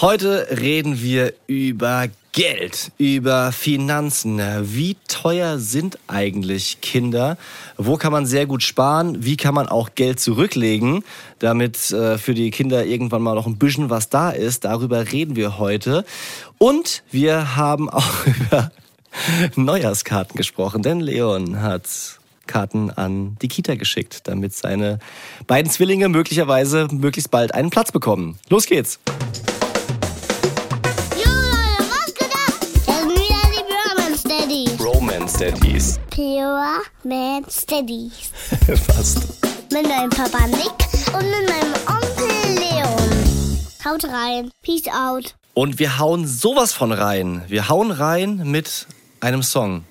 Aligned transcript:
Heute 0.00 0.46
reden 0.60 1.02
wir 1.02 1.34
über 1.48 2.06
Geld, 2.30 2.92
über 2.98 3.50
Finanzen. 3.50 4.40
Wie 4.62 4.96
teuer 5.08 5.58
sind 5.58 5.98
eigentlich 6.06 6.80
Kinder? 6.80 7.36
Wo 7.76 7.96
kann 7.96 8.12
man 8.12 8.24
sehr 8.24 8.46
gut 8.46 8.62
sparen? 8.62 9.24
Wie 9.24 9.36
kann 9.36 9.54
man 9.54 9.68
auch 9.68 9.96
Geld 9.96 10.20
zurücklegen, 10.20 11.02
damit 11.40 11.90
äh, 11.90 12.16
für 12.16 12.34
die 12.34 12.52
Kinder 12.52 12.84
irgendwann 12.86 13.22
mal 13.22 13.34
noch 13.34 13.48
ein 13.48 13.58
bisschen 13.58 13.90
was 13.90 14.08
da 14.08 14.30
ist? 14.30 14.64
Darüber 14.64 15.10
reden 15.10 15.34
wir 15.34 15.58
heute. 15.58 16.04
Und 16.58 17.02
wir 17.10 17.56
haben 17.56 17.90
auch 17.90 18.24
über 18.24 18.70
Neujahrskarten 19.56 20.36
gesprochen, 20.36 20.84
denn 20.84 21.00
Leon 21.00 21.60
hat 21.60 21.88
Karten 22.46 22.90
an 22.90 23.36
die 23.42 23.48
Kita 23.48 23.74
geschickt, 23.74 24.28
damit 24.28 24.54
seine 24.54 25.00
beiden 25.48 25.72
Zwillinge 25.72 26.08
möglicherweise 26.08 26.86
möglichst 26.92 27.32
bald 27.32 27.52
einen 27.52 27.70
Platz 27.70 27.90
bekommen. 27.90 28.38
Los 28.48 28.66
geht's! 28.66 29.00
Daddies. 35.38 36.00
Pure 36.10 36.82
Man 37.04 37.44
Steadies. 37.48 38.30
Fast. 38.86 39.18
Mit 39.72 39.86
meinem 39.86 40.10
Papa 40.10 40.46
Nick 40.48 41.14
und 41.14 41.22
mit 41.22 41.48
meinem 41.48 41.74
Onkel 41.86 42.58
Leon. 42.58 43.58
Haut 43.84 44.04
rein. 44.04 44.50
Peace 44.62 44.88
out. 44.88 45.36
Und 45.54 45.78
wir 45.78 45.98
hauen 46.00 46.26
sowas 46.26 46.72
von 46.72 46.90
rein. 46.90 47.42
Wir 47.46 47.68
hauen 47.68 47.92
rein 47.92 48.42
mit 48.50 48.86
einem 49.20 49.44
Song. 49.44 49.84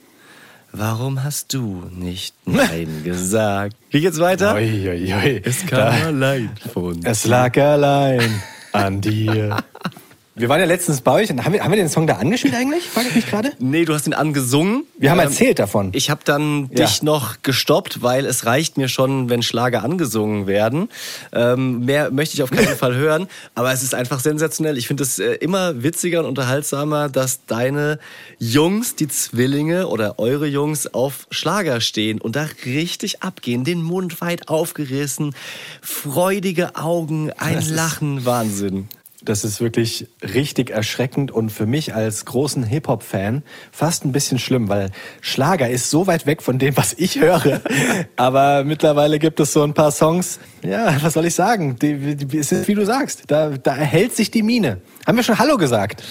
Warum 0.73 1.23
hast 1.23 1.53
du 1.53 1.83
nicht 1.91 2.35
Nein 2.45 3.03
gesagt? 3.05 3.77
Wie 3.89 4.01
geht's 4.01 4.19
weiter? 4.19 4.53
Oi, 4.53 4.89
oi, 4.89 5.13
oi. 5.13 5.41
Es 5.45 5.65
kam 5.65 5.93
allein 5.93 6.49
von 6.73 7.05
Es 7.05 7.25
lag 7.25 7.55
allein 7.57 8.43
an 8.73 8.99
dir. 8.99 9.57
Wir 10.39 10.49
waren 10.49 10.59
ja 10.59 10.67
letztens 10.67 11.01
bei 11.01 11.13
euch. 11.13 11.31
Haben 11.31 11.53
wir, 11.53 11.63
haben 11.63 11.71
wir 11.71 11.77
den 11.77 11.89
Song 11.89 12.05
da 12.05 12.17
angespielt 12.17 12.53
eigentlich? 12.53 12.83
Frage 12.87 13.07
ich 13.09 13.15
mich 13.15 13.25
gerade. 13.27 13.53
Nee, 13.57 13.85
du 13.85 13.93
hast 13.95 14.05
ihn 14.05 14.13
angesungen. 14.13 14.83
Wir 14.99 15.09
haben 15.09 15.17
Ähm, 15.19 15.25
erzählt 15.25 15.57
davon. 15.57 15.89
Ich 15.93 16.11
habe 16.11 16.21
dann 16.25 16.69
Ja. 16.71 16.85
dich 16.85 17.01
noch 17.01 17.41
gestoppt, 17.41 18.03
weil 18.03 18.23
es 18.27 18.45
reicht 18.45 18.77
mir 18.77 18.87
schon, 18.87 19.29
wenn 19.31 19.41
Schlager 19.41 19.83
angesungen 19.83 20.45
werden. 20.45 20.89
Ähm, 21.33 21.85
mehr 21.85 22.11
möchte 22.11 22.35
ich 22.35 22.43
auf 22.43 22.51
keinen 22.51 22.67
Fall 22.77 22.93
hören, 22.95 23.27
aber 23.55 23.71
es 23.73 23.81
ist 23.81 23.95
einfach 23.95 24.19
sensationell. 24.19 24.77
Ich 24.77 24.85
finde 24.87 25.01
es 25.01 25.17
äh, 25.17 25.33
immer 25.35 25.81
witziger 25.81 26.19
und 26.19 26.25
unterhaltsamer, 26.27 27.09
dass 27.09 27.45
deine 27.47 27.97
Jungs, 28.37 28.93
die 28.95 29.07
Zwillinge 29.07 29.87
oder 29.87 30.19
eure 30.19 30.45
Jungs 30.45 30.85
auf 30.93 31.25
Schlager 31.31 31.81
stehen 31.81 32.21
und 32.21 32.35
da 32.35 32.45
richtig 32.63 33.23
abgehen, 33.23 33.63
den 33.63 33.81
Mund 33.81 34.21
weit 34.21 34.49
aufgerissen, 34.49 35.33
freudige 35.81 36.75
Augen, 36.75 37.31
ein 37.37 37.55
Das 37.55 37.69
Lachen, 37.69 38.23
Wahnsinn. 38.25 38.87
Das 39.27 39.43
ist 39.43 39.59
wirklich 39.59 40.07
richtig 40.21 40.69
erschreckend 40.69 41.31
und 41.31 41.49
für 41.49 41.65
mich 41.65 41.93
als 41.93 42.23
großen 42.23 42.63
Hip-Hop-Fan 42.63 43.43
fast 43.73 44.05
ein 44.05 44.13
bisschen 44.13 44.39
schlimm, 44.39 44.69
weil 44.69 44.89
Schlager 45.19 45.69
ist 45.69 45.89
so 45.89 46.07
weit 46.07 46.25
weg 46.25 46.41
von 46.41 46.59
dem, 46.59 46.77
was 46.77 46.93
ich 46.93 47.19
höre. 47.19 47.59
Aber 48.15 48.63
mittlerweile 48.63 49.19
gibt 49.19 49.41
es 49.41 49.51
so 49.51 49.63
ein 49.63 49.73
paar 49.73 49.91
Songs, 49.91 50.39
ja, 50.63 50.95
was 51.01 51.15
soll 51.15 51.25
ich 51.25 51.35
sagen? 51.35 51.75
Die, 51.77 52.15
die, 52.15 52.37
es 52.37 52.53
ist 52.53 52.69
wie 52.69 52.73
du 52.75 52.85
sagst, 52.85 53.23
da, 53.27 53.49
da 53.49 53.75
erhält 53.75 54.15
sich 54.15 54.31
die 54.31 54.43
Mine. 54.43 54.79
Haben 55.05 55.17
wir 55.17 55.23
schon 55.23 55.37
Hallo 55.37 55.57
gesagt? 55.57 56.03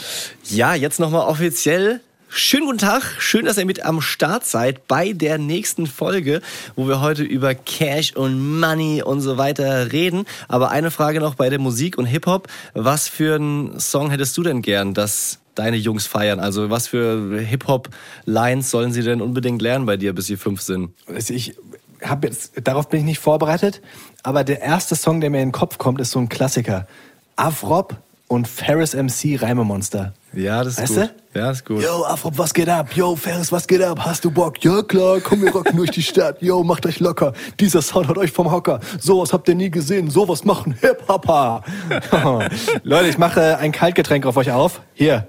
Ja, 0.50 0.75
jetzt 0.75 1.00
nochmal 1.00 1.27
offiziell. 1.27 2.03
Schönen 2.39 2.67
guten 2.67 2.77
Tag, 2.77 3.03
schön, 3.19 3.47
dass 3.47 3.56
ihr 3.56 3.65
mit 3.65 3.83
am 3.83 4.03
Start 4.03 4.45
seid 4.45 4.87
bei 4.87 5.15
der 5.15 5.39
nächsten 5.39 5.87
Folge, 5.87 6.43
wo 6.77 6.87
wir 6.87 7.01
heute 7.01 7.23
über 7.23 7.55
Cash 7.55 8.15
und 8.15 8.61
Money 8.61 9.03
und 9.03 9.23
so 9.23 9.39
weiter 9.39 9.91
reden. 9.91 10.27
Aber 10.47 10.70
eine 10.70 10.91
Frage 10.91 11.20
noch 11.20 11.34
bei 11.34 11.48
der 11.48 11.59
Musik 11.59 11.97
und 11.97 12.05
Hip-Hop. 12.05 12.48
Was 12.75 13.09
für 13.09 13.37
einen 13.37 13.81
Song 13.81 14.11
hättest 14.11 14.37
du 14.37 14.43
denn 14.43 14.61
gern, 14.61 14.93
dass 14.93 15.39
deine 15.55 15.78
Jungs 15.78 16.06
feiern? 16.06 16.39
Also 16.39 16.69
was 16.69 16.89
für 16.89 17.41
Hip-Hop-Lines 17.41 18.71
sollen 18.71 18.93
sie 18.93 19.03
denn 19.03 19.23
unbedingt 19.23 19.62
lernen 19.62 19.87
bei 19.87 19.97
dir, 19.97 20.12
bis 20.12 20.27
sie 20.27 20.37
fünf 20.37 20.60
sind? 20.60 20.91
Also 21.06 21.33
ich 21.33 21.56
habe 22.03 22.27
jetzt, 22.27 22.53
darauf 22.62 22.91
bin 22.91 23.00
ich 23.00 23.06
nicht 23.06 23.19
vorbereitet, 23.19 23.81
aber 24.22 24.44
der 24.44 24.60
erste 24.60 24.94
Song, 24.94 25.22
der 25.22 25.31
mir 25.31 25.41
in 25.41 25.49
den 25.49 25.53
Kopf 25.53 25.78
kommt, 25.78 26.03
ist 26.03 26.10
so 26.10 26.19
ein 26.19 26.28
Klassiker. 26.28 26.87
Afrop 27.37 27.97
und 28.28 28.48
Ferris 28.48 28.94
MC 28.94 29.41
Reimemonster. 29.41 30.12
Ja, 30.32 30.62
das 30.64 30.75
ist 30.75 30.81
Weißt 30.81 30.94
gut. 30.94 31.14
du? 31.34 31.38
Ja, 31.38 31.50
ist 31.50 31.64
gut. 31.64 31.82
Yo, 31.82 32.04
Afrop, 32.04 32.37
was 32.38 32.53
geht 32.53 32.69
ab? 32.69 32.94
Yo, 32.94 33.14
Ferris, 33.16 33.53
was 33.53 33.66
geht 33.66 33.82
ab? 33.82 34.00
Hast 34.04 34.25
du 34.25 34.31
Bock? 34.31 34.62
Ja, 34.64 34.82
klar, 34.82 35.20
komm, 35.20 35.42
wir 35.42 35.50
rocken 35.53 35.76
durch 35.76 35.91
die 35.91 36.03
Stadt. 36.03 36.42
Yo, 36.42 36.62
macht 36.62 36.84
euch 36.86 37.00
locker. 37.00 37.32
Dieser 37.60 37.82
Sound 37.82 38.09
hat 38.09 38.19
euch 38.19 38.32
vom 38.32 38.50
Hocker. 38.50 38.81
Sowas 38.98 39.32
habt 39.32 39.48
ihr 39.48 39.54
nie 39.54 39.70
gesehen. 39.70 40.10
Sowas 40.10 40.44
machen 40.44 40.76
Hip-Hopper. 40.81 41.62
Leute, 42.82 43.09
ich 43.09 43.19
mache 43.19 43.59
ein 43.59 43.72
Kaltgetränk 43.72 44.26
auf 44.26 44.36
euch 44.36 44.50
auf. 44.50 44.81
Hier. 44.94 45.26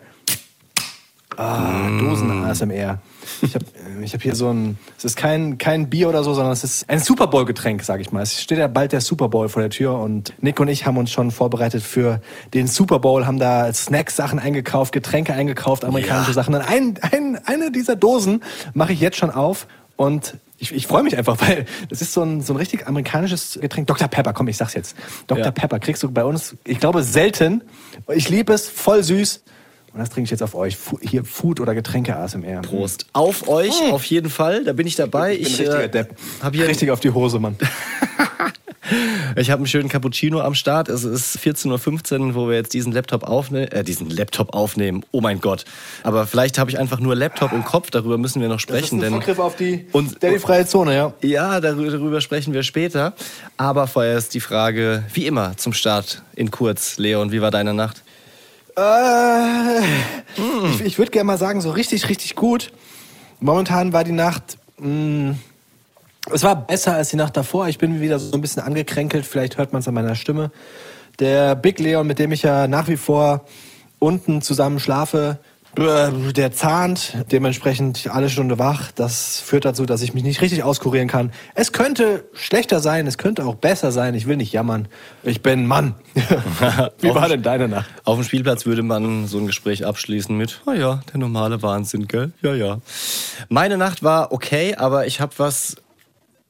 Ah, 1.36 1.88
Dosen-ASMR. 2.00 3.00
Ich 3.42 3.56
habe 3.56 3.66
ich 4.04 4.14
hab 4.14 4.22
hier 4.22 4.36
so 4.36 4.50
ein, 4.52 4.78
es 4.98 5.06
ist 5.06 5.16
kein, 5.16 5.58
kein 5.58 5.90
Bier 5.90 6.10
oder 6.10 6.24
so, 6.24 6.34
sondern 6.34 6.54
es 6.54 6.64
ist 6.64 6.90
ein 6.90 7.00
Super 7.00 7.28
Bowl-Getränk, 7.28 7.84
sag 7.84 8.02
ich 8.02 8.12
mal. 8.12 8.22
Es 8.24 8.42
steht 8.42 8.58
ja 8.58 8.68
bald 8.68 8.92
der 8.92 9.02
Super 9.02 9.30
Bowl 9.30 9.50
vor 9.50 9.62
der 9.62 9.70
Tür 9.70 10.00
und 10.00 10.34
Nick 10.42 10.60
und 10.60 10.68
ich 10.68 10.86
haben 10.86 10.98
uns 10.98 11.12
schon 11.12 11.32
vorbereitet 11.32 11.84
für 11.84 12.22
den 12.54 12.68
Super 12.68 13.00
Bowl, 13.00 13.26
haben 13.26 13.40
da 13.40 13.72
Snacks-Sachen 13.72 14.40
eingekauft, 14.40 14.92
Getränke 14.94 15.34
eingekauft, 15.34 15.86
amerikanische 15.86 16.32
Ja. 16.32 16.34
Sachen. 16.34 16.56
Und 16.56 16.62
ein, 16.62 17.00
ein, 17.02 17.40
eine 17.46 17.72
dieser 17.72 17.96
Dosen 17.96 18.44
mache 18.74 18.94
ich 18.94 19.00
jetzt 19.00 19.18
schon 19.18 19.32
auf 19.32 19.68
und 19.96 20.38
ich, 20.60 20.74
ich 20.74 20.88
freue 20.88 21.04
mich 21.04 21.18
einfach, 21.18 21.38
weil 21.48 21.66
das 21.90 22.02
ist 22.02 22.14
so 22.14 22.24
ein, 22.24 22.42
so 22.42 22.54
ein 22.54 22.58
richtig 22.58 22.88
amerikanisches 22.88 23.60
Getränk. 23.62 23.88
Dr. 23.88 24.08
Pepper, 24.08 24.34
komm, 24.34 24.48
ich 24.48 24.58
sag's 24.58 24.74
jetzt. 24.74 24.96
Dr. 25.28 25.46
Ja. 25.46 25.52
Pepper 25.52 25.80
kriegst 25.80 26.04
du 26.04 26.12
bei 26.12 26.24
uns, 26.24 26.56
ich 26.64 26.80
glaube, 26.80 27.04
selten. 27.04 27.64
Ich 28.14 28.30
liebe 28.30 28.54
es, 28.54 28.68
voll 28.68 29.04
süß. 29.04 29.44
Und 29.98 30.02
das 30.02 30.12
trinke 30.12 30.26
ich 30.26 30.32
jetzt 30.32 30.44
auf 30.44 30.54
euch. 30.54 30.78
Fu 30.78 31.00
hier 31.02 31.26
Food- 31.26 31.60
oder 31.60 31.74
Getränke-ASMR. 31.74 32.62
Prost. 32.62 33.08
Auf 33.14 33.48
euch, 33.48 33.74
auf 33.92 34.04
jeden 34.04 34.30
Fall. 34.30 34.64
Da 34.64 34.74
bin 34.74 34.86
ich 34.86 34.96
dabei. 34.96 35.34
Ich 35.34 35.40
bin 35.40 35.48
ein 35.48 35.52
Ich, 35.54 35.60
richtiger 35.60 35.84
äh, 35.86 35.90
Depp. 35.90 36.16
hab 36.40 36.54
hier 36.54 36.68
Richtig 36.68 36.92
auf 36.92 37.00
die 37.00 37.10
Hose, 37.10 37.40
Mann. 37.40 37.56
Ich 39.36 39.52
habe 39.52 39.60
einen 39.60 39.68
schönen 39.68 39.90
Cappuccino 39.90 40.40
am 40.40 40.54
Start. 40.56 40.88
Es 40.88 41.04
ist 41.04 41.38
14.15 41.40 42.20
Uhr, 42.20 42.36
wo 42.36 42.48
wir 42.48 42.56
jetzt 42.56 42.74
diesen 42.74 42.94
Laptop 42.94 43.24
aufnehmen. 43.24 43.68
Äh, 43.68 43.84
diesen 43.84 44.10
Laptop 44.10 44.54
aufnehmen. 44.54 45.04
Oh 45.12 45.20
mein 45.20 45.42
Gott. 45.42 45.66
Aber 46.04 46.26
vielleicht 46.26 46.58
habe 46.58 46.72
ich 46.72 46.80
einfach 46.80 47.00
nur 47.02 47.14
Laptop 47.14 47.52
im 47.52 47.66
Kopf. 47.66 47.92
Darüber 47.92 48.18
müssen 48.18 48.42
wir 48.42 48.48
noch 48.48 48.62
sprechen. 48.62 49.00
denn 49.02 49.14
auf 49.14 49.56
die 49.58 49.86
Und- 49.92 50.24
Daddy-freie 50.24 50.66
Zone, 50.66 50.96
ja. 50.96 51.14
ja, 51.22 51.60
darüber, 51.60 51.92
darüber 51.92 52.22
sprechen 52.22 52.54
wir 52.54 52.64
später. 52.64 53.14
Aber 53.58 53.88
vorher 53.88 54.18
ist 54.18 54.34
die 54.34 54.40
Frage, 54.40 55.04
wie 55.14 55.26
immer, 55.26 55.58
zum 55.58 55.74
Start 55.74 56.24
in 56.36 56.50
kurz. 56.50 56.98
Leon, 56.98 57.34
wie 57.34 57.42
war 57.42 57.52
deine 57.52 57.74
Nacht? 57.74 58.04
Äh, 58.78 59.82
Ich, 60.70 60.82
ich 60.82 60.98
würde 61.00 61.12
gerne 61.12 61.26
mal 61.26 61.38
sagen, 61.38 61.62
so 61.62 61.72
richtig, 61.72 62.10
richtig 62.10 62.36
gut. 62.36 62.72
Momentan 63.40 63.92
war 63.92 64.04
die 64.04 64.12
Nacht. 64.12 64.58
Mh, 64.80 65.36
es 66.32 66.44
war 66.44 66.56
besser 66.68 66.94
als 66.94 67.10
die 67.10 67.16
Nacht 67.16 67.36
davor. 67.36 67.68
Ich 67.68 67.78
bin 67.80 68.02
wieder 68.02 68.20
so 68.20 68.34
ein 68.38 68.42
bisschen 68.42 68.62
angekränkelt. 68.62 69.26
Vielleicht 69.26 69.58
hört 69.58 69.74
man 69.74 69.80
es 69.80 69.88
an 69.88 69.94
meiner 69.96 70.16
Stimme. 70.16 70.52
Der 71.20 71.56
Big 71.56 71.80
Leon, 71.80 72.06
mit 72.06 72.20
dem 72.20 72.32
ich 72.32 72.44
ja 72.44 72.68
nach 72.68 72.88
wie 72.88 72.98
vor 72.98 73.46
unten 74.00 74.44
zusammen 74.44 74.80
schlafe, 74.80 75.40
der 75.78 76.52
zahnt 76.52 77.14
dementsprechend 77.32 78.10
alle 78.12 78.30
Stunde 78.30 78.58
wach. 78.58 78.92
Das 78.92 79.40
führt 79.40 79.66
dazu, 79.66 79.86
dass 79.86 80.02
ich 80.02 80.14
mich 80.14 80.24
nicht 80.24 80.42
richtig 80.42 80.64
auskurieren 80.64 81.08
kann. 81.08 81.32
Es 81.56 81.72
könnte 81.72 82.26
schlechter 82.34 82.80
sein, 82.80 83.08
es 83.08 83.18
könnte 83.18 83.46
auch 83.46 83.56
besser 83.56 83.92
sein. 83.92 84.16
Ich 84.16 84.28
will 84.28 84.38
nicht 84.38 84.52
jammern. 84.52 84.88
Ich 85.24 85.42
bin 85.42 85.68
Mann. 85.68 85.96
Wie 87.00 87.14
war 87.14 87.30
denn 87.30 87.44
deine 87.44 87.68
Nacht? 87.68 87.90
Auf 88.04 88.16
dem 88.16 88.24
Spielplatz 88.24 88.66
würde 88.66 88.84
man 88.84 89.28
so 89.28 89.38
ein 89.38 89.48
Gespräch 89.48 89.86
abschließen 89.86 90.36
mit, 90.36 90.62
oh 90.66 90.72
ja, 90.72 91.02
der 91.12 91.20
normale 91.20 91.62
Wahnsinn, 91.62 92.08
gell? 92.08 92.32
Ja, 92.42 92.56
ja. 92.56 92.80
Meine 93.50 93.78
Nacht 93.78 94.04
war 94.04 94.32
okay, 94.32 94.76
aber 94.76 95.06
ich 95.08 95.22
habe 95.22 95.34
was 95.38 95.76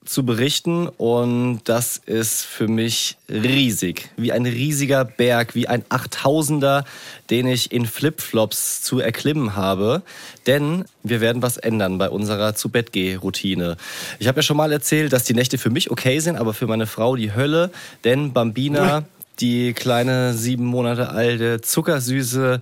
zu 0.07 0.25
berichten 0.25 0.87
und 0.87 1.61
das 1.65 2.01
ist 2.05 2.43
für 2.43 2.67
mich 2.67 3.17
riesig. 3.29 4.09
Wie 4.17 4.31
ein 4.31 4.45
riesiger 4.45 5.05
Berg, 5.05 5.53
wie 5.53 5.67
ein 5.67 5.83
8000er, 5.83 6.85
den 7.29 7.47
ich 7.47 7.71
in 7.71 7.85
Flipflops 7.85 8.81
zu 8.81 8.99
erklimmen 8.99 9.55
habe. 9.55 10.01
Denn 10.47 10.85
wir 11.03 11.21
werden 11.21 11.41
was 11.41 11.57
ändern 11.57 11.97
bei 11.97 12.09
unserer 12.09 12.55
Zu-Bett-Geh-Routine. 12.55 13.77
Ich 14.19 14.27
habe 14.27 14.39
ja 14.39 14.43
schon 14.43 14.57
mal 14.57 14.71
erzählt, 14.71 15.13
dass 15.13 15.23
die 15.23 15.33
Nächte 15.33 15.57
für 15.57 15.69
mich 15.69 15.91
okay 15.91 16.19
sind, 16.19 16.37
aber 16.37 16.53
für 16.53 16.67
meine 16.67 16.87
Frau 16.87 17.15
die 17.15 17.33
Hölle. 17.33 17.71
Denn 18.03 18.33
Bambina, 18.33 19.03
die 19.39 19.73
kleine 19.73 20.33
sieben 20.33 20.65
Monate 20.65 21.09
alte, 21.09 21.61
zuckersüße 21.61 22.61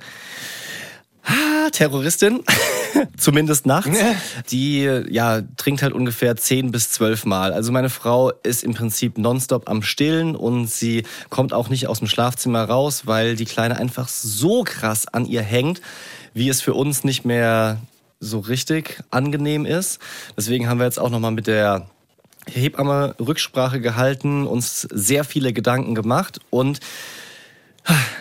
Ah, 1.25 1.69
Terroristin, 1.71 2.43
zumindest 3.17 3.65
nachts, 3.65 3.97
die 4.51 4.83
ja 5.09 5.41
trinkt 5.57 5.81
halt 5.81 5.93
ungefähr 5.93 6.35
10 6.35 6.71
bis 6.71 6.91
12 6.91 7.25
Mal. 7.25 7.51
Also 7.51 7.71
meine 7.71 7.89
Frau 7.89 8.31
ist 8.43 8.63
im 8.63 8.75
Prinzip 8.75 9.17
nonstop 9.17 9.67
am 9.67 9.81
Stillen 9.81 10.35
und 10.35 10.69
sie 10.69 11.03
kommt 11.29 11.51
auch 11.51 11.69
nicht 11.69 11.87
aus 11.87 11.99
dem 11.99 12.07
Schlafzimmer 12.07 12.63
raus, 12.65 13.07
weil 13.07 13.35
die 13.35 13.45
Kleine 13.45 13.77
einfach 13.77 14.07
so 14.07 14.63
krass 14.63 15.07
an 15.07 15.25
ihr 15.25 15.41
hängt, 15.41 15.81
wie 16.35 16.47
es 16.47 16.61
für 16.61 16.75
uns 16.75 17.03
nicht 17.03 17.25
mehr 17.25 17.79
so 18.19 18.39
richtig 18.39 19.01
angenehm 19.09 19.65
ist. 19.65 19.99
Deswegen 20.37 20.69
haben 20.69 20.79
wir 20.79 20.85
jetzt 20.85 20.99
auch 20.99 21.09
noch 21.09 21.19
mal 21.19 21.31
mit 21.31 21.47
der 21.47 21.87
Hebamme 22.47 23.15
Rücksprache 23.19 23.81
gehalten, 23.81 24.45
uns 24.45 24.81
sehr 24.81 25.23
viele 25.23 25.53
Gedanken 25.53 25.95
gemacht 25.95 26.39
und 26.51 26.79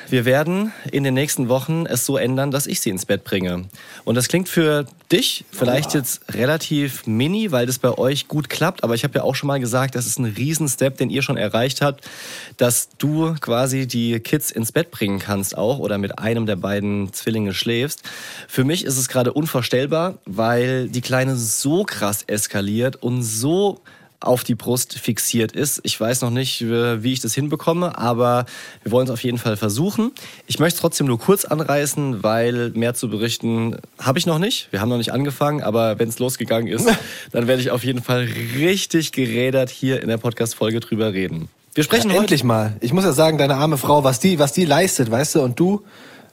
wir 0.09 0.25
werden 0.25 0.73
in 0.93 1.05
den 1.05 1.15
nächsten 1.15 1.49
Wochen 1.49 1.87
es 1.87 2.07
so 2.07 2.17
ändern, 2.17 2.51
dass 2.51 2.67
ich 2.67 2.81
sie 2.81 2.91
ins 2.91 3.07
Bett 3.07 3.25
bringe. 3.25 3.65
Und 4.05 4.15
das 4.15 4.29
klingt 4.29 4.49
für 4.49 4.87
dich 5.11 5.45
vielleicht 5.51 5.95
jetzt 5.95 6.35
relativ 6.35 7.07
mini, 7.07 7.53
weil 7.53 7.67
das 7.67 7.79
bei 7.79 7.97
euch 7.97 8.29
gut 8.29 8.49
klappt, 8.49 8.85
aber 8.85 8.95
ich 8.95 9.05
habe 9.05 9.19
ja 9.19 9.23
auch 9.25 9.35
schon 9.35 9.47
mal 9.47 9.61
gesagt, 9.61 9.95
das 9.95 10.07
ist 10.07 10.19
ein 10.19 10.25
Riesenstep, 10.25 10.99
den 10.99 11.11
ihr 11.11 11.23
schon 11.23 11.37
erreicht 11.37 11.81
habt, 11.81 12.09
dass 12.57 12.89
du 12.99 13.35
quasi 13.41 13.87
die 13.87 14.21
Kids 14.21 14.51
ins 14.51 14.73
Bett 14.73 14.91
bringen 14.91 15.19
kannst 15.19 15.57
auch 15.57 15.79
oder 15.79 15.99
mit 15.99 16.19
einem 16.19 16.47
der 16.47 16.57
beiden 16.57 17.13
Zwillinge 17.13 17.55
schläfst. 17.55 18.03
Für 18.49 18.65
mich 18.65 18.85
ist 18.85 18.99
es 18.99 19.09
gerade 19.09 19.33
unvorstellbar, 19.33 20.19
weil 20.27 20.89
die 20.89 21.01
Kleine 21.01 21.37
so 21.37 21.85
krass 21.85 22.23
eskaliert 22.27 22.97
und 22.97 23.23
so 23.23 23.81
auf 24.25 24.45
die 24.45 24.55
Brust 24.55 24.99
fixiert 24.99 25.53
ist. 25.53 25.81
Ich 25.85 25.99
weiß 26.01 26.23
noch 26.23 26.31
nicht, 26.31 26.61
äh, 26.63 27.03
wie 27.03 27.13
ich 27.13 27.21
das 27.21 27.35
hinbekomme, 27.35 27.97
aber 27.99 28.47
wir 28.83 28.93
wollen 28.93 29.07
es 29.07 29.13
auf 29.13 29.23
jeden 29.23 29.39
Fall 29.39 29.57
versuchen. 29.57 30.13
Ich 30.47 30.59
möchte 30.59 30.77
es 30.77 30.81
trotzdem 30.81 31.07
nur 31.07 31.19
kurz 31.19 31.45
anreißen, 31.45 32.23
weil 32.23 32.71
mehr 32.71 32.95
zu 32.95 33.09
berichten 33.09 33.77
habe 33.99 34.19
ich 34.19 34.27
noch 34.27 34.39
nicht. 34.39 34.69
Wir 34.71 34.81
haben 34.81 34.89
noch 34.89 34.99
nicht 34.99 35.13
angefangen, 35.13 35.63
aber 35.63 35.99
wenn 35.99 36.09
es 36.09 36.19
losgegangen 36.19 36.69
ist, 36.73 36.89
dann 37.33 37.47
werde 37.47 37.63
ich 37.63 37.71
auf 37.71 37.85
jeden 37.85 38.03
Fall 38.03 38.29
richtig 38.57 39.13
gerädert 39.13 39.71
hier 39.71 40.03
in 40.03 40.09
der 40.09 40.19
Podcast-Folge 40.19 40.81
drüber 40.81 41.13
reden. 41.13 41.49
Wir 41.75 41.85
sprechen 41.85 42.09
ja, 42.09 42.15
heute 42.15 42.23
endlich 42.25 42.45
mal. 42.45 42.77
Ich 42.81 42.93
muss 42.93 43.05
ja 43.05 43.13
sagen, 43.13 43.37
deine 43.37 43.57
arme 43.57 43.79
Frau, 43.79 44.05
was 44.05 44.21
die, 44.21 44.39
was 44.39 44.53
die 44.53 44.65
leistet, 44.65 45.11
weißt 45.11 45.35
du, 45.35 45.43
und 45.43 45.59
du 45.59 45.83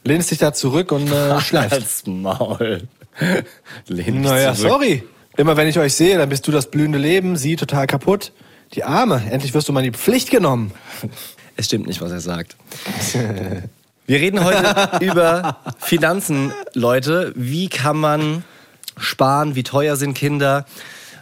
lehnst 0.04 0.30
dich 0.30 0.38
da 0.38 0.52
zurück 0.52 0.92
und 0.92 1.10
äh, 1.10 1.40
schläfst. 1.42 1.72
Als 1.72 2.06
Maul. 2.06 2.82
Lehn 3.88 4.22
dich 4.22 4.30
Naja, 4.30 4.54
zurück. 4.54 4.70
sorry. 4.70 5.02
Immer 5.36 5.56
wenn 5.56 5.66
ich 5.66 5.78
euch 5.78 5.94
sehe, 5.94 6.18
dann 6.18 6.28
bist 6.28 6.46
du 6.46 6.52
das 6.52 6.70
blühende 6.70 6.98
Leben, 6.98 7.36
sie 7.36 7.56
total 7.56 7.86
kaputt. 7.86 8.32
Die 8.74 8.84
Arme, 8.84 9.22
endlich 9.30 9.54
wirst 9.54 9.68
du 9.68 9.72
mal 9.72 9.84
in 9.84 9.92
die 9.92 9.98
Pflicht 9.98 10.30
genommen. 10.30 10.72
Es 11.54 11.66
stimmt 11.66 11.86
nicht, 11.86 12.00
was 12.00 12.10
er 12.10 12.20
sagt. 12.20 12.56
Wir 14.06 14.20
reden 14.20 14.42
heute 14.42 14.98
über 15.04 15.58
Finanzen, 15.80 16.50
Leute. 16.72 17.34
Wie 17.36 17.68
kann 17.68 17.98
man 17.98 18.42
sparen? 18.96 19.54
Wie 19.54 19.62
teuer 19.62 19.96
sind 19.96 20.14
Kinder? 20.14 20.64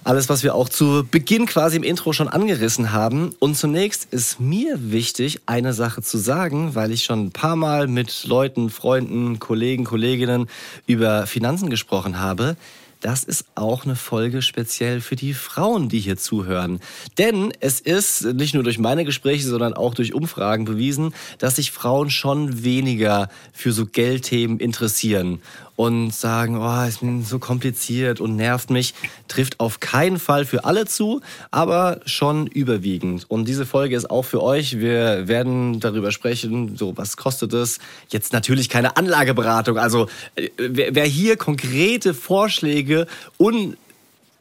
Alles, 0.05 0.29
was 0.29 0.45
wir 0.45 0.55
auch 0.55 0.69
zu 0.69 1.05
Beginn 1.11 1.47
quasi 1.47 1.77
im 1.77 1.83
Intro 1.83 2.12
schon 2.12 2.29
angerissen 2.29 2.93
haben. 2.93 3.35
Und 3.41 3.57
zunächst 3.57 4.07
ist 4.12 4.39
mir 4.39 4.93
wichtig, 4.93 5.41
eine 5.47 5.73
Sache 5.73 6.01
zu 6.01 6.17
sagen, 6.17 6.77
weil 6.77 6.93
ich 6.93 7.03
schon 7.03 7.27
ein 7.27 7.33
paar 7.33 7.57
Mal 7.57 7.89
mit 7.89 8.25
Leuten, 8.25 8.71
Freunden, 8.71 9.41
Kollegen, 9.41 9.85
Kolleginnen 9.85 10.49
über 10.87 11.27
Finanzen 11.27 11.71
gesprochen 11.71 12.21
habe. 12.21 12.57
Das 13.00 13.25
ist 13.25 13.47
auch 13.55 13.85
eine 13.85 13.97
Folge 13.97 14.43
speziell 14.43 15.00
für 15.00 15.17
die 15.17 15.32
Frauen, 15.32 15.88
die 15.88 16.00
hier 16.00 16.19
zuhören. 16.19 16.81
Denn 17.17 17.50
es 17.61 17.81
ist 17.81 18.25
nicht 18.25 18.52
nur 18.52 18.62
durch 18.62 18.79
meine 18.79 19.06
Gespräche, 19.06 19.47
sondern 19.47 19.73
auch 19.73 19.94
durch 19.94 20.12
Umfragen 20.12 20.67
bewiesen, 20.67 21.14
dass 21.38 21.56
sich 21.56 21.70
Frauen 21.70 22.11
schon 22.11 22.62
weniger 22.62 23.31
für 23.52 23.73
so 23.73 23.87
Geldthemen 23.87 24.61
interessieren 24.61 25.41
und 25.81 26.12
sagen, 26.15 26.59
oh, 26.59 26.87
ist 26.87 27.03
mir 27.03 27.23
so 27.23 27.38
kompliziert 27.38 28.21
und 28.21 28.37
nervt 28.37 28.69
mich, 28.69 28.93
trifft 29.29 29.61
auf 29.61 29.81
keinen 29.81 30.19
Fall 30.19 30.44
für 30.44 30.67
alle 30.67 30.85
zu, 30.85 31.23
aber 31.50 32.00
schon 32.05 32.47
überwiegend. 32.49 33.25
Und 33.29 33.49
diese 33.49 33.65
Folge 33.65 33.97
ist 33.97 34.11
auch 34.11 34.27
für 34.27 34.43
euch. 34.43 34.79
Wir 34.79 35.27
werden 35.27 35.81
darüber 35.81 36.12
sprechen, 36.12 36.77
so 36.77 36.99
was 36.99 37.17
kostet 37.17 37.55
es. 37.55 37.79
Jetzt 38.11 38.35
natürlich 38.35 38.69
keine 38.69 38.99
Anlageberatung. 38.99 39.79
Also 39.79 40.06
äh, 40.37 40.50
wer, 40.59 40.94
wer 40.94 41.06
hier 41.06 41.38
konkrete 41.38 42.12
Vorschläge 42.12 43.06
und 43.38 43.79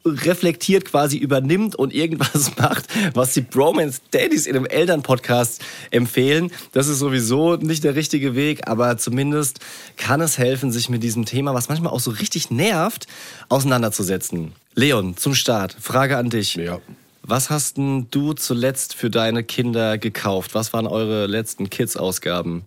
reflektiert 0.06 0.86
quasi 0.86 1.18
übernimmt 1.18 1.76
und 1.76 1.94
irgendwas 1.94 2.56
macht, 2.58 2.86
was 3.14 3.34
die 3.34 3.42
Bromance 3.42 4.02
Daddies 4.12 4.48
in 4.48 4.56
einem 4.56 4.66
Elternpodcast 4.66 5.62
empfehlen. 5.92 6.52
Das 6.72 6.88
ist 6.88 7.00
sowieso 7.00 7.56
nicht 7.56 7.84
der 7.84 7.96
richtige 7.96 8.36
Weg, 8.36 8.68
aber 8.68 8.98
zumindest 8.98 9.60
kann 9.98 10.22
es 10.22 10.38
helfen, 10.38 10.72
sich 10.72 10.90
mit 10.90 11.04
diesem 11.04 11.26
Thema, 11.26 11.54
was 11.54 11.70
manchmal 11.70 11.94
auch 11.94 12.00
so 12.00 12.12
richtig 12.12 12.52
nervt, 12.52 13.08
auseinanderzusetzen. 13.50 14.54
Leon, 14.76 15.18
zum 15.18 15.36
Start, 15.36 15.76
Frage 15.80 16.18
an 16.18 16.30
dich. 16.30 16.56
Ja. 16.56 16.80
Was 17.22 17.50
hast 17.50 17.78
denn 17.78 18.08
du 18.10 18.34
zuletzt 18.34 18.96
für 18.96 19.10
deine 19.10 19.44
Kinder 19.44 19.98
gekauft? 19.98 20.56
Was 20.56 20.74
waren 20.74 20.88
eure 20.88 21.28
letzten 21.28 21.70
Kids-Ausgaben? 21.70 22.64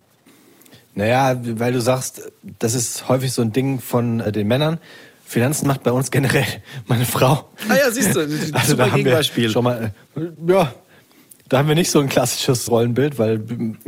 Naja, 0.95 1.39
weil 1.41 1.73
du 1.73 1.81
sagst, 1.81 2.31
das 2.59 2.75
ist 2.75 3.09
häufig 3.09 3.33
so 3.33 3.41
ein 3.41 3.51
Ding 3.51 3.79
von 3.79 4.19
äh, 4.19 4.31
den 4.31 4.47
Männern. 4.47 4.79
Finanzen 5.33 5.67
macht 5.67 5.83
bei 5.83 5.91
uns 5.91 6.11
generell 6.11 6.45
meine 6.87 7.05
Frau. 7.05 7.49
Ah 7.67 7.75
ja, 7.75 7.91
siehst 7.91 8.15
du, 8.15 8.21
Also 8.53 8.75
da 8.75 8.91
haben 8.91 9.03
wir 9.03 9.23
schon 9.23 9.63
mal, 9.63 9.91
äh, 10.15 10.21
ja, 10.47 10.73
da 11.49 11.57
haben 11.57 11.67
wir 11.67 11.75
nicht 11.75 11.91
so 11.91 11.99
ein 11.99 12.07
klassisches 12.07 12.69
Rollenbild, 12.69 13.19
weil 13.19 13.39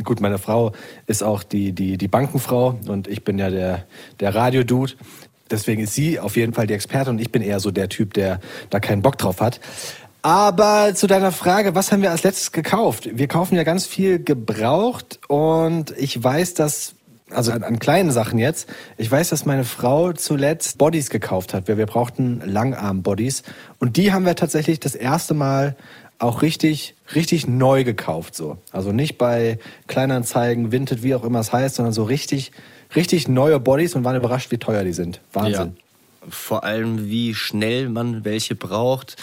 gut, 0.04 0.20
meine 0.20 0.38
Frau 0.38 0.72
ist 1.06 1.22
auch 1.22 1.42
die 1.42 1.72
die 1.72 1.96
die 1.96 2.08
Bankenfrau 2.08 2.78
und 2.86 3.08
ich 3.08 3.24
bin 3.24 3.38
ja 3.38 3.50
der 3.50 3.86
der 4.20 4.34
Radiodude. 4.34 4.92
Deswegen 5.50 5.82
ist 5.82 5.94
sie 5.94 6.18
auf 6.18 6.36
jeden 6.36 6.52
Fall 6.52 6.66
die 6.66 6.74
Expertin 6.74 7.14
und 7.14 7.20
ich 7.20 7.30
bin 7.30 7.40
eher 7.40 7.60
so 7.60 7.70
der 7.70 7.88
Typ, 7.88 8.14
der 8.14 8.40
da 8.70 8.80
keinen 8.80 9.00
Bock 9.00 9.16
drauf 9.16 9.40
hat. 9.40 9.60
Aber 10.22 10.92
zu 10.96 11.06
deiner 11.06 11.30
Frage, 11.30 11.76
was 11.76 11.92
haben 11.92 12.02
wir 12.02 12.10
als 12.10 12.24
letztes 12.24 12.50
gekauft? 12.50 13.08
Wir 13.12 13.28
kaufen 13.28 13.54
ja 13.54 13.62
ganz 13.62 13.86
viel 13.86 14.18
gebraucht 14.18 15.20
und 15.28 15.94
ich 15.96 16.22
weiß, 16.22 16.54
dass 16.54 16.95
also 17.30 17.52
an, 17.52 17.64
an 17.64 17.78
kleinen 17.78 18.10
Sachen 18.10 18.38
jetzt. 18.38 18.68
Ich 18.96 19.10
weiß, 19.10 19.30
dass 19.30 19.44
meine 19.44 19.64
Frau 19.64 20.12
zuletzt 20.12 20.78
Bodies 20.78 21.10
gekauft 21.10 21.54
hat. 21.54 21.68
Wir, 21.68 21.76
wir 21.76 21.86
brauchten 21.86 22.40
Langarm-Bodies. 22.44 23.42
Und 23.78 23.96
die 23.96 24.12
haben 24.12 24.24
wir 24.24 24.36
tatsächlich 24.36 24.80
das 24.80 24.94
erste 24.94 25.34
Mal 25.34 25.76
auch 26.18 26.42
richtig, 26.42 26.94
richtig 27.14 27.46
neu 27.46 27.84
gekauft, 27.84 28.34
so. 28.34 28.58
Also 28.72 28.92
nicht 28.92 29.18
bei 29.18 29.58
Kleinanzeigen, 29.86 30.72
Vinted, 30.72 31.02
wie 31.02 31.14
auch 31.14 31.24
immer 31.24 31.40
es 31.40 31.52
heißt, 31.52 31.74
sondern 31.74 31.92
so 31.92 32.04
richtig, 32.04 32.52
richtig 32.94 33.28
neue 33.28 33.60
Bodies 33.60 33.94
und 33.94 34.04
waren 34.04 34.16
überrascht, 34.16 34.50
wie 34.50 34.58
teuer 34.58 34.84
die 34.84 34.92
sind. 34.92 35.20
Wahnsinn. 35.32 35.76
Ja. 35.76 36.26
Vor 36.28 36.64
allem, 36.64 37.08
wie 37.08 37.34
schnell 37.34 37.88
man 37.88 38.24
welche 38.24 38.54
braucht. 38.54 39.16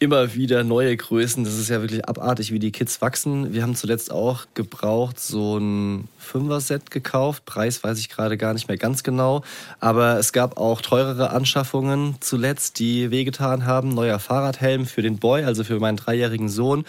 Immer 0.00 0.34
wieder 0.34 0.64
neue 0.64 0.96
Größen. 0.96 1.44
Das 1.44 1.54
ist 1.54 1.70
ja 1.70 1.80
wirklich 1.80 2.06
abartig, 2.08 2.52
wie 2.52 2.58
die 2.58 2.72
Kids 2.72 3.00
wachsen. 3.00 3.54
Wir 3.54 3.62
haben 3.62 3.76
zuletzt 3.76 4.10
auch 4.10 4.46
gebraucht 4.54 5.20
so 5.20 5.56
ein 5.56 6.08
Fünfer-Set 6.18 6.90
gekauft. 6.90 7.44
Preis 7.46 7.82
weiß 7.82 7.98
ich 7.98 8.08
gerade 8.08 8.36
gar 8.36 8.54
nicht 8.54 8.68
mehr 8.68 8.76
ganz 8.76 9.02
genau. 9.02 9.44
Aber 9.80 10.18
es 10.18 10.32
gab 10.32 10.58
auch 10.58 10.80
teurere 10.80 11.30
Anschaffungen 11.30 12.16
zuletzt, 12.20 12.80
die 12.80 13.10
wehgetan 13.10 13.66
haben. 13.66 13.90
Neuer 13.90 14.18
Fahrradhelm 14.18 14.86
für 14.86 15.02
den 15.02 15.18
Boy, 15.18 15.44
also 15.44 15.62
für 15.62 15.78
meinen 15.78 15.96
dreijährigen 15.96 16.48
Sohn. 16.48 16.84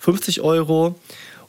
50 0.00 0.40
Euro. 0.40 0.98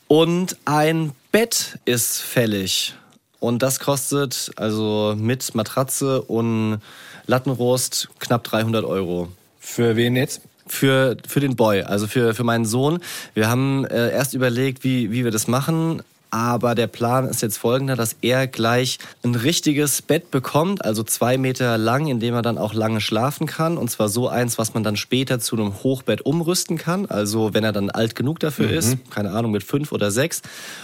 Und 0.07 0.57
ein 0.65 1.11
Bett 1.31 1.79
ist 1.85 2.19
fällig. 2.21 2.95
Und 3.39 3.63
das 3.63 3.79
kostet 3.79 4.51
also 4.57 5.15
mit 5.17 5.55
Matratze 5.55 6.21
und 6.21 6.81
Lattenrost 7.25 8.09
knapp 8.19 8.43
300 8.43 8.85
Euro. 8.85 9.29
Für 9.59 9.95
wen 9.95 10.15
jetzt? 10.15 10.41
Für, 10.69 11.17
für 11.27 11.39
den 11.39 11.55
Boy, 11.55 11.81
also 11.81 12.05
für, 12.05 12.35
für 12.35 12.43
meinen 12.43 12.65
Sohn. 12.65 12.99
Wir 13.33 13.49
haben 13.49 13.85
äh, 13.85 14.11
erst 14.11 14.35
überlegt, 14.35 14.83
wie, 14.83 15.11
wie 15.11 15.23
wir 15.23 15.31
das 15.31 15.47
machen. 15.47 16.03
Aber 16.31 16.75
der 16.75 16.87
Plan 16.87 17.25
ist 17.25 17.41
jetzt 17.41 17.57
folgender, 17.57 17.95
dass 17.95 18.15
er 18.21 18.45
gleich 18.45 18.99
ein 19.23 19.33
richtiges 19.33 20.01
Bett 20.01 20.29
bekommt, 20.29 20.85
also 20.85 21.01
zwei 21.01 21.37
Meter 21.37 21.77
lang, 21.77 22.07
in 22.07 22.19
dem 22.19 22.35
er 22.35 22.43
dann 22.43 22.59
auch 22.59 22.73
lange 22.73 23.01
schlafen 23.01 23.47
kann. 23.47 23.77
Und 23.77 23.89
zwar 23.89 24.09
so 24.09 24.27
eins, 24.27 24.59
was 24.59 24.73
man 24.75 24.83
dann 24.83 24.95
später 24.95 25.39
zu 25.39 25.55
einem 25.55 25.81
Hochbett 25.81 26.21
umrüsten 26.21 26.77
kann. 26.77 27.07
Also 27.07 27.53
wenn 27.53 27.63
er 27.63 27.71
dann 27.71 27.89
alt 27.89 28.15
genug 28.15 28.39
dafür 28.39 28.69
ist, 28.69 28.97
keine 29.09 29.31
Ahnung, 29.31 29.51
mit 29.51 29.63
fünf 29.63 29.91
oder 29.91 30.11
sechs. 30.11 30.43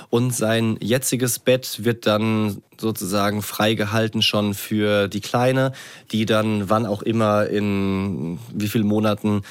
Und 0.10 0.34
sein 0.34 0.78
jetziges 0.82 1.38
Bett 1.38 1.84
wird 1.84 2.08
dann 2.08 2.62
sozusagen 2.80 3.42
freigehalten 3.42 4.22
schon 4.22 4.54
für 4.54 5.08
die 5.08 5.22
Kleine, 5.22 5.74
die 6.12 6.26
dann 6.26 6.70
wann 6.70 6.86
auch 6.86 7.04
immer 7.04 7.48
in 7.48 8.40
wie 8.52 8.68
vielen 8.68 8.88
Monaten 8.88 9.44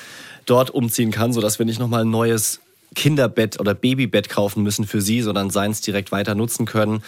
dort 0.46 0.70
umziehen 0.70 1.10
kann, 1.10 1.32
sodass 1.32 1.58
wir 1.58 1.66
nicht 1.66 1.78
nochmal 1.78 2.02
ein 2.02 2.10
neues 2.10 2.60
Kinderbett 2.94 3.60
oder 3.60 3.74
Babybett 3.74 4.28
kaufen 4.28 4.62
müssen 4.62 4.86
für 4.86 5.00
sie, 5.00 5.20
sondern 5.20 5.50
seins 5.50 5.80
direkt 5.80 6.12
weiter 6.12 6.34
nutzen 6.34 6.66
können. 6.66 7.02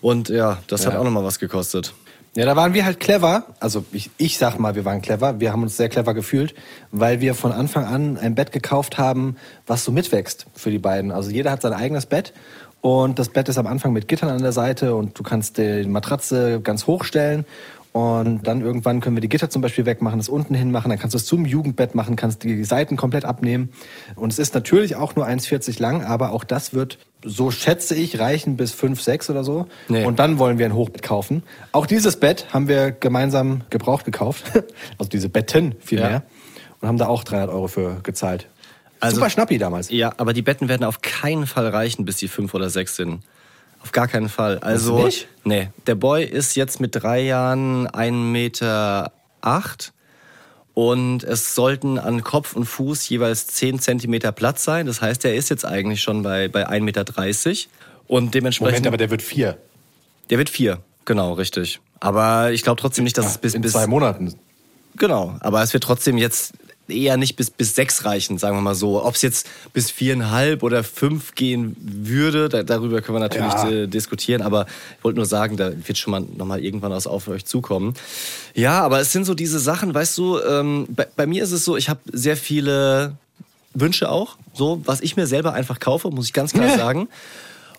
Und 0.00 0.28
ja, 0.28 0.58
das 0.68 0.86
hat 0.86 0.94
Ja. 0.94 1.00
auch 1.00 1.04
nochmal 1.04 1.24
was 1.24 1.38
gekostet. 1.38 1.94
Ja, 2.34 2.44
da 2.44 2.54
waren 2.54 2.72
wir 2.74 2.84
halt 2.84 3.00
clever. 3.00 3.46
Also 3.58 3.84
ich, 3.90 4.10
ich 4.16 4.38
sag 4.38 4.58
mal, 4.58 4.74
wir 4.76 4.84
waren 4.84 5.02
clever. 5.02 5.40
Wir 5.40 5.50
haben 5.50 5.62
uns 5.62 5.76
sehr 5.76 5.88
clever 5.88 6.14
gefühlt, 6.14 6.54
weil 6.92 7.20
wir 7.20 7.34
von 7.34 7.50
Anfang 7.52 7.84
an 7.84 8.16
ein 8.16 8.34
Bett 8.34 8.52
gekauft 8.52 8.96
haben, 8.98 9.36
was 9.66 9.84
so 9.84 9.90
mitwächst 9.90 10.46
für 10.54 10.70
die 10.70 10.78
beiden. 10.78 11.10
Also 11.10 11.30
jeder 11.30 11.50
hat 11.50 11.62
sein 11.62 11.72
eigenes 11.72 12.06
Bett 12.06 12.32
und 12.80 13.18
das 13.18 13.30
Bett 13.30 13.48
ist 13.48 13.58
am 13.58 13.66
Anfang 13.66 13.92
mit 13.92 14.06
Gittern 14.06 14.28
an 14.28 14.40
der 14.42 14.52
Seite 14.52 14.94
und 14.94 15.18
du 15.18 15.24
kannst 15.24 15.58
die 15.58 15.82
Matratze 15.84 16.60
ganz 16.60 16.86
hoch 16.86 17.02
stellen 17.02 17.44
und 17.92 18.46
dann 18.46 18.60
irgendwann 18.60 19.00
können 19.00 19.16
wir 19.16 19.20
die 19.20 19.28
Gitter 19.28 19.50
zum 19.50 19.62
Beispiel 19.62 19.86
wegmachen, 19.86 20.18
das 20.18 20.28
unten 20.28 20.54
hinmachen, 20.54 20.90
dann 20.90 20.98
kannst 20.98 21.14
du 21.14 21.18
es 21.18 21.24
zum 21.24 21.44
Jugendbett 21.46 21.94
machen, 21.94 22.16
kannst 22.16 22.42
die 22.44 22.62
Seiten 22.64 22.96
komplett 22.96 23.24
abnehmen. 23.24 23.70
Und 24.14 24.32
es 24.32 24.38
ist 24.38 24.54
natürlich 24.54 24.96
auch 24.96 25.16
nur 25.16 25.26
1,40 25.26 25.80
lang, 25.80 26.04
aber 26.04 26.32
auch 26.32 26.44
das 26.44 26.74
wird, 26.74 26.98
so 27.24 27.50
schätze 27.50 27.94
ich, 27.94 28.18
reichen 28.20 28.56
bis 28.56 28.72
5, 28.72 29.00
6 29.00 29.30
oder 29.30 29.42
so. 29.42 29.66
Nee. 29.88 30.04
Und 30.04 30.18
dann 30.18 30.38
wollen 30.38 30.58
wir 30.58 30.66
ein 30.66 30.74
Hochbett 30.74 31.02
kaufen. 31.02 31.42
Auch 31.72 31.86
dieses 31.86 32.20
Bett 32.20 32.46
haben 32.52 32.68
wir 32.68 32.92
gemeinsam 32.92 33.62
gebraucht 33.70 34.04
gekauft. 34.04 34.44
Also 34.98 35.08
diese 35.10 35.28
Betten 35.28 35.74
vielmehr. 35.80 36.10
Ja. 36.10 36.22
Und 36.80 36.88
haben 36.88 36.98
da 36.98 37.06
auch 37.08 37.24
300 37.24 37.50
Euro 37.50 37.68
für 37.68 38.00
gezahlt. 38.02 38.48
Also- 39.00 39.16
Super 39.16 39.30
Schnappi 39.30 39.58
damals. 39.58 39.90
Ja, 39.90 40.12
aber 40.16 40.32
die 40.32 40.42
Betten 40.42 40.68
werden 40.68 40.84
auf 40.84 41.00
keinen 41.02 41.46
Fall 41.46 41.68
reichen, 41.68 42.04
bis 42.04 42.16
die 42.16 42.28
fünf 42.28 42.54
oder 42.54 42.68
sechs 42.70 42.96
sind. 42.96 43.20
Auf 43.80 43.92
gar 43.92 44.08
keinen 44.08 44.28
Fall. 44.28 44.58
Also, 44.58 45.04
nicht? 45.04 45.28
nee. 45.44 45.70
Der 45.86 45.94
Boy 45.94 46.24
ist 46.24 46.56
jetzt 46.56 46.80
mit 46.80 46.94
drei 46.94 47.20
Jahren 47.20 47.88
1,8 47.88 48.10
Meter 48.12 49.12
acht 49.40 49.92
und 50.74 51.24
es 51.24 51.54
sollten 51.54 51.98
an 51.98 52.22
Kopf 52.22 52.54
und 52.54 52.64
Fuß 52.64 53.08
jeweils 53.08 53.48
10 53.48 53.80
Zentimeter 53.80 54.30
Platz 54.30 54.62
sein. 54.62 54.86
Das 54.86 55.00
heißt, 55.00 55.24
er 55.24 55.34
ist 55.34 55.50
jetzt 55.50 55.64
eigentlich 55.64 56.02
schon 56.02 56.22
bei, 56.22 56.48
bei 56.48 56.68
1,30 56.68 56.80
Meter. 56.80 57.04
Und 58.06 58.34
dementsprechend. 58.34 58.74
Moment, 58.74 58.86
aber 58.86 58.96
der 58.96 59.10
wird 59.10 59.22
vier. 59.22 59.58
Der 60.30 60.38
wird 60.38 60.50
vier, 60.50 60.78
genau, 61.04 61.32
richtig. 61.32 61.80
Aber 62.00 62.52
ich 62.52 62.62
glaube 62.62 62.80
trotzdem 62.80 63.04
nicht, 63.04 63.18
dass 63.18 63.26
es 63.26 63.38
bis, 63.38 63.54
In 63.54 63.62
bis 63.62 63.72
zwei 63.72 63.86
Monaten. 63.86 64.34
Genau, 64.96 65.36
aber 65.40 65.62
es 65.62 65.72
wird 65.72 65.82
trotzdem 65.82 66.16
jetzt 66.16 66.52
eher 66.88 67.16
nicht 67.16 67.36
bis, 67.36 67.50
bis 67.50 67.74
sechs 67.74 68.04
reichen, 68.04 68.38
sagen 68.38 68.56
wir 68.56 68.60
mal 68.60 68.74
so. 68.74 69.02
Ob 69.04 69.14
es 69.14 69.22
jetzt 69.22 69.46
bis 69.72 69.90
viereinhalb 69.90 70.62
oder 70.62 70.82
fünf 70.84 71.34
gehen 71.34 71.76
würde, 71.80 72.48
da, 72.48 72.62
darüber 72.62 73.00
können 73.02 73.16
wir 73.16 73.20
natürlich 73.20 73.52
Ja. 73.54 73.68
äh, 73.70 73.86
diskutieren, 73.88 74.42
aber 74.42 74.66
ich 74.98 75.04
wollte 75.04 75.16
nur 75.16 75.26
sagen, 75.26 75.56
da 75.56 75.70
wird 75.86 75.98
schon 75.98 76.10
mal 76.10 76.20
nochmal 76.20 76.64
irgendwann 76.64 76.90
was 76.92 77.06
auf 77.06 77.28
euch 77.28 77.44
zukommen. 77.44 77.94
Ja, 78.54 78.80
aber 78.82 79.00
es 79.00 79.12
sind 79.12 79.24
so 79.24 79.34
diese 79.34 79.58
Sachen, 79.58 79.92
weißt 79.94 80.16
du, 80.18 80.40
ähm, 80.40 80.86
bei, 80.90 81.06
bei 81.16 81.26
mir 81.26 81.42
ist 81.44 81.52
es 81.52 81.64
so, 81.64 81.76
ich 81.76 81.88
habe 81.88 82.00
sehr 82.12 82.36
viele 82.36 83.16
Wünsche 83.74 84.10
auch, 84.10 84.36
so, 84.54 84.80
was 84.84 85.00
ich 85.00 85.16
mir 85.16 85.26
selber 85.26 85.52
einfach 85.52 85.78
kaufe, 85.80 86.10
muss 86.10 86.26
ich 86.26 86.32
ganz 86.32 86.52
klar 86.52 86.68
sagen. 86.76 87.08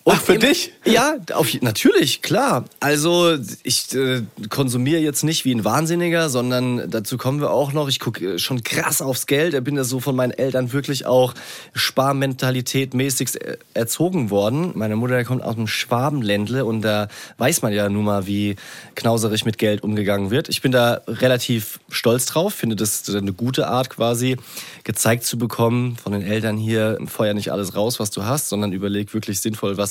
Und 0.02 0.14
Ach, 0.16 0.22
für 0.22 0.34
im- 0.34 0.40
dich? 0.40 0.72
Ja, 0.86 1.16
auf, 1.34 1.46
natürlich, 1.60 2.22
klar. 2.22 2.64
Also 2.80 3.36
ich 3.62 3.94
äh, 3.94 4.22
konsumiere 4.48 4.98
jetzt 5.00 5.24
nicht 5.24 5.44
wie 5.44 5.54
ein 5.54 5.62
Wahnsinniger, 5.64 6.30
sondern 6.30 6.90
dazu 6.90 7.18
kommen 7.18 7.40
wir 7.42 7.50
auch 7.50 7.72
noch. 7.74 7.86
Ich 7.88 8.00
gucke 8.00 8.38
schon 8.38 8.64
krass 8.64 9.02
aufs 9.02 9.26
Geld. 9.26 9.52
Ich 9.52 9.62
bin 9.62 9.76
ja 9.76 9.84
so 9.84 10.00
von 10.00 10.16
meinen 10.16 10.30
Eltern 10.30 10.72
wirklich 10.72 11.04
auch 11.04 11.34
Sparmentalität 11.74 12.94
mäßig 12.94 13.40
äh, 13.44 13.58
erzogen 13.74 14.30
worden. 14.30 14.72
Meine 14.74 14.96
Mutter 14.96 15.22
kommt 15.24 15.42
aus 15.42 15.54
dem 15.56 15.66
Schwabenländle 15.66 16.64
und 16.64 16.80
da 16.80 17.08
weiß 17.36 17.60
man 17.60 17.74
ja 17.74 17.88
nun 17.90 18.04
mal, 18.06 18.26
wie 18.26 18.56
knauserig 18.94 19.44
mit 19.44 19.58
Geld 19.58 19.82
umgegangen 19.82 20.30
wird. 20.30 20.48
Ich 20.48 20.62
bin 20.62 20.72
da 20.72 21.02
relativ 21.06 21.78
stolz 21.90 22.24
drauf, 22.24 22.54
finde 22.54 22.74
das 22.74 23.06
eine 23.14 23.34
gute 23.34 23.66
Art 23.68 23.90
quasi 23.90 24.38
gezeigt 24.84 25.24
zu 25.24 25.36
bekommen 25.36 25.96
von 26.02 26.12
den 26.12 26.22
Eltern 26.22 26.56
hier, 26.56 26.96
feuer 27.06 27.34
nicht 27.34 27.52
alles 27.52 27.76
raus, 27.76 28.00
was 28.00 28.10
du 28.10 28.24
hast, 28.24 28.48
sondern 28.48 28.72
überleg 28.72 29.12
wirklich 29.12 29.40
sinnvoll, 29.40 29.76
was 29.76 29.89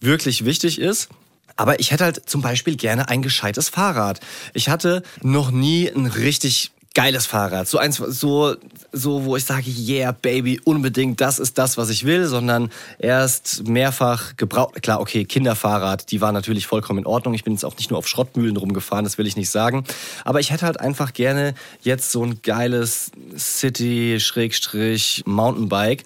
wirklich 0.00 0.44
wichtig 0.44 0.78
ist. 0.78 1.08
Aber 1.56 1.80
ich 1.80 1.90
hätte 1.90 2.04
halt 2.04 2.28
zum 2.28 2.42
Beispiel 2.42 2.76
gerne 2.76 3.08
ein 3.08 3.22
gescheites 3.22 3.68
Fahrrad. 3.68 4.20
Ich 4.54 4.68
hatte 4.68 5.02
noch 5.22 5.50
nie 5.50 5.88
ein 5.88 6.06
richtig 6.06 6.72
geiles 6.94 7.26
Fahrrad. 7.26 7.68
So 7.68 7.78
eins, 7.78 7.96
so, 7.96 8.56
so, 8.92 9.24
wo 9.24 9.36
ich 9.36 9.44
sage, 9.44 9.70
yeah, 9.70 10.10
Baby, 10.10 10.60
unbedingt, 10.64 11.20
das 11.20 11.38
ist 11.38 11.56
das, 11.58 11.76
was 11.76 11.88
ich 11.90 12.04
will, 12.04 12.26
sondern 12.26 12.70
erst 12.98 13.68
mehrfach 13.68 14.36
gebraucht. 14.36 14.82
Klar, 14.82 15.00
okay, 15.00 15.24
Kinderfahrrad, 15.24 16.10
die 16.10 16.20
war 16.20 16.32
natürlich 16.32 16.66
vollkommen 16.66 16.98
in 17.00 17.06
Ordnung. 17.06 17.34
Ich 17.34 17.44
bin 17.44 17.52
jetzt 17.52 17.64
auch 17.64 17.76
nicht 17.76 17.90
nur 17.90 17.98
auf 17.98 18.08
Schrottmühlen 18.08 18.56
rumgefahren, 18.56 19.04
das 19.04 19.18
will 19.18 19.26
ich 19.26 19.36
nicht 19.36 19.50
sagen. 19.50 19.84
Aber 20.24 20.40
ich 20.40 20.50
hätte 20.50 20.66
halt 20.66 20.80
einfach 20.80 21.12
gerne 21.12 21.54
jetzt 21.82 22.10
so 22.10 22.24
ein 22.24 22.42
geiles 22.42 23.12
City-Mountainbike 23.36 26.02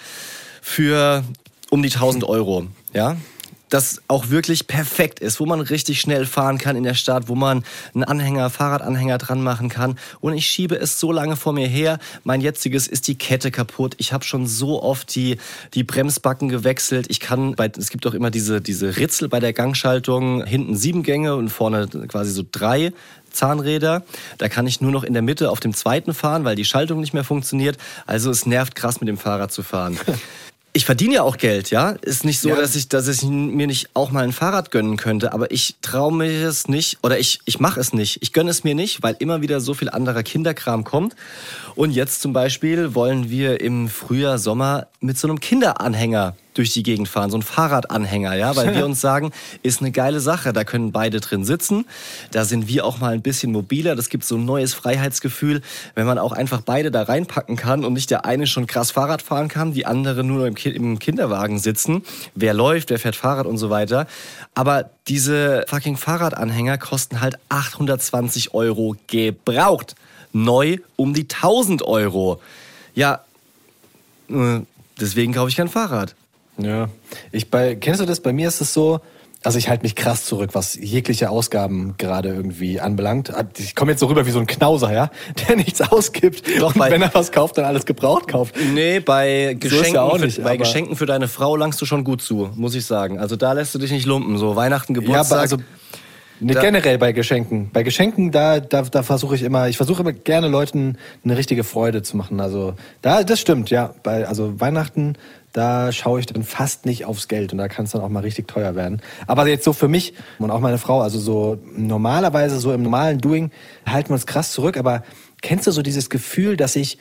für 0.60 1.24
um 1.70 1.82
die 1.82 1.90
1000 1.90 2.24
Euro, 2.24 2.66
ja 2.94 3.16
das 3.74 4.02
auch 4.06 4.30
wirklich 4.30 4.68
perfekt 4.68 5.18
ist, 5.18 5.40
wo 5.40 5.46
man 5.46 5.60
richtig 5.60 6.00
schnell 6.00 6.26
fahren 6.26 6.58
kann 6.58 6.76
in 6.76 6.84
der 6.84 6.94
Stadt, 6.94 7.26
wo 7.26 7.34
man 7.34 7.64
einen 7.92 8.04
Anhänger, 8.04 8.48
Fahrradanhänger 8.48 9.18
dran 9.18 9.42
machen 9.42 9.68
kann. 9.68 9.98
Und 10.20 10.34
ich 10.34 10.46
schiebe 10.46 10.76
es 10.76 11.00
so 11.00 11.10
lange 11.10 11.34
vor 11.34 11.52
mir 11.52 11.66
her. 11.66 11.98
Mein 12.22 12.40
jetziges 12.40 12.86
ist 12.86 13.08
die 13.08 13.16
Kette 13.16 13.50
kaputt. 13.50 13.96
Ich 13.98 14.12
habe 14.12 14.24
schon 14.24 14.46
so 14.46 14.80
oft 14.80 15.12
die, 15.16 15.38
die 15.74 15.82
Bremsbacken 15.82 16.48
gewechselt. 16.48 17.06
Ich 17.08 17.18
kann, 17.18 17.56
bei, 17.56 17.68
es 17.76 17.90
gibt 17.90 18.06
auch 18.06 18.14
immer 18.14 18.30
diese, 18.30 18.60
diese 18.60 18.96
Ritzel 18.96 19.28
bei 19.28 19.40
der 19.40 19.52
Gangschaltung, 19.52 20.44
hinten 20.44 20.76
sieben 20.76 21.02
Gänge 21.02 21.34
und 21.34 21.48
vorne 21.48 21.88
quasi 22.06 22.30
so 22.30 22.44
drei. 22.50 22.92
Zahnräder. 23.32 24.04
Da 24.38 24.48
kann 24.48 24.68
ich 24.68 24.80
nur 24.80 24.92
noch 24.92 25.02
in 25.02 25.12
der 25.12 25.22
Mitte 25.22 25.50
auf 25.50 25.58
dem 25.58 25.74
zweiten 25.74 26.14
fahren, 26.14 26.44
weil 26.44 26.54
die 26.54 26.64
Schaltung 26.64 27.00
nicht 27.00 27.14
mehr 27.14 27.24
funktioniert. 27.24 27.78
Also 28.06 28.30
es 28.30 28.46
nervt 28.46 28.76
krass 28.76 29.00
mit 29.00 29.08
dem 29.08 29.18
Fahrrad 29.18 29.50
zu 29.50 29.64
fahren. 29.64 29.98
Ich 30.76 30.84
verdiene 30.86 31.14
ja 31.14 31.22
auch 31.22 31.36
Geld, 31.36 31.70
ja. 31.70 31.90
Ist 32.02 32.24
nicht 32.24 32.40
so, 32.40 32.48
Ja. 32.48 32.56
dass 32.56 32.74
ich, 32.74 32.88
dass 32.88 33.06
ich 33.06 33.22
mir 33.22 33.68
nicht 33.68 33.90
auch 33.94 34.10
mal 34.10 34.24
ein 34.24 34.32
Fahrrad 34.32 34.72
gönnen 34.72 34.96
könnte, 34.96 35.32
aber 35.32 35.52
ich 35.52 35.76
traue 35.82 36.12
mir 36.12 36.48
es 36.48 36.66
nicht 36.66 36.98
oder 37.04 37.16
ich, 37.16 37.38
ich 37.44 37.60
mache 37.60 37.78
es 37.78 37.92
nicht. 37.92 38.18
Ich 38.22 38.32
gönne 38.32 38.50
es 38.50 38.64
mir 38.64 38.74
nicht, 38.74 39.00
weil 39.04 39.14
immer 39.20 39.40
wieder 39.40 39.60
so 39.60 39.74
viel 39.74 39.88
anderer 39.88 40.24
Kinderkram 40.24 40.82
kommt. 40.82 41.14
Und 41.76 41.92
jetzt 41.92 42.20
zum 42.22 42.32
Beispiel 42.32 42.94
wollen 42.96 43.30
wir 43.30 43.60
im 43.60 43.88
Frühjahr, 43.88 44.38
Sommer 44.38 44.88
mit 45.00 45.16
so 45.16 45.28
einem 45.28 45.38
Kinderanhänger 45.38 46.34
durch 46.54 46.72
die 46.72 46.82
Gegend 46.82 47.08
fahren, 47.08 47.30
so 47.30 47.36
ein 47.36 47.42
Fahrradanhänger, 47.42 48.34
ja, 48.34 48.56
weil 48.56 48.74
wir 48.74 48.84
uns 48.86 49.00
sagen, 49.00 49.32
ist 49.62 49.80
eine 49.80 49.90
geile 49.90 50.20
Sache. 50.20 50.52
Da 50.52 50.64
können 50.64 50.92
beide 50.92 51.20
drin 51.20 51.44
sitzen. 51.44 51.84
Da 52.30 52.44
sind 52.44 52.68
wir 52.68 52.84
auch 52.84 52.98
mal 52.98 53.12
ein 53.12 53.22
bisschen 53.22 53.52
mobiler. 53.52 53.96
Das 53.96 54.08
gibt 54.08 54.24
so 54.24 54.36
ein 54.36 54.44
neues 54.44 54.72
Freiheitsgefühl, 54.74 55.60
wenn 55.94 56.06
man 56.06 56.18
auch 56.18 56.32
einfach 56.32 56.62
beide 56.62 56.90
da 56.90 57.02
reinpacken 57.02 57.56
kann 57.56 57.84
und 57.84 57.92
nicht 57.92 58.10
der 58.10 58.24
eine 58.24 58.46
schon 58.46 58.66
krass 58.66 58.92
Fahrrad 58.92 59.22
fahren 59.22 59.48
kann, 59.48 59.72
die 59.72 59.86
andere 59.86 60.24
nur 60.24 60.46
im, 60.46 60.54
Ki 60.54 60.70
im 60.70 60.98
Kinderwagen 60.98 61.58
sitzen. 61.58 62.02
Wer 62.34 62.54
läuft, 62.54 62.90
wer 62.90 62.98
fährt 62.98 63.16
Fahrrad 63.16 63.46
und 63.46 63.58
so 63.58 63.70
weiter. 63.70 64.06
Aber 64.54 64.90
diese 65.08 65.64
fucking 65.68 65.96
Fahrradanhänger 65.96 66.78
kosten 66.78 67.20
halt 67.20 67.38
820 67.48 68.54
Euro 68.54 68.96
gebraucht. 69.08 69.94
Neu 70.32 70.78
um 70.96 71.14
die 71.14 71.22
1000 71.22 71.82
Euro. 71.82 72.40
Ja, 72.94 73.24
äh, 74.28 74.60
deswegen 75.00 75.32
kaufe 75.32 75.48
ich 75.48 75.56
kein 75.56 75.68
Fahrrad. 75.68 76.14
Ja. 76.58 76.88
Ich 77.32 77.50
bei, 77.50 77.74
kennst 77.74 78.00
du 78.00 78.04
das? 78.06 78.20
Bei 78.20 78.32
mir 78.32 78.48
ist 78.48 78.60
es 78.60 78.72
so, 78.72 79.00
also 79.42 79.58
ich 79.58 79.68
halte 79.68 79.82
mich 79.82 79.94
krass 79.94 80.24
zurück, 80.24 80.50
was 80.54 80.74
jegliche 80.74 81.28
Ausgaben 81.28 81.96
gerade 81.98 82.30
irgendwie 82.30 82.80
anbelangt. 82.80 83.30
Ich 83.58 83.74
komme 83.74 83.90
jetzt 83.92 84.00
so 84.00 84.06
rüber 84.06 84.24
wie 84.26 84.30
so 84.30 84.38
ein 84.38 84.46
Knauser, 84.46 84.92
ja, 84.92 85.10
der 85.48 85.56
nichts 85.56 85.80
ausgibt. 85.82 86.44
Doch, 86.60 86.74
und 86.74 86.78
bei- 86.78 86.90
wenn 86.90 87.02
er 87.02 87.12
was 87.12 87.30
kauft, 87.32 87.58
dann 87.58 87.64
alles 87.66 87.84
gebraucht 87.84 88.28
kauft. 88.28 88.54
Nee, 88.72 89.00
bei 89.00 89.52
So 89.54 89.68
Geschenken, 89.68 89.94
ja 89.94 90.02
auch 90.02 90.16
für, 90.16 90.24
nicht, 90.24 90.38
bei 90.42 90.50
aber- 90.50 90.58
Geschenken 90.58 90.96
für 90.96 91.06
deine 91.06 91.28
Frau 91.28 91.56
langst 91.56 91.80
du 91.82 91.86
schon 91.86 92.04
gut 92.04 92.22
zu, 92.22 92.50
muss 92.54 92.74
ich 92.74 92.86
sagen. 92.86 93.18
Also 93.18 93.36
da 93.36 93.52
lässt 93.52 93.74
du 93.74 93.78
dich 93.78 93.90
nicht 93.90 94.06
lumpen. 94.06 94.38
So 94.38 94.56
Weihnachten, 94.56 94.94
Ja, 94.94 95.00
Geburtstag. 95.00 95.32
aber 95.32 95.40
also 95.42 95.56
ne, 96.40 96.54
Da- 96.54 96.60
generell 96.62 96.96
bei 96.98 97.12
Geschenken. 97.12 97.68
Bei 97.72 97.82
Geschenken, 97.82 98.30
da, 98.30 98.60
da, 98.60 98.80
da 98.82 99.02
versuche 99.02 99.34
ich 99.34 99.42
immer, 99.42 99.68
ich 99.68 99.76
versuche 99.76 100.00
immer 100.00 100.12
gerne 100.14 100.48
Leuten 100.48 100.96
eine 101.22 101.36
richtige 101.36 101.64
Freude 101.64 102.02
zu 102.02 102.16
machen. 102.16 102.40
Also 102.40 102.74
da, 103.02 103.22
das 103.24 103.40
stimmt, 103.40 103.68
ja. 103.68 103.94
Bei, 104.02 104.26
also 104.26 104.58
Weihnachten, 104.58 105.16
da 105.54 105.92
schaue 105.92 106.18
ich 106.18 106.26
dann 106.26 106.42
fast 106.42 106.84
nicht 106.84 107.06
aufs 107.06 107.28
Geld 107.28 107.52
und 107.52 107.58
da 107.58 107.68
kann 107.68 107.84
es 107.84 107.92
dann 107.92 108.02
auch 108.02 108.08
mal 108.08 108.20
richtig 108.20 108.48
teuer 108.48 108.74
werden. 108.74 109.00
Aber 109.28 109.46
jetzt 109.46 109.64
so 109.64 109.72
für 109.72 109.86
mich 109.86 110.12
und 110.40 110.50
auch 110.50 110.58
meine 110.58 110.78
Frau, 110.78 111.00
also 111.00 111.18
so 111.20 111.58
normalerweise 111.76 112.58
so 112.58 112.72
im 112.72 112.82
normalen 112.82 113.20
Doing 113.20 113.52
halten 113.86 114.10
wir 114.10 114.14
uns 114.14 114.26
krass 114.26 114.50
zurück. 114.50 114.76
Aber 114.76 115.04
kennst 115.42 115.68
du 115.68 115.70
so 115.70 115.80
dieses 115.80 116.10
Gefühl, 116.10 116.56
dass 116.56 116.74
ich 116.74 116.98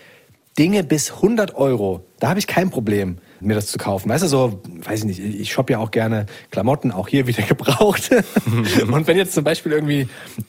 Dinge 0.60 0.84
bis 0.84 1.14
100 1.14 1.56
Euro, 1.56 2.06
da 2.20 2.30
habe 2.30 2.38
ich 2.38 2.46
kein 2.46 2.70
Problem, 2.70 3.18
mir 3.40 3.56
das 3.56 3.66
zu 3.68 3.80
kaufen. 3.80 4.08
Weißt 4.08 4.24
du, 4.24 4.28
so, 4.28 4.62
weiß 4.86 5.00
ich 5.00 5.06
nicht, 5.06 5.20
ich 5.20 5.52
shoppe 5.52 5.74
ja 5.74 5.80
auch 5.80 5.90
gerne 5.90 6.28
Klamotten, 6.52 6.92
auch 6.92 7.08
hier 7.08 7.26
wieder 7.26 7.42
gebraucht. 7.48 8.12
und 8.88 9.08
wenn 9.08 9.18
jetzt 9.18 9.34
zum 9.34 9.44
Beispiel 9.44 9.72
irgendwie 9.72 10.08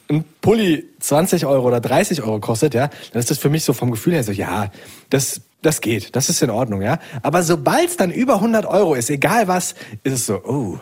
ein 0.08 0.26
Pulli 0.42 0.84
20 1.00 1.46
Euro 1.46 1.66
oder 1.66 1.80
30 1.80 2.22
Euro 2.22 2.38
kostet, 2.38 2.74
ja, 2.74 2.90
dann 3.12 3.20
ist 3.20 3.30
das 3.30 3.38
für 3.38 3.48
mich 3.48 3.64
so 3.64 3.72
vom 3.72 3.90
Gefühl 3.90 4.12
her 4.12 4.24
so, 4.24 4.32
ja, 4.32 4.70
das, 5.08 5.40
das 5.64 5.80
geht, 5.80 6.14
das 6.16 6.28
ist 6.28 6.42
in 6.42 6.50
Ordnung, 6.50 6.82
ja. 6.82 6.98
Aber 7.22 7.42
sobald 7.42 7.88
es 7.88 7.96
dann 7.96 8.10
über 8.10 8.34
100 8.34 8.66
Euro 8.66 8.94
ist, 8.94 9.10
egal 9.10 9.48
was, 9.48 9.74
ist 10.02 10.12
es 10.12 10.26
so, 10.26 10.42
oh, 10.44 10.78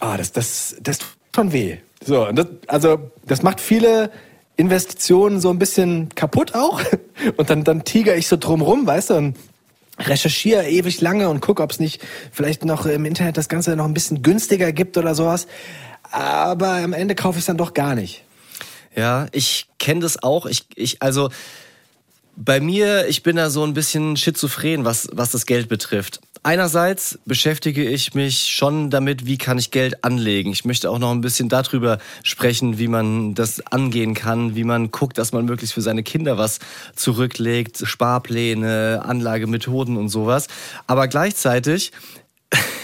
ah, 0.00 0.16
das, 0.16 0.32
das, 0.32 0.76
das 0.80 0.98
tut 0.98 1.08
schon 1.34 1.52
weh. 1.52 1.78
So, 2.04 2.30
das, 2.32 2.46
also 2.66 3.10
das 3.26 3.42
macht 3.42 3.60
viele 3.60 4.10
Investitionen 4.56 5.40
so 5.40 5.50
ein 5.50 5.58
bisschen 5.58 6.10
kaputt 6.14 6.54
auch. 6.54 6.80
Und 7.36 7.50
dann, 7.50 7.64
dann 7.64 7.84
tiger 7.84 8.16
ich 8.16 8.28
so 8.28 8.36
drumrum, 8.36 8.86
weißt 8.86 9.10
du, 9.10 9.14
und 9.14 9.36
recherchiere 9.98 10.68
ewig 10.68 11.00
lange 11.00 11.28
und 11.28 11.40
gucke, 11.40 11.62
ob 11.62 11.70
es 11.70 11.78
nicht 11.78 12.02
vielleicht 12.32 12.64
noch 12.64 12.84
im 12.84 13.04
Internet 13.04 13.36
das 13.36 13.48
Ganze 13.48 13.76
noch 13.76 13.84
ein 13.84 13.94
bisschen 13.94 14.22
günstiger 14.22 14.72
gibt 14.72 14.98
oder 14.98 15.14
sowas. 15.14 15.46
Aber 16.10 16.72
am 16.72 16.92
Ende 16.92 17.14
kaufe 17.14 17.38
ich 17.38 17.42
es 17.42 17.46
dann 17.46 17.56
doch 17.56 17.74
gar 17.74 17.94
nicht. 17.94 18.24
Ja, 18.96 19.28
ich 19.30 19.66
kenne 19.78 20.00
das 20.00 20.22
auch. 20.22 20.46
Ich, 20.46 20.66
ich, 20.74 21.00
also 21.00 21.30
bei 22.36 22.60
mir, 22.60 23.06
ich 23.08 23.22
bin 23.22 23.36
da 23.36 23.50
so 23.50 23.64
ein 23.64 23.74
bisschen 23.74 24.16
schizophren, 24.16 24.84
was, 24.84 25.08
was 25.12 25.30
das 25.30 25.46
Geld 25.46 25.68
betrifft. 25.68 26.20
Einerseits 26.42 27.18
beschäftige 27.24 27.88
ich 27.88 28.12
mich 28.14 28.48
schon 28.52 28.90
damit, 28.90 29.24
wie 29.24 29.38
kann 29.38 29.56
ich 29.56 29.70
Geld 29.70 30.04
anlegen. 30.04 30.52
Ich 30.52 30.66
möchte 30.66 30.90
auch 30.90 30.98
noch 30.98 31.10
ein 31.10 31.22
bisschen 31.22 31.48
darüber 31.48 31.98
sprechen, 32.22 32.78
wie 32.78 32.88
man 32.88 33.34
das 33.34 33.66
angehen 33.66 34.12
kann, 34.12 34.54
wie 34.54 34.64
man 34.64 34.90
guckt, 34.90 35.16
dass 35.16 35.32
man 35.32 35.46
möglichst 35.46 35.72
für 35.72 35.80
seine 35.80 36.02
Kinder 36.02 36.36
was 36.36 36.58
zurücklegt, 36.94 37.82
Sparpläne, 37.84 39.02
Anlagemethoden 39.06 39.96
und 39.96 40.10
sowas. 40.10 40.48
Aber 40.86 41.08
gleichzeitig 41.08 41.92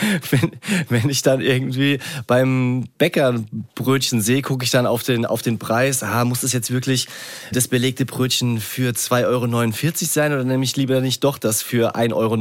wenn, 0.30 0.52
wenn 0.88 1.10
ich 1.10 1.22
dann 1.22 1.40
irgendwie 1.40 1.98
beim 2.26 2.88
Bäcker 2.98 3.32
ein 3.32 3.66
Brötchen 3.74 4.20
sehe, 4.20 4.42
gucke 4.42 4.64
ich 4.64 4.70
dann 4.70 4.86
auf 4.86 5.02
den, 5.02 5.26
auf 5.26 5.42
den 5.42 5.58
Preis. 5.58 6.02
Ah, 6.02 6.24
muss 6.24 6.40
das 6.40 6.52
jetzt 6.52 6.70
wirklich 6.70 7.08
das 7.52 7.68
belegte 7.68 8.06
Brötchen 8.06 8.60
für 8.60 8.92
2,49 8.92 9.24
Euro 9.26 9.92
sein 9.94 10.32
oder 10.32 10.44
nehme 10.44 10.64
ich 10.64 10.76
lieber 10.76 11.00
nicht 11.00 11.24
doch 11.24 11.38
das 11.38 11.62
für 11.62 11.96
1,90 11.96 12.14
Euro? 12.14 12.36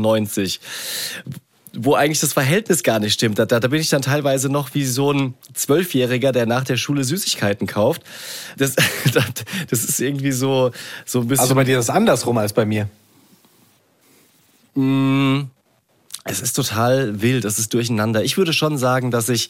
wo 1.79 1.93
eigentlich 1.93 2.19
das 2.19 2.33
Verhältnis 2.33 2.81
gar 2.81 2.99
nicht 2.99 3.13
stimmt. 3.13 3.37
Da, 3.37 3.45
da, 3.45 3.59
bin 3.59 3.79
ich 3.79 3.89
dann 3.89 4.01
teilweise 4.01 4.49
noch 4.49 4.73
wie 4.73 4.85
so 4.85 5.11
ein 5.11 5.35
Zwölfjähriger, 5.53 6.31
der 6.31 6.47
nach 6.47 6.63
der 6.63 6.75
Schule 6.75 7.03
Süßigkeiten 7.03 7.67
kauft. 7.67 8.01
Das, 8.57 8.75
das 9.69 9.83
ist 9.83 9.99
irgendwie 9.99 10.31
so, 10.31 10.71
so 11.05 11.19
ein 11.21 11.27
bisschen. 11.27 11.43
Also 11.43 11.55
bei 11.55 11.63
dir 11.63 11.77
ist 11.77 11.85
es 11.85 11.89
andersrum 11.89 12.37
als 12.39 12.53
bei 12.53 12.65
mir. 12.65 12.89
Es 16.29 16.41
ist 16.41 16.53
total 16.53 17.21
wild, 17.21 17.45
es 17.45 17.57
ist 17.57 17.73
durcheinander. 17.73 18.21
Ich 18.23 18.37
würde 18.37 18.51
schon 18.51 18.77
sagen, 18.77 19.11
dass 19.11 19.29
ich 19.29 19.49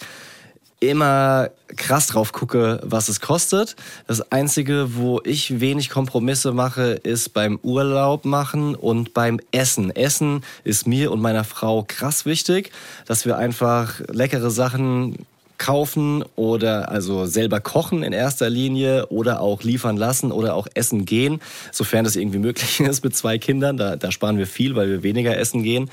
immer 0.80 1.50
krass 1.76 2.06
drauf 2.06 2.32
gucke, 2.34 2.80
was 2.84 3.10
es 3.10 3.20
kostet. 3.20 3.76
Das 4.06 4.32
Einzige, 4.32 4.96
wo 4.96 5.20
ich 5.24 5.60
wenig 5.60 5.90
Kompromisse 5.90 6.52
mache, 6.52 6.92
ist 6.92 7.34
beim 7.34 7.60
Urlaub 7.64 8.26
machen 8.26 8.76
und 8.76 9.16
beim 9.16 9.40
Essen. 9.52 9.90
Essen 9.96 10.44
ist 10.64 10.86
mir 10.86 11.12
und 11.12 11.20
meiner 11.20 11.44
Frau 11.44 11.84
krass 11.88 12.26
wichtig, 12.26 12.72
dass 13.08 13.26
wir 13.26 13.38
einfach 13.38 14.00
leckere 14.10 14.52
Sachen 14.52 15.26
kaufen 15.58 16.24
oder 16.36 16.90
also 16.90 17.26
selber 17.26 17.60
kochen 17.60 18.04
in 18.04 18.14
erster 18.14 18.50
Linie 18.50 19.08
oder 19.08 19.42
auch 19.42 19.64
liefern 19.64 19.98
lassen 19.98 20.32
oder 20.32 20.56
auch 20.56 20.68
essen 20.74 21.06
gehen, 21.06 21.42
sofern 21.72 22.04
das 22.04 22.16
irgendwie 22.16 22.40
möglich 22.40 22.80
ist 22.80 23.04
mit 23.04 23.16
zwei 23.16 23.38
Kindern. 23.38 23.78
Da, 23.78 23.96
da 23.96 24.12
sparen 24.12 24.38
wir 24.38 24.48
viel, 24.48 24.76
weil 24.76 24.90
wir 24.90 25.04
weniger 25.04 25.38
essen 25.38 25.64
gehen. 25.64 25.90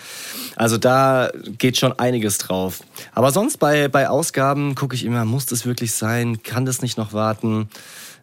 Also 0.57 0.79
da 0.79 1.31
geht 1.59 1.77
schon 1.77 1.99
einiges 1.99 2.39
drauf. 2.39 2.81
Aber 3.13 3.31
sonst 3.31 3.59
bei, 3.59 3.89
bei 3.89 4.09
Ausgaben 4.09 4.75
gucke 4.75 4.95
ich 4.95 5.05
immer, 5.05 5.25
muss 5.25 5.47
das 5.47 5.67
wirklich 5.67 5.93
sein? 5.93 6.43
Kann 6.43 6.67
das 6.67 6.83
nicht 6.83 6.99
noch 6.99 7.13
warten? 7.13 7.69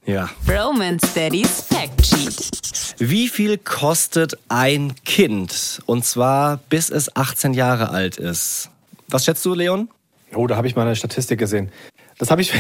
Ja. 0.06 0.30
Romance 0.48 1.08
Daddy's 1.14 1.62
Fact 1.70 2.06
Sheet. 2.06 2.96
Wie 2.98 3.30
viel 3.30 3.58
kostet 3.58 4.38
ein 4.50 4.96
Kind? 5.06 5.82
Und 5.86 6.06
zwar 6.06 6.58
bis 6.70 6.90
es 6.90 7.16
18 7.16 7.54
Jahre 7.54 7.90
alt 7.90 8.18
ist. 8.18 8.70
Was 9.08 9.26
schätzt 9.26 9.46
du, 9.46 9.54
Leon? 9.54 9.90
Oh, 10.36 10.48
da 10.48 10.56
habe 10.56 10.68
ich 10.68 10.76
mal 10.76 10.84
eine 10.84 10.96
Statistik 10.96 11.40
gesehen. 11.40 11.72
Das 12.18 12.32
habe 12.32 12.42
ich. 12.42 12.54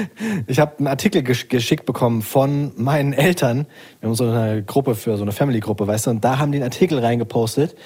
ich 0.46 0.58
habe 0.60 0.78
einen 0.78 0.86
Artikel 0.86 1.22
gesch 1.22 1.48
geschickt 1.48 1.86
bekommen 1.86 2.22
von 2.22 2.72
meinen 2.76 3.12
Eltern. 3.12 3.66
Wir 4.00 4.08
haben 4.08 4.14
so 4.14 4.28
eine 4.28 4.62
Gruppe 4.62 4.94
für 4.94 5.16
so 5.16 5.22
eine 5.22 5.32
Family-Gruppe, 5.32 5.86
weißt 5.86 6.06
du, 6.06 6.10
und 6.10 6.24
da 6.24 6.38
haben 6.38 6.52
die 6.52 6.58
einen 6.58 6.64
Artikel 6.64 6.98
reingepostet. 6.98 7.76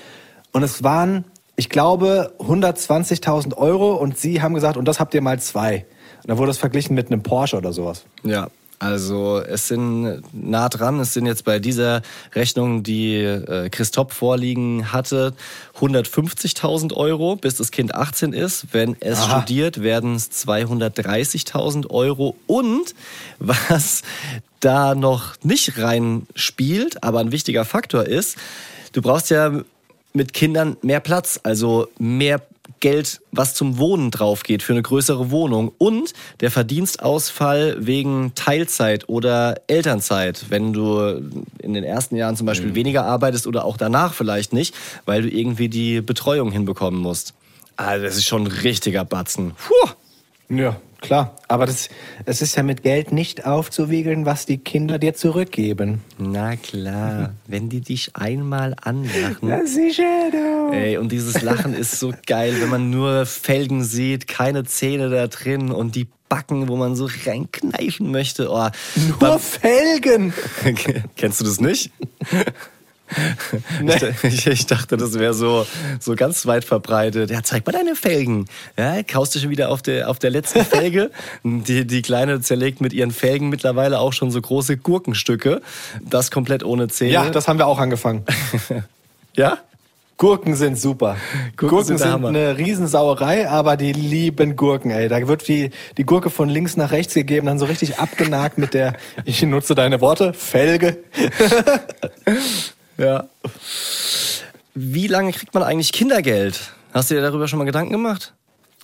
Und 0.52 0.62
es 0.62 0.82
waren, 0.82 1.24
ich 1.56 1.68
glaube, 1.68 2.34
120.000 2.38 3.56
Euro 3.56 3.94
und 3.94 4.18
sie 4.18 4.42
haben 4.42 4.54
gesagt, 4.54 4.76
und 4.76 4.86
das 4.86 5.00
habt 5.00 5.14
ihr 5.14 5.22
mal 5.22 5.40
zwei. 5.40 5.86
Und 6.22 6.28
dann 6.28 6.38
wurde 6.38 6.50
es 6.50 6.58
verglichen 6.58 6.94
mit 6.94 7.10
einem 7.10 7.22
Porsche 7.22 7.56
oder 7.56 7.72
sowas. 7.72 8.04
Ja, 8.22 8.48
also 8.82 9.38
es 9.38 9.68
sind 9.68 10.22
nah 10.32 10.68
dran. 10.68 10.98
Es 10.98 11.14
sind 11.14 11.26
jetzt 11.26 11.44
bei 11.44 11.60
dieser 11.60 12.02
Rechnung, 12.34 12.82
die 12.82 13.14
äh, 13.14 13.70
Christoph 13.70 14.12
vorliegen 14.12 14.92
hatte, 14.92 15.34
150.000 15.78 16.92
Euro, 16.92 17.36
bis 17.36 17.54
das 17.54 17.70
Kind 17.70 17.94
18 17.94 18.32
ist. 18.32 18.66
Wenn 18.72 18.96
es 18.98 19.20
Aha. 19.20 19.42
studiert, 19.42 19.82
werden 19.82 20.16
es 20.16 20.32
230.000 20.32 21.90
Euro. 21.90 22.34
Und 22.48 22.96
was 23.38 24.02
da 24.58 24.96
noch 24.96 25.34
nicht 25.44 25.78
reinspielt, 25.78 27.04
aber 27.04 27.20
ein 27.20 27.30
wichtiger 27.30 27.64
Faktor 27.64 28.06
ist, 28.06 28.36
du 28.92 29.00
brauchst 29.00 29.30
ja 29.30 29.62
mit 30.12 30.32
Kindern 30.32 30.76
mehr 30.82 31.00
Platz, 31.00 31.38
also 31.44 31.86
mehr 32.00 32.42
Geld, 32.82 33.20
was 33.30 33.54
zum 33.54 33.78
Wohnen 33.78 34.10
drauf 34.10 34.42
geht 34.42 34.62
für 34.62 34.72
eine 34.72 34.82
größere 34.82 35.30
Wohnung 35.30 35.72
und 35.78 36.12
der 36.40 36.50
Verdienstausfall 36.50 37.76
wegen 37.78 38.34
Teilzeit 38.34 39.08
oder 39.08 39.62
Elternzeit, 39.68 40.46
wenn 40.50 40.72
du 40.74 40.98
in 41.58 41.72
den 41.72 41.84
ersten 41.84 42.16
Jahren 42.16 42.36
zum 42.36 42.46
Beispiel 42.46 42.74
weniger 42.74 43.04
arbeitest 43.04 43.46
oder 43.46 43.64
auch 43.64 43.76
danach 43.76 44.12
vielleicht 44.12 44.52
nicht, 44.52 44.74
weil 45.06 45.22
du 45.22 45.30
irgendwie 45.30 45.68
die 45.68 46.00
Betreuung 46.00 46.50
hinbekommen 46.50 47.00
musst. 47.00 47.34
Also 47.76 48.04
das 48.04 48.16
ist 48.16 48.26
schon 48.26 48.42
ein 48.42 48.48
richtiger 48.48 49.04
Batzen. 49.04 49.52
Puh. 49.52 49.90
Ja, 50.54 50.76
klar. 51.02 51.36
Aber 51.48 51.66
das, 51.66 51.90
es 52.24 52.40
ist 52.40 52.56
ja 52.56 52.62
mit 52.62 52.82
Geld 52.82 53.12
nicht 53.12 53.44
aufzuwiegeln, 53.44 54.24
was 54.24 54.46
die 54.46 54.58
Kinder 54.58 54.98
dir 54.98 55.12
zurückgeben. 55.12 56.00
Na 56.18 56.56
klar, 56.56 57.34
wenn 57.46 57.68
die 57.68 57.82
dich 57.82 58.16
einmal 58.16 58.74
anlachen. 58.80 59.48
Ja, 59.48 59.66
sicher, 59.66 60.30
du. 60.30 60.72
Ey, 60.72 60.96
und 60.96 61.12
dieses 61.12 61.42
Lachen 61.42 61.74
ist 61.74 61.98
so 61.98 62.14
geil, 62.26 62.56
wenn 62.60 62.70
man 62.70 62.88
nur 62.88 63.26
Felgen 63.26 63.84
sieht, 63.84 64.28
keine 64.28 64.64
Zähne 64.64 65.10
da 65.10 65.26
drin 65.26 65.70
und 65.70 65.94
die 65.94 66.08
Backen, 66.32 66.68
wo 66.68 66.76
man 66.76 66.96
so 66.96 67.10
reinkneifen 67.26 68.10
möchte. 68.10 68.48
Oh, 68.50 68.68
Nur 69.20 69.38
Felgen. 69.38 70.32
Kennst 71.16 71.40
du 71.40 71.44
das 71.44 71.60
nicht? 71.60 71.90
Ich, 74.22 74.46
ich 74.46 74.66
dachte, 74.66 74.96
das 74.96 75.18
wäre 75.18 75.34
so, 75.34 75.66
so 76.00 76.14
ganz 76.14 76.46
weit 76.46 76.64
verbreitet. 76.64 77.30
Ja, 77.30 77.42
zeig 77.42 77.66
mal 77.66 77.72
deine 77.72 77.94
Felgen. 77.94 78.46
Ja, 78.78 79.02
kaust 79.02 79.34
du 79.34 79.38
schon 79.38 79.50
wieder 79.50 79.70
auf 79.70 79.82
der, 79.82 80.08
auf 80.08 80.18
der 80.18 80.30
letzten 80.30 80.64
Felge. 80.64 81.10
Die, 81.42 81.86
die 81.86 82.02
Kleine 82.02 82.40
zerlegt 82.40 82.80
mit 82.80 82.92
ihren 82.92 83.10
Felgen 83.10 83.48
mittlerweile 83.48 83.98
auch 83.98 84.12
schon 84.12 84.30
so 84.30 84.40
große 84.40 84.76
Gurkenstücke. 84.76 85.60
Das 86.00 86.30
komplett 86.30 86.64
ohne 86.64 86.88
Zähne. 86.88 87.12
Ja, 87.12 87.30
das 87.30 87.48
haben 87.48 87.58
wir 87.58 87.66
auch 87.66 87.78
angefangen. 87.78 88.24
ja? 89.36 89.58
Gurken 90.22 90.54
sind 90.54 90.78
super. 90.78 91.16
Gurken 91.56 91.68
Gurken, 91.68 91.98
sind 91.98 91.98
sind 91.98 92.24
eine 92.24 92.56
Riesensauerei, 92.56 93.48
aber 93.48 93.76
die 93.76 93.92
lieben 93.92 94.54
Gurken, 94.54 94.92
ey. 94.92 95.08
Da 95.08 95.26
wird 95.26 95.48
die, 95.48 95.70
die 95.96 96.04
Gurke 96.04 96.30
von 96.30 96.48
links 96.48 96.76
nach 96.76 96.92
rechts 96.92 97.14
gegeben, 97.14 97.46
dann 97.46 97.58
so 97.58 97.64
richtig 97.64 97.98
abgenagt 97.98 98.56
mit 98.56 98.72
der, 98.72 98.94
ich 99.24 99.42
nutze 99.42 99.74
deine 99.74 100.00
Worte, 100.00 100.32
Felge. 100.32 100.98
Ja. 103.02 103.28
Wie 104.74 105.08
lange 105.08 105.32
kriegt 105.32 105.52
man 105.54 105.64
eigentlich 105.64 105.92
Kindergeld? 105.92 106.72
Hast 106.94 107.10
du 107.10 107.16
dir 107.16 107.20
darüber 107.20 107.48
schon 107.48 107.58
mal 107.58 107.64
Gedanken 107.64 107.90
gemacht? 107.90 108.32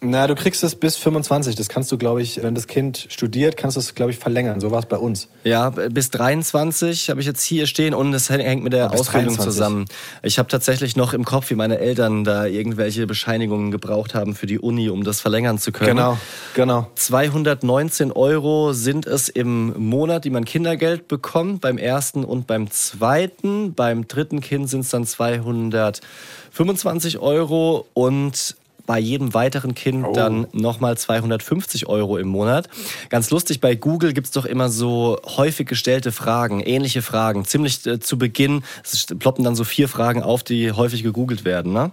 Na, 0.00 0.28
du 0.28 0.36
kriegst 0.36 0.62
es 0.62 0.76
bis 0.76 0.96
25. 0.96 1.56
Das 1.56 1.68
kannst 1.68 1.90
du, 1.90 1.98
glaube 1.98 2.22
ich, 2.22 2.40
wenn 2.40 2.54
das 2.54 2.68
Kind 2.68 3.06
studiert, 3.08 3.56
kannst 3.56 3.76
du 3.76 3.80
es, 3.80 3.96
glaube 3.96 4.12
ich, 4.12 4.18
verlängern. 4.18 4.60
So 4.60 4.70
war 4.70 4.78
es 4.78 4.86
bei 4.86 4.96
uns. 4.96 5.26
Ja, 5.42 5.70
bis 5.70 6.10
23 6.10 7.10
habe 7.10 7.20
ich 7.20 7.26
jetzt 7.26 7.42
hier 7.42 7.66
stehen 7.66 7.94
und 7.94 8.14
es 8.14 8.30
hängt 8.30 8.62
mit 8.62 8.72
der 8.72 8.90
bis 8.90 9.00
Ausbildung 9.00 9.34
23. 9.34 9.52
zusammen. 9.52 9.86
Ich 10.22 10.38
habe 10.38 10.48
tatsächlich 10.48 10.94
noch 10.94 11.14
im 11.14 11.24
Kopf, 11.24 11.50
wie 11.50 11.56
meine 11.56 11.80
Eltern 11.80 12.22
da 12.22 12.46
irgendwelche 12.46 13.08
Bescheinigungen 13.08 13.72
gebraucht 13.72 14.14
haben 14.14 14.36
für 14.36 14.46
die 14.46 14.60
Uni, 14.60 14.88
um 14.88 15.02
das 15.02 15.20
verlängern 15.20 15.58
zu 15.58 15.72
können. 15.72 15.96
Genau, 15.96 16.16
genau. 16.54 16.86
219 16.94 18.12
Euro 18.12 18.74
sind 18.74 19.04
es 19.04 19.28
im 19.28 19.76
Monat, 19.82 20.24
die 20.24 20.30
man 20.30 20.44
Kindergeld 20.44 21.08
bekommt, 21.08 21.60
beim 21.60 21.76
ersten 21.76 22.22
und 22.22 22.46
beim 22.46 22.70
zweiten. 22.70 23.74
Beim 23.74 24.06
dritten 24.06 24.42
Kind 24.42 24.70
sind 24.70 24.82
es 24.82 24.90
dann 24.90 25.04
225 25.04 27.18
Euro 27.18 27.88
und 27.94 28.54
bei 28.88 28.98
jedem 28.98 29.34
weiteren 29.34 29.74
Kind 29.74 30.06
Oh. 30.08 30.12
dann 30.14 30.46
nochmal 30.52 30.96
250 30.96 31.86
Euro 31.88 32.16
im 32.16 32.26
Monat. 32.26 32.70
Ganz 33.10 33.28
lustig, 33.30 33.60
bei 33.60 33.74
Google 33.74 34.14
gibt's 34.14 34.30
doch 34.30 34.46
immer 34.46 34.70
so 34.70 35.18
häufig 35.36 35.68
gestellte 35.68 36.10
Fragen, 36.10 36.60
ähnliche 36.60 37.02
Fragen. 37.02 37.44
Ziemlich 37.44 37.86
äh, 37.86 38.00
zu 38.00 38.16
Beginn 38.16 38.64
es 38.82 39.06
ploppen 39.18 39.44
dann 39.44 39.54
so 39.54 39.64
vier 39.64 39.88
Fragen 39.88 40.22
auf, 40.22 40.42
die 40.42 40.72
häufig 40.72 41.02
gegoogelt 41.02 41.44
werden. 41.44 41.74
Ne? 41.74 41.90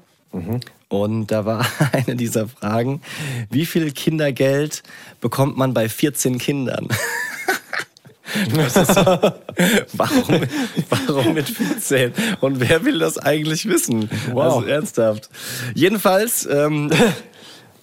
Und 0.88 1.28
da 1.28 1.46
war 1.46 1.66
eine 1.92 2.16
dieser 2.16 2.48
Fragen, 2.48 3.02
wie 3.50 3.66
viel 3.66 3.92
Kindergeld 3.92 4.82
bekommt 5.20 5.58
man 5.58 5.74
bei 5.74 5.90
14 5.90 6.38
Kindern? 6.38 6.88
Warum, 9.94 10.42
warum 11.08 11.34
mit 11.34 11.50
14? 11.50 12.14
Und 12.42 12.60
wer 12.60 12.84
will 12.84 13.00
das 13.00 13.18
eigentlich 13.18 13.68
wissen? 13.68 14.10
Wow. 14.32 14.44
Also 14.44 14.68
ernsthaft. 14.68 15.30
Jedenfalls, 15.74 16.48
ähm, 16.52 16.92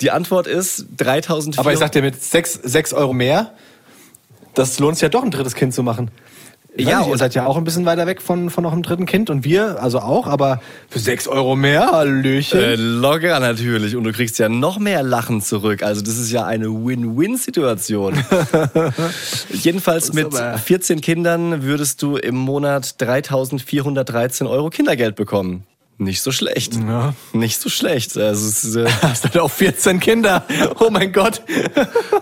die 0.00 0.10
Antwort 0.10 0.46
ist 0.46 0.86
3400. 0.96 1.58
Aber 1.58 1.72
ich 1.72 1.78
sag 1.78 1.92
dir, 1.92 2.02
mit 2.02 2.22
6, 2.22 2.60
6 2.62 2.92
Euro 2.92 3.12
mehr, 3.12 3.52
das 4.54 4.78
lohnt 4.78 4.96
sich 4.96 5.02
ja 5.02 5.08
doch, 5.08 5.22
ein 5.22 5.30
drittes 5.30 5.54
Kind 5.54 5.74
zu 5.74 5.82
machen. 5.82 6.10
Ja, 6.74 6.98
nicht, 7.00 7.06
ihr 7.08 7.12
und- 7.12 7.18
seid 7.18 7.34
ja 7.34 7.44
auch 7.44 7.58
ein 7.58 7.64
bisschen 7.64 7.84
weiter 7.84 8.06
weg 8.06 8.22
von, 8.22 8.48
von 8.48 8.64
noch 8.64 8.72
einem 8.72 8.82
dritten 8.82 9.04
Kind 9.04 9.28
und 9.28 9.44
wir, 9.44 9.82
also 9.82 9.98
auch, 9.98 10.26
aber 10.26 10.62
für 10.88 10.98
6 11.00 11.28
Euro 11.28 11.54
mehr, 11.54 11.92
Hallöchen. 11.92 12.58
Äh, 12.58 12.76
locker 12.76 13.38
natürlich. 13.40 13.94
Und 13.94 14.04
du 14.04 14.12
kriegst 14.12 14.38
ja 14.38 14.48
noch 14.48 14.78
mehr 14.78 15.02
Lachen 15.02 15.42
zurück. 15.42 15.82
Also 15.82 16.00
das 16.00 16.16
ist 16.16 16.30
ja 16.32 16.46
eine 16.46 16.68
Win-Win-Situation. 16.68 18.24
Jedenfalls 19.52 20.12
mit 20.12 20.26
aber- 20.26 20.58
14 20.58 21.00
Kindern 21.00 21.62
würdest 21.62 22.00
du 22.02 22.16
im 22.16 22.36
Monat 22.36 22.96
3.413 23.00 24.48
Euro 24.48 24.70
Kindergeld 24.70 25.14
bekommen. 25.16 25.64
Nicht 25.98 26.22
so 26.22 26.32
schlecht. 26.32 26.74
Ja. 26.76 27.14
Nicht 27.32 27.60
so 27.60 27.68
schlecht. 27.68 28.16
Also 28.16 28.48
es 28.48 28.64
ist, 28.64 28.76
äh, 28.76 28.88
Hast 29.02 29.34
du 29.34 29.42
auch 29.42 29.50
14 29.50 30.00
Kinder? 30.00 30.44
Oh 30.80 30.88
mein 30.90 31.12
Gott. 31.12 31.42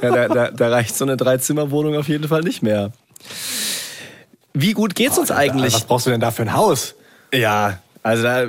ja, 0.02 0.10
da, 0.10 0.28
da, 0.28 0.50
da 0.50 0.68
reicht 0.68 0.96
so 0.96 1.04
eine 1.04 1.16
Dreizimmerwohnung 1.16 1.96
auf 1.96 2.08
jeden 2.08 2.28
Fall 2.28 2.40
nicht 2.42 2.62
mehr. 2.62 2.90
Wie 4.52 4.72
gut 4.72 4.94
geht's 4.94 5.18
uns 5.18 5.30
eigentlich? 5.30 5.74
Was 5.74 5.84
brauchst 5.84 6.06
du 6.06 6.10
denn 6.10 6.20
da 6.20 6.30
für 6.30 6.42
ein 6.42 6.52
Haus? 6.52 6.94
Ja, 7.32 7.78
also 8.02 8.22
da 8.22 8.46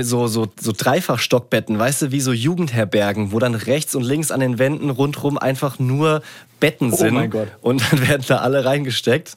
so, 0.00 0.26
so, 0.26 0.48
so 0.58 0.72
Dreifachstockbetten, 0.76 1.78
weißt 1.78 2.02
du, 2.02 2.10
wie 2.10 2.20
so 2.20 2.32
Jugendherbergen, 2.32 3.32
wo 3.32 3.38
dann 3.38 3.54
rechts 3.54 3.94
und 3.94 4.02
links 4.02 4.30
an 4.30 4.40
den 4.40 4.58
Wänden 4.58 4.90
rundrum 4.90 5.38
einfach 5.38 5.78
nur 5.78 6.22
Betten 6.58 6.92
Oh 6.92 6.96
sind. 6.96 7.14
mein 7.14 7.30
Gott. 7.30 7.48
Und 7.60 7.82
dann 7.92 8.00
werden 8.08 8.24
da 8.26 8.38
alle 8.38 8.64
reingesteckt. 8.64 9.36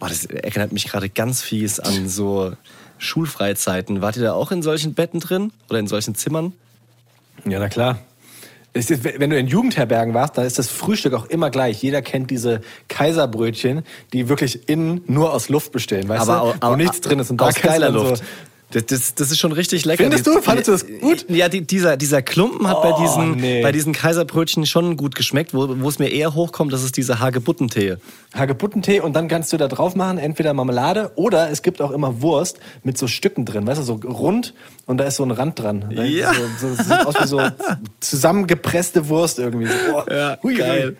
Oh, 0.00 0.06
das 0.08 0.24
erinnert 0.26 0.72
mich 0.72 0.86
gerade 0.86 1.08
ganz 1.10 1.42
fies 1.42 1.80
an 1.80 2.08
so 2.08 2.52
Schulfreizeiten. 2.98 4.00
Wart 4.00 4.16
ihr 4.16 4.22
da 4.22 4.32
auch 4.32 4.52
in 4.52 4.62
solchen 4.62 4.94
Betten 4.94 5.20
drin? 5.20 5.52
Oder 5.68 5.80
in 5.80 5.86
solchen 5.88 6.14
Zimmern? 6.14 6.52
Ja, 7.44 7.58
na 7.58 7.68
klar. 7.68 7.98
Ist, 8.72 9.02
wenn 9.02 9.30
du 9.30 9.36
in 9.36 9.48
Jugendherbergen 9.48 10.14
warst, 10.14 10.38
dann 10.38 10.46
ist 10.46 10.58
das 10.58 10.68
Frühstück 10.68 11.12
auch 11.14 11.26
immer 11.26 11.50
gleich. 11.50 11.82
Jeder 11.82 12.02
kennt 12.02 12.30
diese 12.30 12.60
Kaiserbrötchen, 12.86 13.82
die 14.12 14.28
wirklich 14.28 14.68
innen 14.68 15.02
nur 15.06 15.32
aus 15.32 15.48
Luft 15.48 15.72
bestehen, 15.72 16.08
weißt 16.08 16.28
Aber 16.28 16.54
du? 16.60 16.68
Wo 16.68 16.76
nichts 16.76 17.00
drin 17.00 17.18
ist. 17.18 17.30
Und 17.30 17.40
da 17.40 17.46
aus 17.48 17.60
geiler 17.60 17.90
Luft. 17.90 18.18
So, 18.18 18.24
Das, 18.72 18.86
das, 18.86 19.14
das 19.16 19.30
ist 19.32 19.38
schon 19.40 19.50
richtig 19.52 19.84
lecker. 19.84 20.04
Findest 20.04 20.26
du? 20.26 20.40
Fandest 20.40 20.68
du 20.68 20.72
das 20.72 20.86
gut? 21.00 21.26
Ja, 21.28 21.48
die, 21.48 21.62
dieser, 21.62 21.96
dieser 21.96 22.22
Klumpen 22.22 22.68
hat 22.68 22.82
bei, 22.82 22.92
Oh, 22.92 23.02
diesen, 23.02 23.32
nee. 23.32 23.62
bei 23.62 23.72
diesen 23.72 23.92
Kaiserbrötchen 23.92 24.64
schon 24.66 24.96
gut 24.96 25.16
geschmeckt. 25.16 25.52
Wo, 25.54 25.80
wo 25.80 25.88
es 25.88 25.98
mir 25.98 26.08
eher 26.08 26.34
hochkommt, 26.34 26.72
das 26.72 26.84
ist 26.84 26.96
dieser 26.96 27.18
Hagebuttentee. 27.18 27.96
Hagebuttentee 28.34 29.00
und 29.00 29.14
dann 29.14 29.26
kannst 29.26 29.52
du 29.52 29.56
da 29.56 29.66
drauf 29.66 29.96
machen, 29.96 30.18
entweder 30.18 30.54
Marmelade 30.54 31.10
oder 31.16 31.50
es 31.50 31.62
gibt 31.62 31.82
auch 31.82 31.90
immer 31.90 32.22
Wurst 32.22 32.60
mit 32.84 32.96
so 32.96 33.08
Stücken 33.08 33.44
drin, 33.44 33.66
weißt 33.66 33.80
du, 33.80 33.84
so 33.84 33.94
rund 33.94 34.54
und 34.86 34.98
da 34.98 35.04
ist 35.04 35.16
so 35.16 35.24
ein 35.24 35.32
Rand 35.32 35.58
dran. 35.58 35.86
Da 35.94 36.04
Ja. 36.04 36.32
So, 36.60 36.68
so, 36.68 36.74
sieht 36.82 37.06
aus 37.06 37.14
wie 37.20 37.26
so 37.26 37.40
zusammengepresste 37.98 39.08
Wurst 39.08 39.38
irgendwie. 39.38 39.68
Boah, 39.90 40.38
hui, 40.42 40.56
hui. 40.56 40.96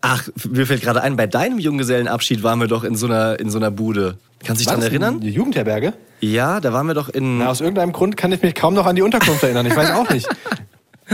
Ach, 0.00 0.28
mir 0.48 0.66
fällt 0.66 0.82
gerade 0.82 1.02
ein, 1.02 1.16
bei 1.16 1.26
deinem 1.26 1.58
Junggesellenabschied 1.58 2.42
waren 2.42 2.58
wir 2.60 2.66
doch 2.68 2.84
in 2.84 2.96
so 2.96 3.06
einer, 3.06 3.38
in 3.38 3.50
so 3.50 3.58
einer 3.58 3.70
Bude. 3.70 4.18
Kannst 4.44 4.60
du 4.60 4.64
dich 4.64 4.66
daran 4.66 4.82
erinnern? 4.82 5.20
Die 5.20 5.30
Jugendherberge? 5.30 5.94
Ja, 6.20 6.60
da 6.60 6.72
waren 6.72 6.86
wir 6.86 6.94
doch 6.94 7.08
in. 7.08 7.38
Na, 7.38 7.48
aus 7.48 7.60
irgendeinem 7.60 7.92
Grund 7.92 8.16
kann 8.16 8.32
ich 8.32 8.42
mich 8.42 8.54
kaum 8.54 8.74
noch 8.74 8.86
an 8.86 8.96
die 8.96 9.02
Unterkunft 9.02 9.42
erinnern. 9.42 9.66
Ich 9.66 9.76
weiß 9.76 9.90
auch 9.92 10.08
nicht. 10.10 10.28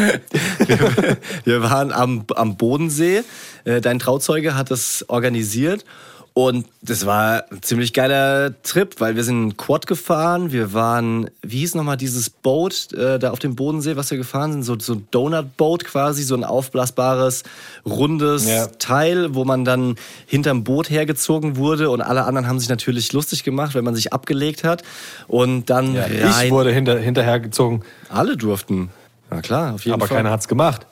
Wir 1.44 1.62
waren 1.62 1.92
am, 1.92 2.24
am 2.36 2.56
Bodensee. 2.56 3.22
Äh, 3.64 3.80
Dein 3.80 3.98
Trauzeuge 3.98 4.54
hat 4.54 4.70
das 4.70 5.04
organisiert. 5.08 5.84
Und 6.32 6.66
das 6.80 7.06
war 7.06 7.44
ein 7.50 7.60
ziemlich 7.60 7.92
geiler 7.92 8.54
Trip, 8.62 8.94
weil 9.00 9.16
wir 9.16 9.24
sind 9.24 9.56
Quad 9.56 9.86
gefahren. 9.86 10.52
Wir 10.52 10.72
waren, 10.72 11.28
wie 11.42 11.58
hieß 11.58 11.74
nochmal 11.74 11.96
dieses 11.96 12.30
Boot 12.30 12.92
äh, 12.92 13.18
da 13.18 13.30
auf 13.32 13.40
dem 13.40 13.56
Bodensee, 13.56 13.96
was 13.96 14.10
wir 14.10 14.18
gefahren 14.18 14.52
sind? 14.52 14.62
So, 14.62 14.78
so 14.78 14.94
ein 14.94 15.08
Donut-Boat 15.10 15.84
quasi, 15.84 16.22
so 16.22 16.36
ein 16.36 16.44
aufblasbares, 16.44 17.42
rundes 17.84 18.46
Ja. 18.46 18.68
Teil, 18.78 19.34
wo 19.34 19.44
man 19.44 19.64
dann 19.64 19.96
hinterm 20.26 20.62
Boot 20.62 20.88
hergezogen 20.88 21.56
wurde. 21.56 21.90
Und 21.90 22.00
alle 22.00 22.24
anderen 22.24 22.46
haben 22.46 22.60
sich 22.60 22.68
natürlich 22.68 23.12
lustig 23.12 23.42
gemacht, 23.42 23.74
wenn 23.74 23.84
man 23.84 23.96
sich 23.96 24.12
abgelegt 24.12 24.62
hat. 24.62 24.82
Und 25.26 25.68
dann 25.68 25.96
rein. 25.96 26.44
Ich 26.44 26.50
wurde 26.50 26.70
hinter, 26.72 26.98
hinterhergezogen, 26.98 27.82
alle 28.08 28.36
durften. 28.36 28.90
Na 29.30 29.42
klar, 29.42 29.74
auf 29.74 29.84
jeden 29.84 29.94
aber 29.94 30.06
Fall. 30.06 30.18
keiner 30.18 30.30
hat's 30.30 30.48
gemacht. 30.48 30.86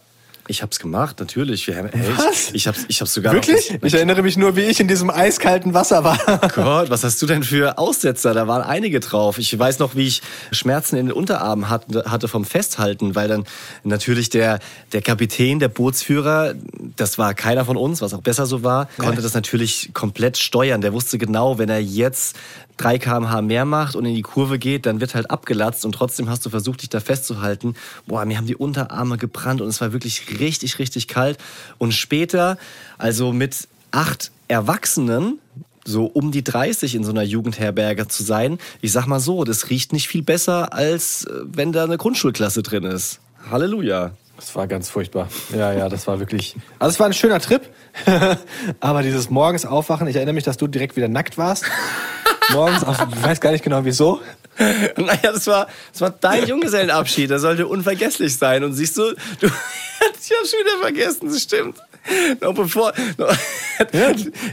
Ich 0.51 0.63
hab's 0.63 0.79
gemacht, 0.79 1.21
natürlich. 1.21 1.67
Wir 1.67 1.77
haben, 1.77 1.91
ey, 1.93 2.01
Was? 2.17 2.49
Ich, 2.49 2.55
ich 2.55 2.67
hab's, 2.69 2.87
ich 2.89 3.01
hab's 3.01 3.13
sogar 3.13 3.35
Wirklich? 3.35 3.71
Noch, 3.71 3.83
Ich 3.83 3.93
erinnere 3.93 4.23
mich 4.23 4.39
nur, 4.39 4.57
wie 4.57 4.63
ich 4.63 4.81
in 4.81 4.89
diesem 4.89 5.11
eiskalten 5.11 5.75
Wasser 5.75 6.05
war. 6.05 6.19
Gott, 6.55 6.89
was 6.89 7.05
hast 7.05 7.21
du 7.21 7.27
denn 7.27 7.43
für 7.43 7.77
Aussetzer? 7.77 8.33
Da 8.33 8.49
waren 8.49 8.63
einige 8.63 9.01
drauf. 9.01 9.39
Ich 9.39 9.57
weiß 9.57 9.79
noch, 9.79 9.95
wie 9.95 10.07
ich 10.07 10.23
Schmerzen 10.51 10.97
in 10.97 11.07
den 11.07 11.13
Unterarmen 11.13 11.69
hatte, 11.69 12.29
vom 12.29 12.47
Festhalten, 12.47 13.15
weil 13.15 13.29
dann 13.29 13.45
natürlich 13.85 14.31
der, 14.31 14.59
der 14.93 15.03
Kapitän, 15.03 15.59
der 15.59 15.69
Bootsführer, 15.69 16.55
das 16.97 17.19
war 17.19 17.35
keiner 17.35 17.67
von 17.67 17.77
uns, 17.77 18.01
was 18.01 18.15
auch 18.15 18.23
besser 18.23 18.47
so 18.47 18.63
war, 18.63 18.89
konnte 18.97 19.21
das 19.21 19.35
natürlich 19.35 19.91
komplett 19.93 20.39
steuern. 20.39 20.81
Der 20.81 20.95
wusste 20.95 21.19
genau, 21.19 21.59
wenn 21.59 21.69
er 21.69 21.81
jetzt 21.81 22.37
3 22.79 22.99
kmh 22.99 23.43
mehr 23.43 23.65
macht 23.65 23.95
und 23.95 24.05
in 24.05 24.15
die 24.15 24.23
Kurve 24.23 24.59
geht, 24.59 24.87
dann 24.87 25.01
wird 25.01 25.15
halt 25.15 25.31
abgelatzt 25.31 25.85
und 25.85 25.93
trotzdem 25.93 26.29
hast 26.29 26.47
du 26.47 26.51
versucht, 26.51 26.83
dich 26.83 26.89
da 26.89 27.01
festzuhalten. 27.01 27.75
Boah, 28.07 28.25
mir 28.25 28.39
haben 28.39 28.47
die 28.47 28.57
Unterarme 28.57 29.19
gebrannt 29.19 29.61
und 29.61 29.69
es 29.69 29.81
war 29.81 29.93
wirklich 29.93 30.41
richtig, 30.41 30.79
richtig 30.79 31.09
kalt. 31.09 31.39
Und 31.79 31.93
später, 31.93 32.57
also 32.97 33.33
mit 33.33 33.69
acht 33.91 34.31
Erwachsenen, 34.49 35.39
so 35.85 36.05
um 36.05 36.33
die 36.33 36.45
30 36.45 36.95
in 36.95 37.05
so 37.05 37.11
einer 37.11 37.23
Jugendherberge 37.23 38.09
zu 38.09 38.23
sein, 38.23 38.59
ich 38.81 38.93
sag 38.93 39.07
mal 39.07 39.21
so, 39.21 39.45
das 39.45 39.71
riecht 39.71 39.93
nicht 39.93 40.09
viel 40.09 40.23
besser, 40.23 40.73
als 40.73 41.25
äh, 41.25 41.33
wenn 41.45 41.73
da 41.73 41.85
eine 41.85 41.97
Grundschulklasse 41.97 42.63
drin 42.63 42.85
ist. 42.85 43.21
Halleluja. 43.51 44.13
Das 44.37 44.55
war 44.55 44.69
ganz 44.69 44.89
furchtbar. 44.89 45.29
Ja, 45.53 45.73
ja, 45.73 45.89
das 45.89 46.07
war 46.07 46.21
wirklich. 46.21 46.55
Also 46.79 46.93
es 46.93 47.01
war 47.01 47.07
ein 47.07 47.13
schöner 47.13 47.41
Trip, 47.41 47.63
aber 48.81 49.03
dieses 49.03 49.31
morgens 49.31 49.67
aufwachen, 49.67 50.07
ich 50.07 50.15
erinnere 50.15 50.35
mich, 50.35 50.45
dass 50.45 50.57
du 50.57 50.69
direkt 50.69 50.97
wieder 50.97 51.09
nackt 51.09 51.39
warst. 51.39 51.65
Morgens, 52.53 52.85
auf, 52.85 52.97
ich 53.15 53.23
weiß 53.23 53.41
gar 53.41 53.53
nicht 53.53 53.65
genau 53.65 53.85
wieso. 53.85 54.21
Naja, 54.97 55.31
das 55.33 55.47
war, 55.47 55.69
das 55.93 56.01
war 56.01 56.11
dein 56.11 56.49
Junggesellenabschied, 56.49 57.31
der 57.31 57.39
sollte 57.39 57.69
unvergesslich 57.69 58.37
sein. 58.37 58.65
Und 58.65 58.75
siehst 58.75 58.97
du, 58.99 59.15
du 59.39 59.47
ich 60.21 60.33
hab's 60.37 60.51
schon 60.51 60.61
wieder 60.61 60.79
vergessen, 60.81 61.29
das 61.29 61.43
stimmt. 61.43 61.79
Noch 62.41 62.55
bevor. 62.55 62.93
Noch, 63.19 63.33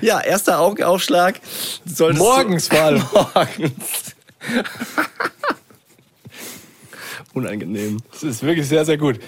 ja, 0.02 0.22
erster 0.26 0.60
Augenaufschlag. 0.60 1.40
Morgens 2.14 2.68
vor 2.68 2.80
allem. 2.80 3.04
Morgens. 3.12 4.16
Unangenehm. 7.34 7.98
Das 8.12 8.24
ist 8.24 8.44
wirklich 8.44 8.68
sehr, 8.68 8.86
sehr 8.86 8.98
gut. 8.98 9.20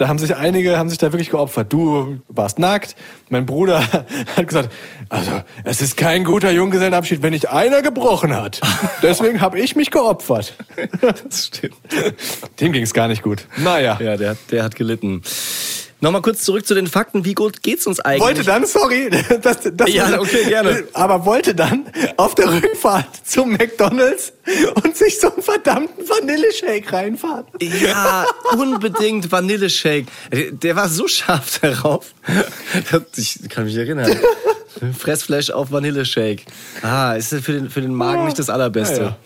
Da 0.00 0.08
haben 0.08 0.18
sich 0.18 0.34
einige, 0.34 0.78
haben 0.78 0.88
sich 0.88 0.96
da 0.96 1.12
wirklich 1.12 1.28
geopfert. 1.28 1.70
Du 1.70 2.22
warst 2.28 2.58
nackt. 2.58 2.96
Mein 3.28 3.44
Bruder 3.44 3.86
hat 4.36 4.48
gesagt, 4.48 4.72
also 5.10 5.42
es 5.62 5.82
ist 5.82 5.98
kein 5.98 6.24
guter 6.24 6.50
Junggesellenabschied, 6.50 7.20
wenn 7.20 7.34
nicht 7.34 7.50
einer 7.50 7.82
gebrochen 7.82 8.34
hat. 8.34 8.62
Deswegen 9.02 9.42
habe 9.42 9.60
ich 9.60 9.76
mich 9.76 9.90
geopfert. 9.90 10.54
Das 11.02 11.48
stimmt. 11.48 11.76
Dem 12.60 12.72
ging 12.72 12.82
es 12.82 12.94
gar 12.94 13.08
nicht 13.08 13.20
gut. 13.20 13.46
Naja. 13.58 13.98
Ja, 14.00 14.16
der, 14.16 14.38
der 14.50 14.64
hat 14.64 14.74
gelitten. 14.74 15.20
Nochmal 16.00 16.22
kurz 16.22 16.42
zurück 16.42 16.66
zu 16.66 16.74
den 16.74 16.86
Fakten. 16.86 17.24
Wie 17.24 17.34
gut 17.34 17.62
geht's 17.62 17.86
uns 17.86 18.00
eigentlich? 18.00 18.22
Wollte 18.22 18.42
dann, 18.44 18.66
sorry, 18.66 19.10
das, 19.42 19.58
das 19.72 19.92
Ja, 19.92 20.18
okay, 20.18 20.44
gerne. 20.44 20.84
Aber 20.94 21.26
wollte 21.26 21.54
dann 21.54 21.86
auf 22.16 22.34
der 22.34 22.52
Rückfahrt 22.52 23.08
zum 23.24 23.52
McDonalds 23.52 24.32
und 24.82 24.96
sich 24.96 25.20
so 25.20 25.32
einen 25.32 25.42
verdammten 25.42 26.08
Vanilleshake 26.08 26.92
reinfahren. 26.92 27.46
Ja, 27.60 28.26
unbedingt 28.56 29.30
Vanilleshake. 29.30 30.06
Der 30.52 30.76
war 30.76 30.88
so 30.88 31.06
scharf 31.06 31.60
darauf. 31.60 32.14
Ich 33.16 33.38
kann 33.48 33.64
mich 33.64 33.76
erinnern. 33.76 34.18
Fressflash 34.96 35.50
auf 35.50 35.72
Vanilleshake. 35.72 36.44
Ah, 36.82 37.14
ist 37.14 37.34
für 37.34 37.52
den, 37.52 37.70
für 37.70 37.80
den 37.80 37.94
Magen 37.94 38.24
nicht 38.24 38.38
das 38.38 38.48
Allerbeste. 38.48 39.16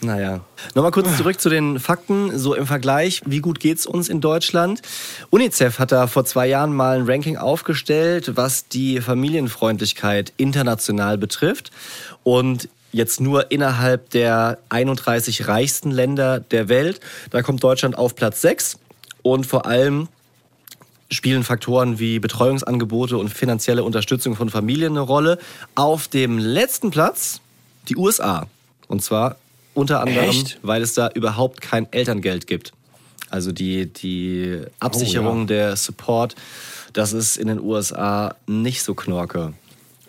Naja. 0.00 0.40
Nochmal 0.74 0.92
kurz 0.92 1.16
zurück 1.16 1.40
zu 1.40 1.50
den 1.50 1.78
Fakten. 1.78 2.38
So 2.38 2.54
im 2.54 2.66
Vergleich, 2.66 3.22
wie 3.26 3.40
gut 3.40 3.60
geht's 3.60 3.86
uns 3.86 4.08
in 4.08 4.20
Deutschland? 4.20 4.82
UNICEF 5.30 5.78
hat 5.78 5.92
da 5.92 6.06
vor 6.06 6.24
zwei 6.24 6.46
Jahren 6.46 6.74
mal 6.74 6.98
ein 6.98 7.06
Ranking 7.06 7.36
aufgestellt, 7.36 8.32
was 8.36 8.68
die 8.68 9.00
Familienfreundlichkeit 9.00 10.32
international 10.36 11.18
betrifft. 11.18 11.70
Und 12.22 12.68
jetzt 12.92 13.20
nur 13.20 13.50
innerhalb 13.50 14.10
der 14.10 14.58
31 14.70 15.48
reichsten 15.48 15.90
Länder 15.90 16.40
der 16.40 16.68
Welt. 16.68 17.00
Da 17.30 17.42
kommt 17.42 17.62
Deutschland 17.62 17.98
auf 17.98 18.14
Platz 18.14 18.40
6. 18.40 18.78
Und 19.22 19.46
vor 19.46 19.66
allem 19.66 20.08
spielen 21.14 21.44
Faktoren 21.44 21.98
wie 21.98 22.18
Betreuungsangebote 22.18 23.16
und 23.16 23.28
finanzielle 23.30 23.84
Unterstützung 23.84 24.36
von 24.36 24.50
Familien 24.50 24.92
eine 24.92 25.00
Rolle. 25.00 25.38
Auf 25.74 26.08
dem 26.08 26.38
letzten 26.38 26.90
Platz 26.90 27.40
die 27.88 27.96
USA. 27.96 28.46
Und 28.88 29.02
zwar 29.02 29.36
unter 29.74 30.00
anderem, 30.00 30.30
Echt? 30.30 30.58
weil 30.62 30.82
es 30.82 30.94
da 30.94 31.08
überhaupt 31.08 31.60
kein 31.60 31.90
Elterngeld 31.92 32.46
gibt. 32.46 32.72
Also 33.30 33.50
die, 33.50 33.86
die 33.86 34.60
Absicherung, 34.78 35.38
Oh, 35.38 35.40
ja. 35.40 35.46
der 35.46 35.76
Support, 35.76 36.36
das 36.92 37.12
ist 37.12 37.36
in 37.36 37.48
den 37.48 37.60
USA 37.60 38.36
nicht 38.46 38.82
so 38.82 38.94
knorke. 38.94 39.54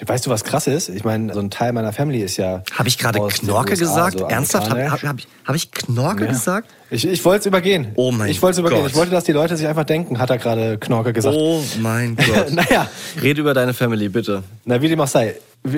Weißt 0.05 0.25
du, 0.25 0.29
was 0.29 0.43
krass 0.43 0.67
ist? 0.67 0.89
Ich 0.89 1.05
meine, 1.05 1.33
so 1.33 1.39
ein 1.39 1.49
Teil 1.49 1.71
meiner 1.71 1.93
Family 1.93 2.19
ist 2.21 2.35
ja. 2.35 2.63
Habe 2.73 2.89
ich 2.89 2.97
gerade 2.97 3.17
Knorke 3.19 3.71
USA, 3.71 3.79
gesagt? 4.09 4.19
so 4.19 4.25
Ernsthaft? 4.25 4.69
Habe 4.69 4.91
hab, 4.91 5.01
hab, 5.03 5.19
ich- 5.19 5.27
hab 5.45 5.55
ich 5.55 5.71
Knorke 5.71 6.25
Ja. 6.25 6.31
gesagt? 6.31 6.69
Ich, 6.89 7.07
ich 7.07 7.23
wollte 7.23 7.39
es 7.39 7.45
übergehen. 7.45 7.87
Oh 7.95 8.11
mein 8.11 8.29
Ich 8.29 8.41
wollte 8.41 8.55
es 8.55 8.59
übergehen. 8.59 8.81
Gott. 8.81 8.91
Ich 8.91 8.97
wollte, 8.97 9.11
dass 9.11 9.23
die 9.23 9.31
Leute 9.31 9.55
sich 9.55 9.65
einfach 9.67 9.85
denken, 9.85 10.19
hat 10.19 10.29
er 10.29 10.37
gerade 10.37 10.77
Knorke 10.79 11.13
gesagt. 11.13 11.35
Oh 11.39 11.63
mein 11.79 12.15
Gott. 12.17 12.51
Naja. 12.51 12.89
Rede 13.21 13.39
über 13.39 13.53
deine 13.53 13.73
Family, 13.73 14.09
bitte. 14.09 14.43
Na, 14.65 14.81
wie 14.81 14.89
dem 14.89 14.99
auch 14.99 15.07
sei. 15.07 15.35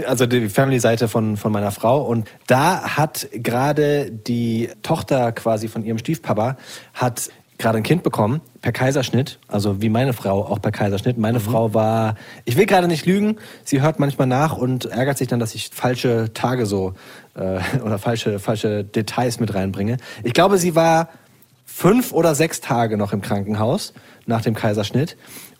Also 0.07 0.25
die 0.25 0.49
Family-Seite 0.49 1.07
von, 1.07 1.37
von 1.37 1.51
meiner 1.51 1.71
Frau. 1.71 2.01
Und 2.01 2.27
da 2.47 2.97
hat 2.97 3.27
gerade 3.31 4.09
die 4.11 4.69
Tochter 4.81 5.31
quasi 5.31 5.67
von 5.67 5.85
ihrem 5.85 5.99
Stiefpapa 5.99 6.57
hat 6.95 7.29
gerade 7.59 7.77
ein 7.77 7.83
Kind 7.83 8.03
bekommen, 8.03 8.41
per 8.67 8.73
Kaiserschnitt, 8.73 9.39
also 9.47 9.81
wie 9.81 9.87
meine 9.87 10.11
Frau 10.11 10.43
auch 10.43 10.61
per 10.61 10.73
Kaiserschnitt. 10.73 11.17
Meine 11.17 11.39
Frau 11.39 11.73
war, 11.73 12.15
ich 12.43 12.57
will 12.57 12.65
gerade 12.65 12.89
nicht 12.89 13.05
lügen, 13.05 13.37
sie 13.63 13.79
hört 13.79 13.97
manchmal 13.97 14.27
nach 14.27 14.57
und 14.57 14.83
ärgert 14.87 15.17
sich 15.17 15.29
dann, 15.29 15.39
dass 15.39 15.55
ich 15.55 15.69
falsche 15.69 16.33
Tage 16.33 16.65
so 16.65 16.93
äh, 17.35 17.61
oder 17.85 17.97
falsche, 17.97 18.39
falsche 18.39 18.83
Details 18.83 19.39
mit 19.39 19.53
reinbringe. 19.53 19.95
Ich 20.21 20.33
glaube, 20.33 20.57
sie 20.57 20.75
war 20.75 21.07
fünf 21.65 22.11
oder 22.11 22.35
sechs 22.35 22.59
Tage 22.59 22.97
noch 22.97 23.13
im 23.13 23.21
Krankenhaus 23.21 23.93
nach 24.25 24.41
dem 24.41 24.53
Kaiserschnitt. 24.53 25.15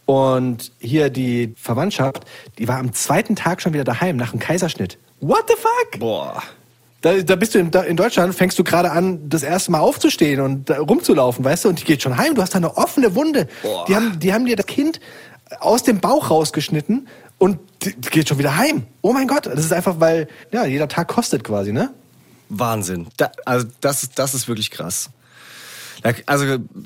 Und 0.05 0.73
hier 0.77 1.09
die 1.09 1.53
Verwandtschaft, 1.55 2.25
die 2.57 2.67
war 2.67 2.77
am 2.77 2.91
zweiten 2.91 3.37
Tag 3.37 3.61
schon 3.61 3.71
wieder 3.71 3.85
daheim 3.85 4.17
nach 4.17 4.31
dem 4.31 4.41
Kaiserschnitt. 4.41 4.97
What 5.21 5.45
the 5.47 5.55
fuck? 5.55 5.97
Boah. 6.01 6.43
Da, 7.07 7.21
da 7.21 7.35
bist 7.37 7.55
du 7.55 7.59
in, 7.59 7.71
da, 7.71 7.83
in 7.83 7.95
Deutschland, 7.95 8.35
fängst 8.35 8.59
du 8.59 8.65
gerade 8.65 8.91
an, 8.91 9.29
das 9.29 9.41
erste 9.41 9.71
Mal 9.71 9.79
aufzustehen 9.79 10.41
und 10.41 10.69
rumzulaufen, 10.69 11.45
weißt 11.45 11.63
du? 11.63 11.69
Und 11.69 11.79
die 11.79 11.85
geht 11.85 12.01
schon 12.01 12.17
heim. 12.17 12.35
Du 12.35 12.41
hast 12.41 12.53
da 12.53 12.57
eine 12.57 12.75
offene 12.75 13.15
Wunde. 13.15 13.47
Boah. 13.63 13.85
Die 13.87 13.95
haben, 13.95 14.19
die 14.19 14.33
haben 14.33 14.45
dir 14.45 14.57
das 14.57 14.65
Kind 14.65 14.99
aus 15.61 15.83
dem 15.83 16.01
Bauch 16.01 16.29
rausgeschnitten 16.29 17.07
und 17.37 17.59
die, 17.83 17.95
die 17.95 18.09
geht 18.09 18.27
schon 18.27 18.39
wieder 18.39 18.57
heim. 18.57 18.87
Oh 19.01 19.13
mein 19.13 19.29
Gott, 19.29 19.45
das 19.45 19.59
ist 19.59 19.71
einfach, 19.71 20.01
weil 20.01 20.27
ja 20.51 20.65
jeder 20.65 20.89
Tag 20.89 21.07
kostet 21.07 21.45
quasi, 21.45 21.71
ne? 21.71 21.91
Wahnsinn. 22.49 23.07
Da, 23.15 23.31
also 23.45 23.67
das, 23.79 24.09
das 24.13 24.33
ist 24.33 24.49
wirklich 24.49 24.69
krass. 24.69 25.09
Also 26.25 26.45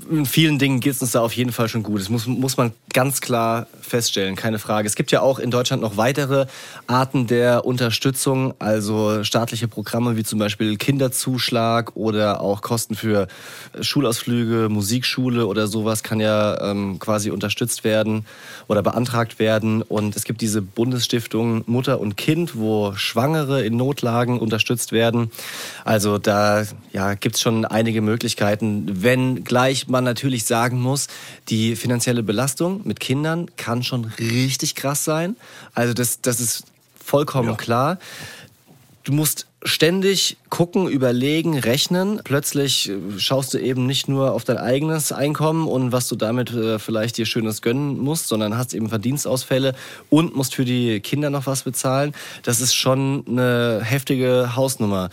in 0.10 0.26
vielen 0.26 0.60
Dingen 0.60 0.80
geht 0.80 0.94
es 0.94 1.02
uns 1.02 1.12
da 1.12 1.22
auf 1.22 1.34
jeden 1.34 1.52
Fall 1.52 1.68
schon 1.68 1.84
gut. 1.84 2.00
Das 2.00 2.10
muss, 2.10 2.28
muss 2.28 2.58
man 2.58 2.72
ganz 2.94 3.22
klar 3.22 3.68
feststellen, 3.82 4.36
keine 4.36 4.58
Frage. 4.58 4.88
Es 4.88 4.96
gibt 4.96 5.12
ja 5.12 5.22
auch 5.22 5.38
in 5.38 5.52
Deutschland 5.52 5.82
noch 5.82 5.98
weitere 5.98 6.46
Arten 6.88 7.28
der 7.28 7.66
Unterstützung, 7.66 8.54
also 8.60 9.24
staatliche 9.24 9.68
Programme 9.68 10.16
wie 10.16 10.24
zum 10.24 10.40
Beispiel 10.40 10.78
Kinderzuschlag 10.78 11.96
oder 11.96 12.40
auch 12.40 12.62
Kosten 12.62 12.96
für 12.96 13.28
Schulausflüge, 13.80 14.70
Musikschule 14.70 15.46
oder 15.46 15.68
sowas 15.68 16.04
kann 16.04 16.20
ja 16.22 16.72
ähm, 16.72 17.00
quasi 17.00 17.32
unterstützt 17.32 17.84
werden 17.84 18.26
oder 18.68 18.82
beantragt 18.82 19.40
werden. 19.40 19.82
Und 19.82 20.16
es 20.16 20.24
gibt 20.24 20.40
diese 20.40 20.62
Bundesstiftung 20.62 21.64
Mutter 21.68 22.00
und 22.00 22.16
Kind, 22.16 22.58
wo 22.58 22.94
Schwangere 22.96 23.64
in 23.64 23.76
Notlagen 23.76 24.40
unterstützt 24.40 24.94
werden. 24.94 25.32
Also 25.84 26.18
da 26.18 26.64
ja, 26.94 27.14
gibt 27.16 27.36
es 27.36 27.42
schon 27.42 27.66
einige 27.66 28.02
Möglichkeiten, 28.02 28.86
wenn 29.04 29.11
gleich 29.44 29.88
man 29.88 30.04
natürlich 30.04 30.46
sagen 30.46 30.82
muss, 30.82 31.08
die 31.50 31.76
finanzielle 31.76 32.24
Belastung 32.24 32.82
mit 32.84 33.00
Kindern 33.00 33.48
kann 33.58 33.84
schon 33.84 34.06
richtig 34.20 34.76
krass 34.76 35.04
sein. 35.04 35.36
Also 35.74 35.94
das, 35.94 36.22
das 36.22 36.40
ist 36.40 36.64
vollkommen 37.04 37.58
klar. 37.58 37.98
Du 39.04 39.14
musst 39.14 39.48
ständig 39.64 40.38
gucken, 40.50 40.88
überlegen, 40.88 41.58
rechnen. 41.58 42.22
Plötzlich 42.24 42.90
äh, 42.90 42.98
schaust 43.18 43.54
du 43.54 43.60
eben 43.60 43.86
nicht 43.86 44.08
nur 44.08 44.34
auf 44.34 44.44
dein 44.44 44.58
eigenes 44.58 45.12
Einkommen 45.12 45.68
und 45.68 45.92
was 45.92 46.08
du 46.08 46.16
damit 46.16 46.52
äh, 46.52 46.80
vielleicht 46.80 47.18
dir 47.18 47.26
Schönes 47.26 47.62
gönnen 47.62 48.00
musst, 48.00 48.28
sondern 48.28 48.58
hast 48.58 48.74
eben 48.74 48.90
Verdienstausfälle 48.90 49.76
und 50.10 50.36
musst 50.36 50.56
für 50.56 50.66
die 50.66 51.00
Kinder 51.00 51.30
noch 51.30 51.46
was 51.46 51.64
bezahlen. 51.64 52.14
Das 52.44 52.60
ist 52.60 52.74
schon 52.74 53.24
eine 53.28 53.82
heftige 53.84 54.56
Hausnummer. 54.56 55.10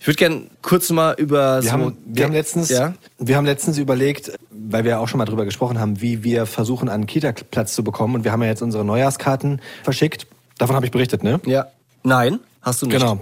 Ich 0.00 0.06
würde 0.06 0.16
gern 0.16 0.50
kurz 0.62 0.88
mal 0.90 1.14
über 1.18 1.56
Wir, 1.56 1.62
so 1.62 1.72
haben, 1.72 1.96
wir, 2.06 2.24
haben 2.24 2.32
letztens, 2.32 2.70
Ja? 2.70 2.94
wir 3.18 3.36
haben 3.36 3.44
letztens 3.44 3.76
überlegt, 3.76 4.32
weil 4.50 4.84
wir 4.84 4.98
auch 4.98 5.08
schon 5.08 5.18
mal 5.18 5.26
drüber 5.26 5.44
gesprochen 5.44 5.78
haben, 5.78 6.00
wie 6.00 6.24
wir 6.24 6.46
versuchen, 6.46 6.88
einen 6.88 7.06
Kita-Platz 7.06 7.74
zu 7.74 7.84
bekommen. 7.84 8.14
Und 8.14 8.24
wir 8.24 8.32
haben 8.32 8.42
ja 8.42 8.48
jetzt 8.48 8.62
unsere 8.62 8.82
Neujahrskarten 8.82 9.60
verschickt. 9.84 10.26
Davon 10.56 10.74
habe 10.74 10.86
ich 10.86 10.92
berichtet, 10.92 11.22
ne? 11.22 11.38
Ja. 11.44 11.66
Nein, 12.02 12.40
hast 12.62 12.80
du 12.80 12.86
nicht. 12.86 12.98
Genau. 12.98 13.20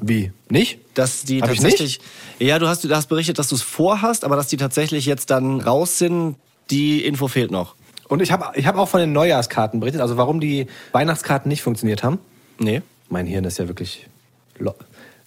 Wie? 0.00 0.32
Nicht? 0.48 0.78
Dass 0.94 1.24
die 1.24 1.42
Hab 1.42 1.50
ich 1.50 1.60
tatsächlich. 1.60 2.00
Ja, 2.38 2.58
du 2.58 2.66
hast, 2.66 2.82
du 2.82 2.94
hast 2.94 3.08
berichtet, 3.10 3.38
dass 3.38 3.48
du 3.48 3.54
es 3.54 3.62
vorhast, 3.62 4.24
aber 4.24 4.36
dass 4.36 4.48
die 4.48 4.56
tatsächlich 4.56 5.04
jetzt 5.04 5.28
dann 5.28 5.60
raus 5.60 5.98
sind, 5.98 6.36
die 6.70 7.04
Info 7.04 7.28
fehlt 7.28 7.50
noch. 7.50 7.74
Und 8.08 8.22
ich 8.22 8.32
habe 8.32 8.46
ich 8.54 8.66
hab 8.66 8.76
auch 8.76 8.88
von 8.88 9.00
den 9.00 9.12
Neujahrskarten 9.12 9.80
berichtet, 9.80 10.00
also 10.00 10.16
warum 10.16 10.40
die 10.40 10.66
Weihnachtskarten 10.92 11.50
nicht 11.50 11.62
funktioniert 11.62 12.02
haben. 12.02 12.18
Nee. 12.58 12.80
Mein 13.10 13.26
Hirn 13.26 13.44
ist 13.44 13.58
ja 13.58 13.68
wirklich. 13.68 14.06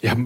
Ja, 0.03 0.17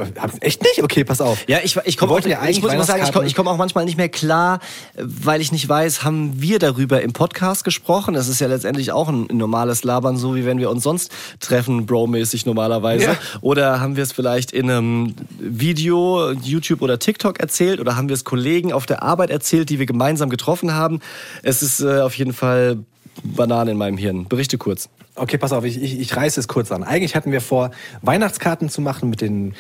echt 0.42 0.64
nicht? 0.64 0.82
Okay, 0.82 1.04
pass 1.04 1.22
auf. 1.22 1.48
Ja, 1.48 1.60
ich, 1.64 1.78
ich 1.86 1.98
komme 1.98 2.14
auch, 2.14 2.26
ja 2.26 2.44
ich 2.48 2.64
muss 2.64 2.74
immer 2.74 2.84
sagen, 2.84 3.04
ich 3.06 3.14
komme 3.14 3.32
komm 3.36 3.48
auch 3.48 3.58
manchmal 3.58 3.86
nicht 3.86 3.96
mehr 3.96 4.10
klar, 4.10 4.60
weil 4.96 5.40
ich 5.40 5.52
nicht 5.52 5.70
weiß, 5.70 6.04
haben 6.04 6.42
wir 6.42 6.58
darüber 6.58 7.04
im 7.04 7.14
Podcast 7.14 7.64
gesprochen? 7.64 8.16
Das 8.16 8.28
ist 8.28 8.42
ja 8.42 8.48
letztendlich 8.48 8.92
auch 8.92 9.08
ein 9.08 9.28
normales 9.32 9.84
Labern, 9.84 10.18
so 10.18 10.36
wie 10.36 10.46
wenn 10.46 10.58
wir 10.58 10.72
uns 10.72 10.82
sonst 10.82 11.12
treffen, 11.40 11.86
Bro-mäßig 11.86 12.48
normalerweise. 12.48 13.06
Ja. 13.06 13.18
Oder 13.42 13.80
haben 13.80 13.96
wir 13.96 14.02
es 14.02 14.14
vielleicht 14.14 14.52
in 14.52 14.72
einem 14.72 15.14
Video, 15.38 16.32
YouTube 16.32 16.82
oder 16.82 16.98
TikTok 16.98 17.40
erzählt? 17.40 17.80
Oder 17.80 17.96
haben 17.96 18.10
wir 18.10 18.16
es 18.16 18.24
Kollegen 18.24 18.74
auf 18.74 18.88
der 18.88 19.04
Arbeit 19.04 19.30
erzählt, 19.30 19.70
die 19.70 19.78
wir 19.78 19.86
gemeinsam 19.86 20.32
getroffen 20.32 20.74
haben? 20.74 21.02
Es 21.44 21.62
ist 21.62 21.82
äh, 21.82 22.00
auf 22.00 22.16
jeden 22.16 22.34
Fall 22.34 22.80
Banane 23.24 23.72
in 23.72 23.78
meinem 23.78 23.98
Hirn. 23.98 24.28
Berichte 24.28 24.58
kurz. 24.58 24.90
Okay, 25.16 25.38
pass 25.38 25.52
auf, 25.52 25.66
ich, 25.66 25.82
ich, 25.82 26.00
ich 26.00 26.16
reiße 26.16 26.40
es 26.40 26.48
kurz 26.48 26.72
an. 26.72 26.84
Eigentlich 26.84 27.16
hatten 27.16 27.32
wir 27.32 27.42
vor, 27.42 27.72
Weihnachtskarten 28.02 28.70
zu 28.70 28.82
machen 28.82 29.10
mit, 29.10 29.22
den, 29.22 29.56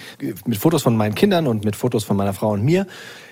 mit 0.45 0.57
Fotos 0.57 0.83
von 0.83 0.95
meinen 0.95 1.15
Kindern 1.15 1.47
und 1.47 1.65
mit 1.65 1.75
Fotos 1.75 2.03
von 2.03 2.15
meiner 2.15 2.33
Frau 2.33 2.51
und 2.51 2.63
mir. 2.63 2.85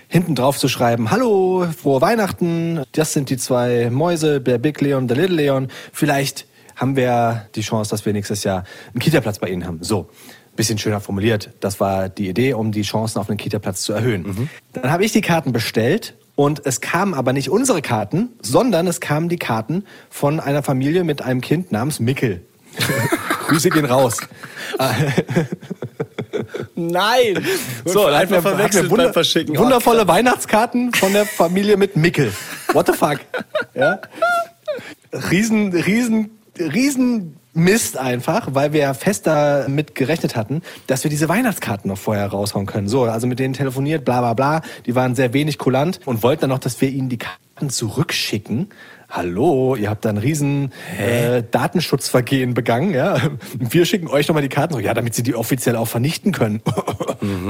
Hinten 0.07 0.35
drauf 0.35 0.57
zu 0.57 0.67
schreiben, 0.67 1.09
hallo, 1.09 1.65
frohe 1.75 2.01
Weihnachten, 2.01 2.83
das 2.91 3.13
sind 3.13 3.29
die 3.29 3.37
zwei 3.37 3.89
Mäuse, 3.89 4.39
der 4.39 4.59
Big 4.59 4.79
Leon, 4.81 5.07
der 5.07 5.17
Little 5.17 5.35
Leon. 5.35 5.67
Vielleicht 5.91 6.45
haben 6.75 6.95
wir 6.95 7.47
die 7.55 7.61
Chance, 7.61 7.89
dass 7.91 8.05
wir 8.05 8.13
nächstes 8.13 8.43
Jahr 8.43 8.65
einen 8.93 8.99
Kita-Platz 8.99 9.39
bei 9.39 9.49
Ihnen 9.49 9.65
haben. 9.65 9.79
So, 9.81 10.09
bisschen 10.55 10.77
schöner 10.77 10.99
formuliert. 10.99 11.51
Das 11.59 11.79
war 11.79 12.09
die 12.09 12.29
Idee, 12.29 12.53
um 12.53 12.71
die 12.71 12.83
Chancen 12.83 13.19
auf 13.19 13.29
einen 13.29 13.37
Kita-Platz 13.37 13.81
zu 13.81 13.93
erhöhen. 13.93 14.49
Dann 14.73 14.91
habe 14.91 15.03
ich 15.05 15.11
die 15.11 15.21
Karten 15.21 15.51
bestellt 15.51 16.15
und 16.35 16.65
es 16.65 16.81
kamen 16.81 17.13
aber 17.13 17.33
nicht 17.33 17.49
unsere 17.49 17.81
Karten, 17.81 18.29
sondern 18.41 18.87
es 18.87 18.99
kamen 18.99 19.29
die 19.29 19.37
Karten 19.37 19.85
von 20.09 20.39
einer 20.39 20.63
Familie 20.63 21.03
mit 21.03 21.21
einem 21.21 21.41
Kind 21.41 21.71
namens 21.71 21.99
Mickel. 21.99 22.45
Grüße 23.47 23.69
gehen 23.69 23.85
raus. 23.85 24.17
Nein! 26.75 27.45
So, 27.85 28.07
dann 28.07 28.15
hatten 28.17 28.31
wir, 28.31 28.57
hatten 28.57 28.73
wir 28.73 28.89
wunder, 28.89 29.13
wundervolle 29.13 30.07
Weihnachtskarten 30.07 30.91
von 30.93 31.13
der 31.13 31.25
Familie 31.25 31.77
mit 31.77 31.95
Mickel. 31.95 32.33
What 32.73 32.87
the 32.87 32.93
fuck? 32.93 33.19
Ja? 33.75 33.99
Riesen, 35.29 35.71
riesen, 35.71 36.31
riesen 36.59 37.37
Mist 37.53 37.97
einfach, 37.97 38.49
weil 38.51 38.73
wir 38.73 38.93
fest 38.93 39.27
damit 39.27 39.95
gerechnet 39.95 40.35
hatten, 40.35 40.61
dass 40.87 41.03
wir 41.05 41.09
diese 41.09 41.29
Weihnachtskarten 41.29 41.89
noch 41.89 41.97
vorher 41.97 42.27
raushauen 42.27 42.65
können. 42.65 42.89
So, 42.89 43.03
also 43.03 43.27
mit 43.27 43.39
denen 43.39 43.53
telefoniert, 43.53 44.03
bla 44.03 44.19
bla 44.19 44.33
bla. 44.33 44.61
Die 44.85 44.93
waren 44.95 45.15
sehr 45.15 45.31
wenig 45.33 45.57
kulant 45.57 46.01
und 46.05 46.21
wollten 46.21 46.41
dann 46.41 46.49
noch, 46.49 46.59
dass 46.59 46.81
wir 46.81 46.89
ihnen 46.89 47.07
die 47.07 47.17
Karten 47.17 47.69
zurückschicken. 47.69 48.67
Hallo, 49.09 49.75
ihr 49.77 49.89
habt 49.89 50.03
da 50.03 50.09
ein 50.09 50.17
riesen 50.17 50.73
äh, 50.99 51.43
Datenschutzvergehen 51.49 52.53
begangen, 52.55 52.93
ja. 52.93 53.21
Wir 53.57 53.85
schicken 53.85 54.07
euch 54.07 54.27
nochmal 54.27 54.41
die 54.43 54.49
Karten 54.49 54.73
zurück, 54.73 54.83
ja, 54.85 54.93
damit 54.93 55.13
sie 55.15 55.23
die 55.23 55.35
offiziell 55.35 55.77
auch 55.77 55.87
vernichten 55.87 56.31
können. 56.33 56.61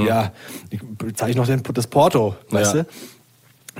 Ja, 0.08 0.32
ich 0.70 0.80
bezahle 0.82 1.32
ich 1.32 1.38
noch 1.38 1.48
den, 1.48 1.62
das 1.74 1.88
Porto, 1.88 2.36
weißt 2.50 2.76
Ja. 2.76 2.84
du? 2.84 2.88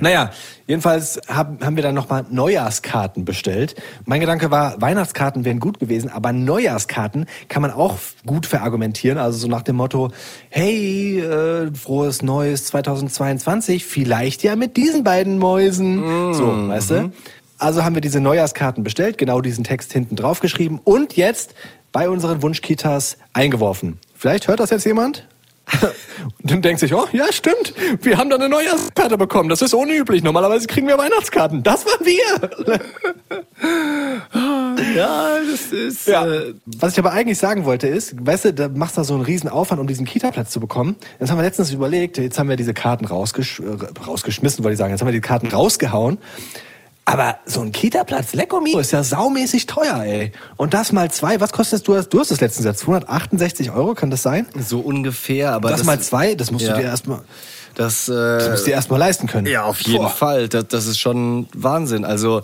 Naja, 0.00 0.30
jedenfalls 0.66 1.20
haben, 1.26 1.58
haben 1.62 1.76
wir 1.76 1.82
dann 1.82 1.94
nochmal 1.94 2.26
Neujahrskarten 2.28 3.24
bestellt. 3.24 3.76
Mein 4.04 4.20
Gedanke 4.20 4.50
war, 4.50 4.80
Weihnachtskarten 4.80 5.44
wären 5.44 5.58
gut 5.58 5.78
gewesen, 5.80 6.10
aber 6.10 6.32
Neujahrskarten 6.32 7.26
kann 7.48 7.62
man 7.62 7.70
auch 7.70 7.96
gut 8.26 8.46
verargumentieren. 8.46 9.18
Also 9.18 9.38
so 9.38 9.48
nach 9.48 9.62
dem 9.62 9.76
Motto, 9.76 10.10
hey, 10.50 11.20
äh, 11.20 11.72
frohes 11.74 12.22
Neues 12.22 12.66
2022, 12.66 13.86
vielleicht 13.86 14.42
ja 14.42 14.54
mit 14.56 14.76
diesen 14.76 15.02
beiden 15.02 15.38
Mäusen. 15.38 16.34
So, 16.34 16.68
weißt 16.68 16.90
du? 16.90 17.12
Also 17.58 17.84
haben 17.84 17.94
wir 17.94 18.02
diese 18.02 18.20
Neujahrskarten 18.20 18.84
bestellt, 18.84 19.16
genau 19.16 19.40
diesen 19.40 19.64
Text 19.64 19.92
hinten 19.92 20.14
drauf 20.14 20.40
geschrieben 20.40 20.78
und 20.84 21.16
jetzt 21.16 21.54
bei 21.90 22.10
unseren 22.10 22.42
Wunschkitas 22.42 23.16
eingeworfen. 23.32 23.98
Vielleicht 24.14 24.48
hört 24.48 24.60
das 24.60 24.68
jetzt 24.68 24.84
jemand? 24.84 25.26
Und 25.72 25.92
dann 26.50 26.62
denkt 26.62 26.80
sich, 26.80 26.94
oh, 26.94 27.06
ja, 27.12 27.32
stimmt. 27.32 27.74
Wir 28.00 28.18
haben 28.18 28.30
da 28.30 28.36
eine 28.36 28.48
Neujahrskarte 28.48 29.18
bekommen. 29.18 29.48
Das 29.48 29.62
ist 29.62 29.74
unüblich. 29.74 30.22
Normalerweise 30.22 30.66
kriegen 30.66 30.86
wir 30.86 30.96
Weihnachtskarten. 30.96 31.62
Das 31.62 31.84
waren 31.84 32.06
wir. 32.06 32.80
Ja, 34.94 35.38
das 35.50 35.72
ist. 35.72 36.06
Ja. 36.06 36.26
Äh, 36.26 36.54
Was 36.78 36.92
ich 36.92 36.98
aber 36.98 37.12
eigentlich 37.12 37.38
sagen 37.38 37.64
wollte 37.64 37.86
ist, 37.88 38.14
weißt 38.24 38.46
du, 38.46 38.54
da 38.54 38.68
machst 38.68 38.98
du 38.98 39.02
so 39.02 39.14
einen 39.14 39.24
riesen 39.24 39.48
Aufwand, 39.48 39.80
um 39.80 39.86
diesen 39.86 40.04
Kita-Platz 40.06 40.50
zu 40.50 40.60
bekommen. 40.60 40.96
Jetzt 41.18 41.30
haben 41.30 41.38
wir 41.38 41.42
letztens 41.42 41.72
überlegt, 41.72 42.18
jetzt 42.18 42.38
haben 42.38 42.48
wir 42.48 42.56
diese 42.56 42.74
Karten 42.74 43.06
rausgesch 43.06 43.60
äh, 43.60 44.02
rausgeschmissen, 44.06 44.62
wollte 44.64 44.74
ich 44.74 44.78
sagen. 44.78 44.90
Jetzt 44.92 45.00
haben 45.00 45.08
wir 45.08 45.12
die 45.12 45.20
Karten 45.20 45.48
rausgehauen. 45.48 46.18
Aber 47.08 47.36
so 47.46 47.60
ein 47.60 47.70
Kita-Platz, 47.70 48.32
lecko 48.34 48.60
mio, 48.60 48.80
ist 48.80 48.90
ja 48.90 49.04
saumäßig 49.04 49.66
teuer, 49.66 50.02
ey. 50.02 50.32
Und 50.56 50.74
das 50.74 50.90
mal 50.90 51.08
zwei, 51.12 51.40
was 51.40 51.52
kostet 51.52 51.88
das? 51.88 52.08
Du 52.08 52.18
hast 52.18 52.32
das 52.32 52.40
letztens 52.40 52.66
jetzt 52.66 52.80
268 52.80 53.70
Euro, 53.70 53.94
kann 53.94 54.10
das 54.10 54.22
sein? 54.22 54.46
so 54.58 54.80
ungefähr, 54.80 55.52
aber 55.52 55.70
das, 55.70 55.84
mal 55.84 56.00
zwei, 56.00 56.34
das 56.34 56.50
musst 56.50 56.64
Ja. 56.66 56.74
du 56.74 56.80
dir 56.82 56.88
erstmal, 56.88 57.20
Das, 57.76 58.06
das 58.06 58.44
äh, 58.44 58.50
musst 58.50 58.62
du 58.64 58.70
dir 58.70 58.74
erstmal 58.74 58.98
leisten 58.98 59.28
können. 59.28 59.46
ja, 59.46 59.62
auf 59.62 59.80
jeden 59.82 60.02
Boah. 60.02 60.10
Fall. 60.10 60.48
Das, 60.48 60.66
das 60.68 60.86
ist 60.86 60.98
schon 60.98 61.46
Wahnsinn. 61.54 62.04
Also, 62.04 62.42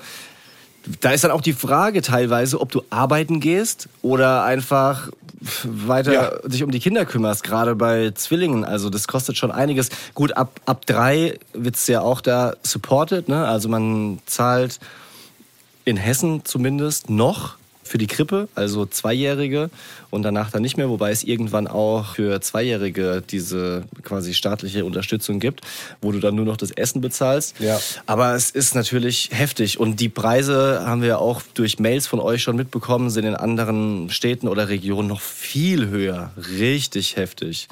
da 1.01 1.11
ist 1.11 1.25
dann 1.25 1.31
auch 1.31 1.41
die 1.41 1.53
Frage 1.53 2.03
teilweise, 2.03 2.61
ob 2.61 2.73
du 2.73 2.83
arbeiten 2.91 3.41
gehst 3.41 3.89
oder 4.03 4.45
einfach 4.45 5.11
weiter 5.65 6.13
Ja. 6.13 6.49
dich 6.49 6.63
um 6.63 6.71
die 6.71 6.79
Kinder 6.81 7.05
kümmerst, 7.05 7.43
gerade 7.43 7.75
bei 7.75 8.13
Zwillingen. 8.15 8.65
Also 8.65 8.91
das 8.91 9.09
kostet 9.09 9.37
schon 9.37 9.51
einiges. 9.51 9.89
Gut, 10.15 10.37
ab, 10.37 10.61
ab 10.67 10.87
drei 10.87 11.39
wird's 11.53 11.87
ja 11.87 12.01
auch 12.01 12.21
da 12.21 12.55
supported. 12.63 13.29
Ne? 13.29 13.47
Also 13.47 13.69
man 13.69 14.21
zahlt 14.27 14.79
in 15.85 15.97
Hessen 15.97 16.45
zumindest 16.45 17.11
noch 17.11 17.57
für 17.93 17.99
die 17.99 18.07
Krippe, 18.07 18.49
also 18.55 18.87
Zweijährige 18.87 19.69
und 20.09 20.23
danach 20.23 20.51
dann 20.51 20.63
nicht 20.63 20.79
mehr, 20.79 20.89
wobei 20.89 21.11
es 21.11 21.25
irgendwann 21.25 21.67
auch 21.67 22.15
für 22.15 22.41
Zweijährige 22.41 23.23
diese 23.29 23.85
quasi 24.03 24.33
staatliche 24.33 24.87
Unterstützung 24.87 25.41
gibt, 25.41 25.61
wo 26.01 26.11
du 26.11 26.19
dann 26.19 26.35
nur 26.35 26.47
noch 26.47 26.57
das 26.57 26.71
Essen 26.71 27.03
bezahlst. 27.03 27.61
Ja. 27.61 27.79
Aber 28.07 28.35
es 28.35 28.49
ist 28.49 28.75
natürlich 28.75 29.29
heftig 29.31 29.79
und 29.79 30.01
die 30.01 30.09
Preise 30.09 30.85
haben 30.87 31.03
wir 31.03 31.19
auch 31.19 31.43
durch 31.53 31.79
Mails 31.81 32.07
von 32.07 32.19
euch 32.19 32.43
schon 32.43 32.57
mitbekommen, 32.57 33.11
sind 33.11 33.27
in 33.27 33.35
anderen 33.35 34.09
Städten 34.09 34.49
oder 34.49 34.71
Regionen 34.71 35.09
noch 35.09 35.21
viel 35.21 35.89
höher. 35.89 36.31
Richtig 36.59 37.17
heftig. 37.17 37.69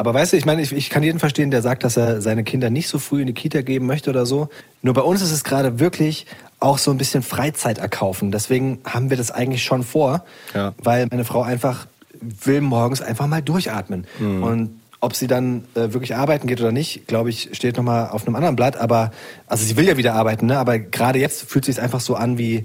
Aber 0.00 0.14
weißt 0.14 0.32
du, 0.32 0.38
ich 0.38 0.46
meine, 0.46 0.62
ich, 0.62 0.72
ich 0.72 0.88
kann 0.88 1.02
jeden 1.02 1.18
verstehen, 1.18 1.50
der 1.50 1.60
sagt, 1.60 1.84
dass 1.84 1.98
er 1.98 2.22
seine 2.22 2.42
Kinder 2.42 2.70
nicht 2.70 2.88
so 2.88 2.98
früh 2.98 3.20
in 3.20 3.26
die 3.26 3.34
Kita 3.34 3.60
geben 3.60 3.84
möchte 3.84 4.08
oder 4.08 4.24
so. 4.24 4.48
Nur 4.80 4.94
bei 4.94 5.02
uns 5.02 5.20
ist 5.20 5.30
es 5.30 5.44
gerade 5.44 5.78
wirklich 5.78 6.24
auch 6.58 6.78
so 6.78 6.90
ein 6.90 6.96
bisschen 6.96 7.22
Freizeit 7.22 7.76
erkaufen. 7.76 8.32
Deswegen 8.32 8.78
haben 8.86 9.10
wir 9.10 9.18
das 9.18 9.30
eigentlich 9.30 9.62
schon 9.62 9.82
vor, 9.82 10.24
Ja. 10.54 10.72
weil 10.82 11.06
meine 11.10 11.26
Frau 11.26 11.42
einfach 11.42 11.86
will 12.18 12.62
morgens 12.62 13.02
einfach 13.02 13.26
mal 13.26 13.42
durchatmen. 13.42 14.06
Und 14.18 14.80
Ob 15.02 15.14
sie 15.14 15.26
dann 15.26 15.64
äh, 15.74 15.92
wirklich 15.92 16.14
arbeiten 16.16 16.46
geht 16.46 16.60
oder 16.60 16.72
nicht, 16.72 17.06
glaube 17.06 17.28
ich, 17.30 17.50
steht 17.52 17.76
nochmal 17.76 18.08
auf 18.08 18.26
einem 18.26 18.36
anderen 18.36 18.56
Blatt. 18.56 18.76
Aber, 18.78 19.12
also 19.46 19.64
sie 19.66 19.76
will 19.76 19.86
ja 19.86 19.96
wieder 19.98 20.14
arbeiten, 20.14 20.46
ne? 20.46 20.58
aber 20.58 20.78
gerade 20.78 21.18
jetzt 21.18 21.42
fühlt 21.50 21.64
sich 21.66 21.78
einfach 21.80 22.00
so 22.00 22.14
an 22.16 22.36
wie, 22.38 22.64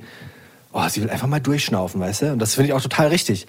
oh, 0.74 0.88
sie 0.90 1.02
will 1.02 1.10
einfach 1.10 1.28
mal 1.28 1.40
durchschnaufen, 1.42 2.00
weißt 2.02 2.22
du? 2.24 2.32
Und 2.34 2.40
das 2.40 2.56
finde 2.56 2.68
ich 2.68 2.74
auch 2.74 2.82
total 2.82 3.08
richtig. 3.08 3.46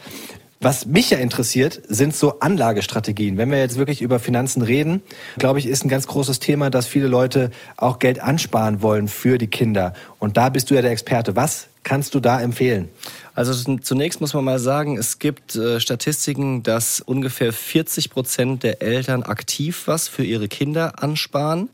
Was 0.61 0.87
mich 0.87 1.11
ja 1.11 1.19
interessiert, 1.19 1.83
sind 1.87 2.17
so 2.17 2.41
Anlagestrategien. 2.41 3.37
Wenn 3.37 3.51
wir 3.51 3.59
jetzt 3.59 3.77
wirklich 3.77 4.01
über 4.01 4.19
Finanzen 4.19 4.63
reden, 4.63 5.03
glaube 5.39 5.59
ich, 5.59 5.67
ist 5.67 5.85
ein 5.85 5.91
ganz 5.91 6.07
großes 6.07 6.39
Thema, 6.39 6.71
dass 6.71 6.87
viele 6.87 7.09
Leute 7.09 7.51
auch 7.77 7.99
Geld 7.99 8.21
ansparen 8.21 8.81
wollen 8.81 9.09
für 9.09 9.37
die 9.37 9.49
Kinder. 9.49 9.93
Und 10.19 10.39
da 10.39 10.49
bist 10.49 10.71
du 10.71 10.75
ja 10.75 10.81
der 10.81 10.93
Experte. 10.93 11.37
Was 11.37 11.69
kannst 11.83 12.15
du 12.15 12.21
da 12.21 12.41
empfehlen? 12.41 12.89
Also 13.35 13.77
zunächst 13.77 14.23
muss 14.23 14.33
man 14.33 14.45
mal 14.45 14.59
sagen, 14.59 14.97
es 14.97 15.19
gibt 15.19 15.57
äh, 15.57 15.79
Statistiken, 15.79 16.63
dass 16.63 17.01
ungefähr 17.01 17.53
40 17.53 18.09
Prozent 18.09 18.63
der 18.63 18.81
Eltern 18.81 19.25
aktiv 19.25 19.83
was 19.87 20.09
für 20.09 20.25
ihre 20.25 20.49
Kinder 20.49 21.03
ansparen, 21.03 21.69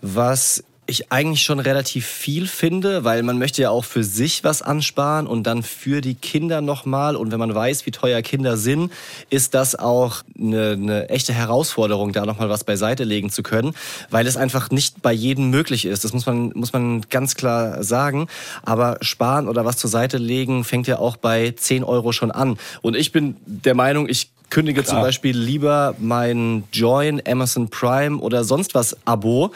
was 0.00 0.64
ich 0.86 1.10
eigentlich 1.10 1.42
schon 1.42 1.58
relativ 1.58 2.06
viel 2.06 2.46
finde, 2.46 3.04
weil 3.04 3.22
man 3.22 3.38
möchte 3.38 3.62
ja 3.62 3.70
auch 3.70 3.84
für 3.84 4.04
sich 4.04 4.44
was 4.44 4.62
ansparen 4.62 5.26
und 5.26 5.44
dann 5.44 5.62
für 5.62 6.00
die 6.00 6.14
Kinder 6.14 6.60
nochmal. 6.60 7.16
Und 7.16 7.32
wenn 7.32 7.38
man 7.38 7.54
weiß, 7.54 7.86
wie 7.86 7.90
teuer 7.90 8.22
Kinder 8.22 8.56
sind, 8.56 8.92
ist 9.28 9.54
das 9.54 9.74
auch 9.76 10.22
eine, 10.38 10.72
eine 10.72 11.08
echte 11.08 11.32
Herausforderung, 11.32 12.12
da 12.12 12.24
nochmal 12.24 12.48
was 12.48 12.64
beiseite 12.64 13.04
legen 13.04 13.30
zu 13.30 13.42
können, 13.42 13.74
weil 14.10 14.26
es 14.26 14.36
einfach 14.36 14.70
nicht 14.70 15.02
bei 15.02 15.12
jedem 15.12 15.50
möglich 15.50 15.86
ist. 15.86 16.04
Das 16.04 16.12
muss 16.12 16.26
man, 16.26 16.52
muss 16.54 16.72
man 16.72 17.02
ganz 17.10 17.34
klar 17.34 17.82
sagen. 17.82 18.28
Aber 18.62 18.98
sparen 19.00 19.48
oder 19.48 19.64
was 19.64 19.78
zur 19.78 19.90
Seite 19.90 20.18
legen 20.18 20.62
fängt 20.64 20.86
ja 20.86 20.98
auch 20.98 21.16
bei 21.16 21.50
10 21.50 21.82
Euro 21.82 22.12
schon 22.12 22.30
an. 22.30 22.58
Und 22.82 22.96
ich 22.96 23.10
bin 23.10 23.36
der 23.46 23.74
Meinung, 23.74 24.08
ich 24.08 24.30
kündige 24.50 24.82
Klar. 24.82 24.94
zum 24.94 25.02
Beispiel 25.02 25.36
lieber 25.36 25.94
mein 25.98 26.64
Join, 26.72 27.20
Amazon 27.26 27.68
Prime 27.68 28.18
oder 28.18 28.44
sonst 28.44 28.74
was 28.74 28.96
Abo 29.04 29.52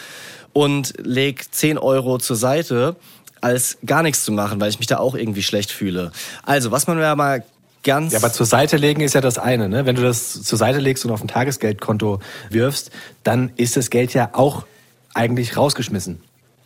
und 0.60 0.92
leg 0.98 1.46
10 1.50 1.78
Euro 1.78 2.18
zur 2.18 2.36
Seite, 2.36 2.96
als 3.40 3.78
gar 3.86 4.02
nichts 4.02 4.24
zu 4.26 4.32
machen, 4.32 4.60
weil 4.60 4.68
ich 4.68 4.78
mich 4.78 4.88
da 4.88 4.98
auch 4.98 5.14
irgendwie 5.14 5.42
schlecht 5.42 5.72
fühle. 5.72 6.12
Also, 6.42 6.70
was 6.70 6.86
man 6.86 6.98
ja 6.98 7.16
mal 7.16 7.42
ganz. 7.82 8.12
Ja, 8.12 8.18
aber 8.18 8.30
zur 8.30 8.44
Seite 8.44 8.76
legen 8.76 9.00
ist 9.00 9.14
ja 9.14 9.22
das 9.22 9.38
eine, 9.38 9.70
ne? 9.70 9.86
Wenn 9.86 9.96
du 9.96 10.02
das 10.02 10.42
zur 10.42 10.58
Seite 10.58 10.78
legst 10.78 11.06
und 11.06 11.12
auf 11.12 11.22
ein 11.22 11.28
Tagesgeldkonto 11.28 12.20
wirfst, 12.50 12.90
dann 13.24 13.52
ist 13.56 13.78
das 13.78 13.88
Geld 13.88 14.12
ja 14.12 14.28
auch 14.34 14.66
eigentlich 15.14 15.56
rausgeschmissen. 15.56 16.20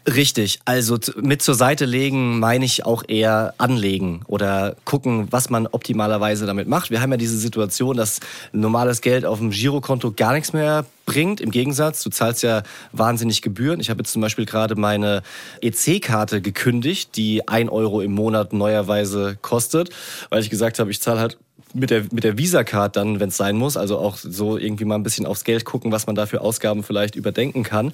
Richtig, 0.06 0.60
also 0.66 0.98
mit 1.16 1.40
zur 1.40 1.54
Seite 1.54 1.86
legen 1.86 2.38
meine 2.38 2.66
ich 2.66 2.84
auch 2.84 3.04
eher 3.08 3.54
anlegen 3.56 4.20
oder 4.26 4.76
gucken, 4.84 5.28
was 5.30 5.48
man 5.48 5.66
optimalerweise 5.66 6.44
damit 6.44 6.68
macht. 6.68 6.90
Wir 6.90 7.00
haben 7.00 7.10
ja 7.10 7.16
diese 7.16 7.38
Situation, 7.38 7.96
dass 7.96 8.20
normales 8.52 9.00
Geld 9.00 9.24
auf 9.24 9.38
dem 9.38 9.48
Girokonto 9.48 10.12
gar 10.12 10.34
nichts 10.34 10.52
mehr 10.52 10.84
bringt. 11.06 11.40
Im 11.40 11.50
Gegensatz, 11.50 12.02
du 12.02 12.10
zahlst 12.10 12.42
ja 12.42 12.64
wahnsinnig 12.92 13.40
Gebühren. 13.40 13.80
Ich 13.80 13.88
habe 13.88 14.00
jetzt 14.00 14.12
zum 14.12 14.20
Beispiel 14.20 14.44
gerade 14.44 14.74
meine 14.76 15.22
EC-Karte 15.62 16.42
gekündigt, 16.42 17.16
die 17.16 17.48
ein 17.48 17.70
Euro 17.70 18.02
im 18.02 18.12
Monat 18.12 18.52
neuerweise 18.52 19.38
kostet, 19.40 19.88
weil 20.28 20.42
ich 20.42 20.50
gesagt 20.50 20.80
habe, 20.80 20.90
ich 20.90 21.00
zahle 21.00 21.20
halt 21.20 21.38
mit 21.74 21.90
der, 21.90 22.04
mit 22.12 22.24
der 22.24 22.38
Visa-Card 22.38 22.96
dann, 22.96 23.20
wenn 23.20 23.28
es 23.28 23.36
sein 23.36 23.56
muss, 23.56 23.76
also 23.76 23.98
auch 23.98 24.16
so 24.16 24.56
irgendwie 24.56 24.84
mal 24.84 24.94
ein 24.94 25.02
bisschen 25.02 25.26
aufs 25.26 25.44
Geld 25.44 25.64
gucken, 25.64 25.92
was 25.92 26.06
man 26.06 26.14
da 26.14 26.26
für 26.26 26.40
Ausgaben 26.40 26.82
vielleicht 26.82 27.16
überdenken 27.16 27.64
kann. 27.64 27.92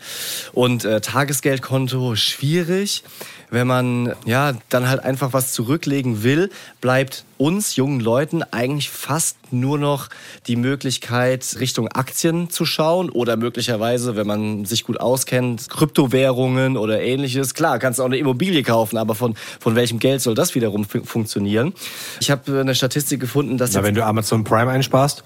Und 0.52 0.84
äh, 0.84 1.00
Tagesgeldkonto 1.00 2.14
schwierig 2.14 3.02
wenn 3.50 3.66
man 3.66 4.14
ja 4.24 4.52
dann 4.68 4.88
halt 4.88 5.02
einfach 5.02 5.32
was 5.32 5.52
zurücklegen 5.52 6.22
will, 6.22 6.50
bleibt 6.80 7.24
uns 7.36 7.76
jungen 7.76 8.00
Leuten 8.00 8.42
eigentlich 8.42 8.90
fast 8.90 9.36
nur 9.50 9.78
noch 9.78 10.08
die 10.46 10.56
Möglichkeit, 10.56 11.56
Richtung 11.58 11.88
Aktien 11.88 12.50
zu 12.50 12.64
schauen 12.64 13.10
oder 13.10 13.36
möglicherweise, 13.36 14.14
wenn 14.14 14.26
man 14.26 14.64
sich 14.64 14.84
gut 14.84 15.00
auskennt, 15.00 15.68
Kryptowährungen 15.68 16.76
oder 16.76 17.00
ähnliches. 17.00 17.54
Klar, 17.54 17.78
kannst 17.78 17.98
du 17.98 18.02
auch 18.02 18.06
eine 18.06 18.18
Immobilie 18.18 18.62
kaufen, 18.62 18.96
aber 18.96 19.14
von, 19.14 19.34
von 19.58 19.74
welchem 19.74 19.98
Geld 19.98 20.20
soll 20.20 20.34
das 20.34 20.54
wiederum 20.54 20.84
funktionieren? 20.84 21.72
Ich 22.20 22.30
habe 22.30 22.60
eine 22.60 22.74
Statistik 22.74 23.20
gefunden, 23.20 23.58
dass... 23.58 23.72
Na, 23.72 23.82
wenn 23.82 23.94
du 23.94 24.04
Amazon 24.04 24.44
Prime 24.44 24.70
einsparst? 24.70 25.24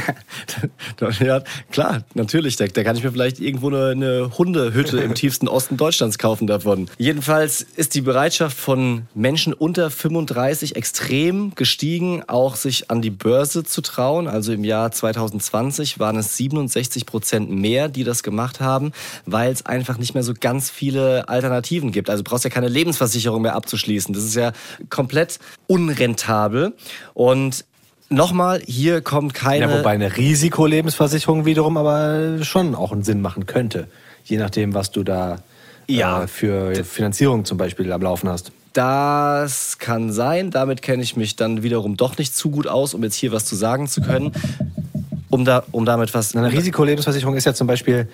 ja, 1.20 1.42
klar, 1.70 2.04
natürlich. 2.14 2.56
Da, 2.56 2.66
da 2.66 2.84
kann 2.84 2.96
ich 2.96 3.04
mir 3.04 3.12
vielleicht 3.12 3.40
irgendwo 3.40 3.68
eine, 3.68 3.90
eine 3.90 4.30
Hundehütte 4.36 4.98
im 5.00 5.14
tiefsten 5.14 5.48
Osten 5.48 5.76
Deutschlands 5.76 6.18
kaufen 6.18 6.46
davon. 6.46 6.88
Jedenfalls 6.98 7.62
ist 7.62 7.94
die 7.94 8.00
Bereitschaft 8.00 8.56
von 8.56 9.06
Menschen 9.14 9.52
unter 9.52 9.90
35 9.90 10.76
extrem 10.76 11.54
gestiegen, 11.54 12.22
auch 12.26 12.56
sich 12.56 12.90
an 12.90 13.02
die 13.02 13.10
Börse 13.10 13.64
zu 13.64 13.80
trauen. 13.80 14.28
Also 14.28 14.52
im 14.52 14.64
Jahr 14.64 14.90
2020 14.90 15.98
waren 15.98 16.16
es 16.16 16.36
67 16.36 17.06
Prozent 17.06 17.50
mehr, 17.50 17.88
die 17.88 18.04
das 18.04 18.22
gemacht 18.22 18.60
haben, 18.60 18.92
weil 19.26 19.52
es 19.52 19.66
einfach 19.66 19.98
nicht 19.98 20.14
mehr 20.14 20.22
so 20.22 20.34
ganz 20.38 20.70
viele 20.70 21.28
Alternativen 21.28 21.92
gibt. 21.92 22.10
Also 22.10 22.22
brauchst 22.24 22.44
ja 22.44 22.50
keine 22.50 22.68
Lebensversicherung 22.68 23.42
mehr 23.42 23.54
abzuschließen. 23.54 24.14
Das 24.14 24.24
ist 24.24 24.34
ja 24.34 24.52
komplett 24.90 25.38
unrentabel. 25.66 26.74
Und 27.14 27.64
Nochmal, 28.14 28.60
hier 28.66 29.00
kommt 29.00 29.34
keine. 29.34 29.66
Ja, 29.66 29.78
wobei 29.78 29.90
eine 29.90 30.16
Risikolebensversicherung 30.16 31.44
wiederum 31.44 31.76
aber 31.76 32.42
schon 32.42 32.74
auch 32.74 32.92
einen 32.92 33.02
Sinn 33.02 33.20
machen 33.20 33.46
könnte. 33.46 33.88
Je 34.24 34.38
nachdem, 34.38 34.74
was 34.74 34.90
du 34.90 35.02
da 35.02 35.38
ja. 35.86 36.24
äh, 36.24 36.26
für 36.26 36.84
Finanzierung 36.84 37.44
zum 37.44 37.58
Beispiel 37.58 37.92
am 37.92 38.02
Laufen 38.02 38.28
hast. 38.28 38.52
Das 38.72 39.78
kann 39.78 40.12
sein. 40.12 40.50
Damit 40.50 40.82
kenne 40.82 41.02
ich 41.02 41.16
mich 41.16 41.36
dann 41.36 41.62
wiederum 41.62 41.96
doch 41.96 42.18
nicht 42.18 42.34
zu 42.34 42.50
gut 42.50 42.66
aus, 42.66 42.94
um 42.94 43.02
jetzt 43.04 43.14
hier 43.14 43.30
was 43.30 43.44
zu 43.44 43.54
sagen 43.54 43.86
zu 43.86 44.00
können. 44.00 44.32
Um, 45.30 45.44
da, 45.44 45.64
um 45.72 45.84
damit 45.84 46.14
was. 46.14 46.34
Eine 46.36 46.52
Risikolebensversicherung 46.52 47.36
ist 47.36 47.44
ja 47.44 47.54
zum 47.54 47.66
Beispiel 47.66 48.08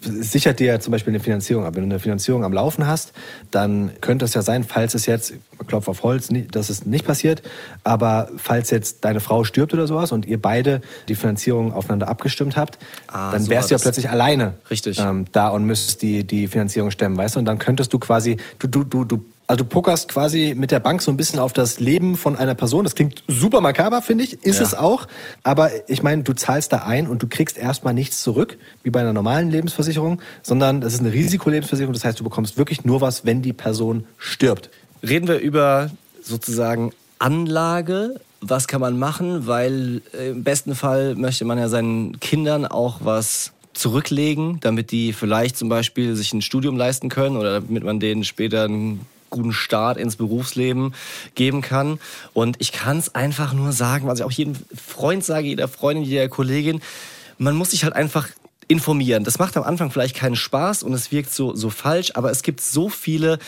sichert 0.00 0.60
dir 0.60 0.80
zum 0.80 0.92
Beispiel 0.92 1.12
eine 1.12 1.20
Finanzierung 1.20 1.64
ab. 1.64 1.74
Wenn 1.74 1.82
du 1.82 1.94
eine 1.94 2.00
Finanzierung 2.00 2.44
am 2.44 2.52
Laufen 2.52 2.86
hast, 2.86 3.12
dann 3.50 3.92
könnte 4.00 4.24
es 4.24 4.34
ja 4.34 4.42
sein, 4.42 4.64
falls 4.64 4.94
es 4.94 5.06
jetzt, 5.06 5.34
Klopf 5.66 5.88
auf 5.88 6.02
Holz, 6.02 6.28
dass 6.52 6.70
es 6.70 6.84
nicht 6.84 7.06
passiert, 7.06 7.42
aber 7.82 8.28
falls 8.36 8.70
jetzt 8.70 9.04
deine 9.04 9.20
Frau 9.20 9.44
stirbt 9.44 9.72
oder 9.72 9.86
sowas 9.86 10.12
und 10.12 10.26
ihr 10.26 10.40
beide 10.40 10.80
die 11.08 11.14
Finanzierung 11.14 11.72
aufeinander 11.72 12.08
abgestimmt 12.08 12.56
habt, 12.56 12.78
ah, 13.08 13.32
dann 13.32 13.48
wärst 13.48 13.70
du 13.70 13.74
ja 13.74 13.78
plötzlich 13.80 14.10
alleine 14.10 14.54
Richtig. 14.70 14.98
Ähm, 14.98 15.24
da 15.32 15.48
und 15.48 15.64
müsstest 15.64 16.02
die, 16.02 16.24
die 16.24 16.48
Finanzierung 16.48 16.90
stemmen, 16.90 17.16
weißt 17.16 17.36
du? 17.36 17.38
Und 17.38 17.46
dann 17.46 17.58
könntest 17.58 17.92
du 17.92 17.98
quasi, 17.98 18.36
du, 18.58 18.68
du, 18.68 18.84
du, 18.84 19.04
du 19.04 19.24
also 19.46 19.62
du 19.62 19.68
pokerst 19.68 20.08
quasi 20.08 20.54
mit 20.56 20.70
der 20.70 20.80
Bank 20.80 21.02
so 21.02 21.10
ein 21.10 21.16
bisschen 21.16 21.38
auf 21.38 21.52
das 21.52 21.78
Leben 21.78 22.16
von 22.16 22.36
einer 22.36 22.54
Person. 22.54 22.84
Das 22.84 22.94
klingt 22.94 23.22
super 23.28 23.60
makaber, 23.60 24.02
finde 24.02 24.24
ich. 24.24 24.44
Ist 24.44 24.58
ja. 24.58 24.64
es 24.64 24.74
auch. 24.74 25.06
Aber 25.44 25.70
ich 25.88 26.02
meine, 26.02 26.24
du 26.24 26.32
zahlst 26.32 26.72
da 26.72 26.78
ein 26.78 27.06
und 27.06 27.22
du 27.22 27.28
kriegst 27.28 27.56
erstmal 27.56 27.94
nichts 27.94 28.22
zurück, 28.22 28.58
wie 28.82 28.90
bei 28.90 29.00
einer 29.00 29.12
normalen 29.12 29.50
Lebensversicherung, 29.50 30.20
sondern 30.42 30.80
das 30.80 30.94
ist 30.94 31.00
eine 31.00 31.12
Risikolebensversicherung. 31.12 31.92
Das 31.92 32.04
heißt, 32.04 32.18
du 32.18 32.24
bekommst 32.24 32.58
wirklich 32.58 32.84
nur 32.84 33.00
was, 33.00 33.24
wenn 33.24 33.42
die 33.42 33.52
Person 33.52 34.04
stirbt. 34.18 34.70
Reden 35.06 35.28
wir 35.28 35.38
über 35.38 35.90
sozusagen 36.22 36.92
Anlage. 37.20 38.20
Was 38.40 38.66
kann 38.66 38.80
man 38.80 38.98
machen? 38.98 39.46
Weil 39.46 40.02
äh, 40.12 40.30
im 40.30 40.42
besten 40.42 40.74
Fall 40.74 41.14
möchte 41.14 41.44
man 41.44 41.58
ja 41.58 41.68
seinen 41.68 42.18
Kindern 42.18 42.66
auch 42.66 42.98
was 43.02 43.52
zurücklegen, 43.74 44.58
damit 44.60 44.90
die 44.90 45.12
vielleicht 45.12 45.56
zum 45.56 45.68
Beispiel 45.68 46.16
sich 46.16 46.32
ein 46.32 46.42
Studium 46.42 46.76
leisten 46.76 47.08
können 47.08 47.36
oder 47.36 47.60
damit 47.60 47.84
man 47.84 48.00
denen 48.00 48.24
später 48.24 48.64
ein 48.64 49.00
guten 49.30 49.52
Start 49.52 49.98
ins 49.98 50.16
Berufsleben 50.16 50.94
geben 51.34 51.62
kann. 51.62 51.98
Und 52.32 52.56
ich 52.58 52.72
kann 52.72 52.98
es 52.98 53.14
einfach 53.14 53.52
nur 53.52 53.72
sagen, 53.72 54.06
was 54.06 54.18
ich 54.18 54.24
auch 54.24 54.30
jedem 54.30 54.54
Freund 54.74 55.24
sage, 55.24 55.48
jeder 55.48 55.68
Freundin, 55.68 56.04
jeder 56.04 56.28
Kollegin, 56.28 56.80
man 57.38 57.54
muss 57.54 57.70
sich 57.70 57.84
halt 57.84 57.94
einfach 57.94 58.28
informieren. 58.68 59.24
Das 59.24 59.38
macht 59.38 59.56
am 59.56 59.62
Anfang 59.62 59.90
vielleicht 59.90 60.16
keinen 60.16 60.36
Spaß 60.36 60.82
und 60.82 60.92
es 60.92 61.12
wirkt 61.12 61.32
so, 61.32 61.54
so 61.54 61.70
falsch, 61.70 62.12
aber 62.14 62.30
es 62.30 62.42
gibt 62.42 62.60
so 62.60 62.88
viele 62.88 63.38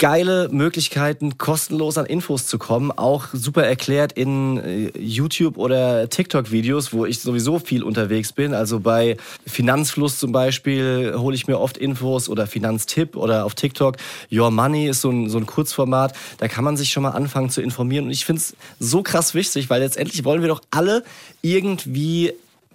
geile 0.00 0.48
Möglichkeiten, 0.50 1.36
kostenlos 1.36 1.98
an 1.98 2.06
Infos 2.06 2.46
zu 2.46 2.58
kommen. 2.58 2.90
Auch 2.90 3.28
super 3.34 3.64
erklärt 3.64 4.14
in 4.14 4.56
äh, 4.56 4.98
YouTube 4.98 5.58
oder 5.58 6.08
TikTok-Videos, 6.08 6.94
wo 6.94 7.04
ich 7.04 7.20
sowieso 7.20 7.58
viel 7.58 7.84
unterwegs 7.84 8.32
bin. 8.32 8.54
Also 8.54 8.80
bei 8.80 9.18
Finanzfluss 9.46 10.18
zum 10.18 10.32
Beispiel 10.32 11.14
hole 11.16 11.36
ich 11.36 11.46
mir 11.46 11.60
oft 11.60 11.76
Infos 11.76 12.30
oder 12.30 12.46
Finanztipp 12.46 13.14
oder 13.14 13.44
auf 13.44 13.54
TikTok. 13.54 13.96
Your 14.32 14.50
Money 14.50 14.88
ist 14.88 15.02
so 15.02 15.10
ein, 15.10 15.28
so 15.28 15.36
ein 15.36 15.44
Kurzformat. 15.44 16.14
Da 16.38 16.48
kann 16.48 16.64
man 16.64 16.78
sich 16.78 16.88
schon 16.88 17.02
mal 17.02 17.10
anfangen 17.10 17.50
zu 17.50 17.60
informieren. 17.60 18.06
Und 18.06 18.10
ich 18.10 18.24
finde 18.24 18.40
es 18.40 18.56
so 18.78 19.02
krass 19.02 19.34
wichtig, 19.34 19.68
weil 19.68 19.82
letztendlich 19.82 20.24
wollen 20.24 20.40
wir 20.40 20.48
doch 20.48 20.62
alle 20.70 21.04
irgendwie 21.42 22.32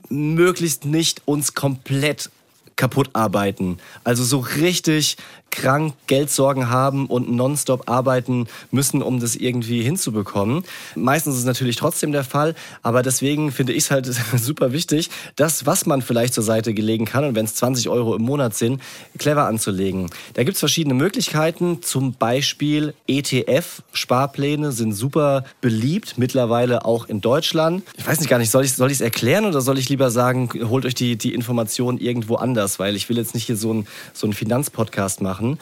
möglichst 0.09 0.85
nicht 0.85 1.23
uns 1.25 1.55
komplett 1.55 2.29
kaputt 2.75 3.09
arbeiten. 3.13 3.77
Also 4.03 4.23
so 4.23 4.39
richtig 4.39 5.17
krank 5.55 5.93
Geldsorgen 6.07 6.69
haben 6.69 7.07
und 7.07 7.31
nonstop 7.31 7.89
arbeiten 7.89 8.47
müssen, 8.71 9.01
um 9.01 9.19
das 9.19 9.35
irgendwie 9.35 9.81
hinzubekommen. 9.81 10.63
Meistens 10.95 11.35
ist 11.35 11.39
es 11.41 11.45
natürlich 11.45 11.77
trotzdem 11.77 12.11
der 12.11 12.23
Fall, 12.23 12.55
aber 12.83 13.01
deswegen 13.01 13.51
finde 13.51 13.73
ich 13.73 13.85
es 13.85 13.91
halt 13.91 14.05
super 14.35 14.73
wichtig, 14.73 15.09
das, 15.35 15.65
was 15.65 15.85
man 15.85 16.01
vielleicht 16.01 16.33
zur 16.33 16.43
Seite 16.43 16.73
gelegen 16.73 17.05
kann 17.05 17.23
und 17.23 17.35
wenn 17.35 17.45
es 17.45 17.55
20 17.55 17.89
Euro 17.89 18.15
im 18.15 18.23
Monat 18.23 18.55
sind, 18.55 18.81
clever 19.17 19.47
anzulegen. 19.47 20.09
Da 20.33 20.43
gibt 20.43 20.55
es 20.55 20.59
verschiedene 20.59 20.93
Möglichkeiten, 20.93 21.81
zum 21.81 22.13
Beispiel 22.13 22.93
ETF-Sparpläne 23.07 24.71
sind 24.71 24.93
super 24.93 25.45
beliebt, 25.61 26.17
mittlerweile 26.17 26.85
auch 26.85 27.07
in 27.07 27.21
Deutschland. 27.21 27.83
Ich 27.97 28.05
weiß 28.05 28.19
nicht 28.19 28.29
gar 28.29 28.39
nicht, 28.39 28.51
soll 28.51 28.65
ich 28.65 28.73
es 28.77 29.01
erklären 29.01 29.45
oder 29.45 29.61
soll 29.61 29.79
ich 29.79 29.87
lieber 29.89 30.11
sagen, 30.11 30.49
holt 30.69 30.85
euch 30.85 30.95
die, 30.95 31.15
die 31.15 31.33
Informationen 31.33 31.97
irgendwo 31.97 32.35
anders, 32.35 32.64
weil 32.79 32.95
ich 32.95 33.09
will 33.09 33.17
jetzt 33.17 33.33
nicht 33.33 33.45
hier 33.45 33.57
so 33.57 33.71
einen 33.71 33.87
so 34.13 34.29
Finanzpodcast 34.31 35.21
machen 35.21 35.35
machen. 35.35 35.59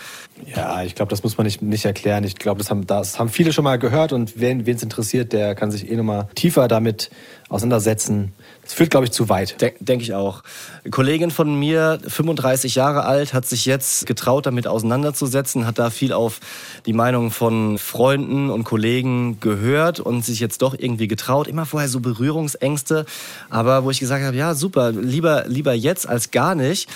Ja, 0.56 0.84
ich 0.84 0.96
glaube, 0.96 1.10
das 1.10 1.24
muss 1.24 1.38
man 1.38 1.46
nicht, 1.46 1.62
nicht 1.62 1.86
erklären. 1.86 2.24
Ich 2.24 2.36
glaube, 2.36 2.60
das 2.60 2.70
haben, 2.70 2.86
das 2.88 3.20
haben 3.20 3.30
viele 3.30 3.54
schon 3.54 3.64
mal 3.64 3.78
gehört 3.78 4.14
und 4.14 4.40
wen 4.40 4.66
es 4.68 4.84
interessiert, 4.84 5.34
der 5.34 5.56
kann 5.56 5.72
sich 5.72 5.90
eh 5.90 5.96
nochmal 5.96 6.28
tiefer 6.36 6.68
damit 6.68 7.10
auseinandersetzen. 7.54 8.34
Das 8.64 8.74
führt, 8.74 8.90
glaube 8.90 9.06
ich, 9.06 9.12
zu 9.12 9.30
weit. 9.30 9.62
De 9.62 9.74
Denke 9.80 10.04
ich 10.04 10.14
auch. 10.14 10.44
Eine 10.84 10.92
Kollegin 10.92 11.32
von 11.32 11.60
mir, 11.60 12.00
35 12.06 12.76
Jahre 12.76 13.06
alt, 13.06 13.34
hat 13.34 13.46
sich 13.46 13.66
jetzt 13.66 14.06
getraut, 14.08 14.46
damit 14.46 14.68
auseinanderzusetzen, 14.68 15.68
hat 15.68 15.78
da 15.78 15.90
viel 15.90 16.14
auf 16.14 16.40
die 16.86 16.94
Meinung 16.94 17.30
von 17.30 17.78
Freunden 17.78 18.50
und 18.50 18.64
Kollegen 18.64 19.40
gehört 19.40 20.00
und 20.00 20.26
sich 20.26 20.40
jetzt 20.40 20.62
doch 20.62 20.76
irgendwie 20.78 21.08
getraut. 21.08 21.48
Immer 21.48 21.66
vorher 21.66 21.90
so 21.90 22.00
Berührungsängste, 22.00 23.06
aber 23.50 23.84
wo 23.84 23.92
ich 23.92 24.00
gesagt 24.00 24.24
habe, 24.24 24.36
ja, 24.36 24.56
super, 24.56 24.92
lieber, 24.92 25.46
lieber 25.48 25.74
jetzt 25.74 26.08
als 26.08 26.32
gar 26.32 26.56
nicht. 26.56 26.90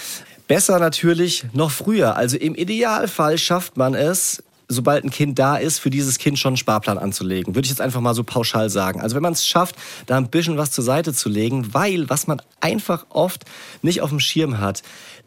Besser 0.48 0.80
natürlich 0.80 1.46
noch 1.54 1.72
früher. 1.72 2.16
Also 2.16 2.38
im 2.38 2.56
Idealfall 2.56 3.38
schafft 3.38 3.76
man 3.76 3.94
es, 3.94 4.42
sobald 4.68 5.04
ein 5.04 5.10
Kind 5.10 5.40
da 5.40 5.56
ist, 5.58 5.80
für 5.80 5.90
dieses 5.90 6.18
Kind 6.18 6.38
schon 6.38 6.52
einen 6.52 6.58
Sparplan 6.58 6.98
anzulegen. 6.98 7.56
Würde 7.56 7.66
ich 7.66 7.70
jetzt 7.70 7.82
einfach 7.82 8.02
mal 8.02 8.14
so 8.14 8.24
pauschal 8.24 8.70
sagen. 8.70 9.02
Also 9.02 9.16
wenn 9.16 9.24
man 9.24 9.34
es 9.34 9.48
schafft, 9.48 9.76
da 10.06 10.18
ein 10.18 10.30
bisschen 10.30 10.58
was 10.58 10.72
zur 10.72 10.84
Seite 10.84 11.14
zu 11.14 11.30
legen, 11.30 11.74
weil 11.74 12.10
was 12.10 12.28
man 12.28 12.42
einfach 12.60 13.06
oft 13.10 13.46
nicht 13.82 14.02
auf 14.02 14.10
dem 14.10 14.20
Schirm 14.20 14.60
hat, 14.60 14.84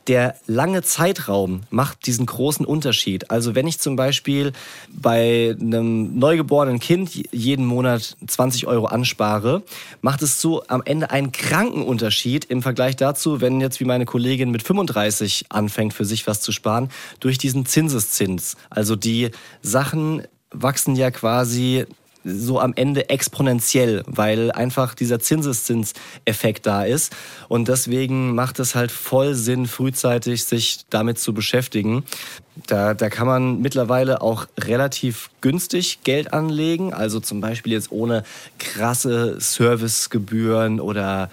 der 0.06 0.36
lange 0.46 0.82
Zeitraum 0.82 1.62
macht 1.70 2.06
diesen 2.06 2.26
großen 2.26 2.64
Unterschied. 2.64 3.30
Also 3.30 3.54
wenn 3.54 3.66
ich 3.66 3.80
zum 3.80 3.96
Beispiel 3.96 4.52
bei 4.88 5.56
einem 5.60 6.18
neugeborenen 6.18 6.80
Kind 6.80 7.10
jeden 7.32 7.66
Monat 7.66 8.16
20 8.26 8.66
Euro 8.66 8.86
anspare, 8.86 9.62
macht 10.00 10.22
es 10.22 10.40
so 10.40 10.64
am 10.68 10.82
Ende 10.84 11.10
einen 11.10 11.32
kranken 11.32 11.82
Unterschied 11.82 12.44
im 12.46 12.62
Vergleich 12.62 12.96
dazu, 12.96 13.40
wenn 13.40 13.60
jetzt 13.60 13.80
wie 13.80 13.84
meine 13.84 14.06
Kollegin 14.06 14.50
mit 14.50 14.62
35 14.62 15.46
anfängt, 15.50 15.94
für 15.94 16.04
sich 16.04 16.26
was 16.26 16.40
zu 16.40 16.52
sparen, 16.52 16.90
durch 17.20 17.38
diesen 17.38 17.66
Zinseszins. 17.66 18.56
Also 18.70 18.96
die 18.96 19.30
Sachen 19.62 20.22
wachsen 20.50 20.96
ja 20.96 21.10
quasi 21.10 21.86
so 22.24 22.60
am 22.60 22.72
Ende 22.74 23.08
exponentiell, 23.08 24.02
weil 24.06 24.50
einfach 24.52 24.94
dieser 24.94 25.20
Zinseszinseffekt 25.20 26.66
da 26.66 26.84
ist. 26.84 27.14
Und 27.48 27.68
deswegen 27.68 28.34
macht 28.34 28.58
es 28.58 28.74
halt 28.74 28.92
voll 28.92 29.34
Sinn, 29.34 29.66
frühzeitig 29.66 30.44
sich 30.44 30.80
damit 30.90 31.18
zu 31.18 31.32
beschäftigen. 31.32 32.04
Da, 32.66 32.94
da 32.94 33.08
kann 33.08 33.26
man 33.26 33.60
mittlerweile 33.60 34.20
auch 34.22 34.46
relativ 34.58 35.30
günstig 35.40 36.00
Geld 36.04 36.32
anlegen, 36.32 36.92
also 36.92 37.20
zum 37.20 37.40
Beispiel 37.40 37.72
jetzt 37.72 37.92
ohne 37.92 38.24
krasse 38.58 39.40
Servicegebühren 39.40 40.80
oder 40.80 41.30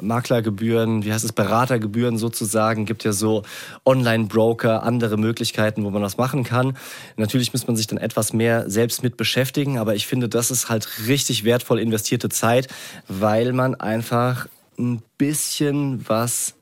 Maklergebühren, 0.00 1.04
wie 1.04 1.12
heißt 1.12 1.24
es, 1.24 1.32
Beratergebühren 1.32 2.18
sozusagen, 2.18 2.84
gibt 2.84 3.04
ja 3.04 3.12
so 3.12 3.42
Online-Broker, 3.84 4.82
andere 4.82 5.16
Möglichkeiten, 5.16 5.84
wo 5.84 5.90
man 5.90 6.02
das 6.02 6.16
machen 6.16 6.44
kann. 6.44 6.76
Natürlich 7.16 7.52
muss 7.52 7.66
man 7.66 7.76
sich 7.76 7.86
dann 7.86 7.98
etwas 7.98 8.32
mehr 8.32 8.68
selbst 8.68 9.02
mit 9.02 9.16
beschäftigen, 9.16 9.78
aber 9.78 9.94
ich 9.94 10.06
finde, 10.06 10.28
das 10.28 10.50
ist 10.50 10.68
halt 10.68 10.88
richtig 11.06 11.44
wertvoll 11.44 11.78
investierte 11.78 12.28
Zeit, 12.28 12.68
weil 13.08 13.52
man 13.52 13.74
einfach 13.74 14.46
ein 14.78 15.02
bisschen 15.16 16.06
was 16.08 16.55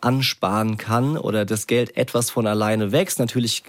ansparen 0.00 0.76
kann 0.78 1.16
oder 1.16 1.44
das 1.44 1.66
Geld 1.66 1.96
etwas 1.96 2.30
von 2.30 2.46
alleine 2.46 2.92
wächst. 2.92 3.18
Natürlich 3.18 3.64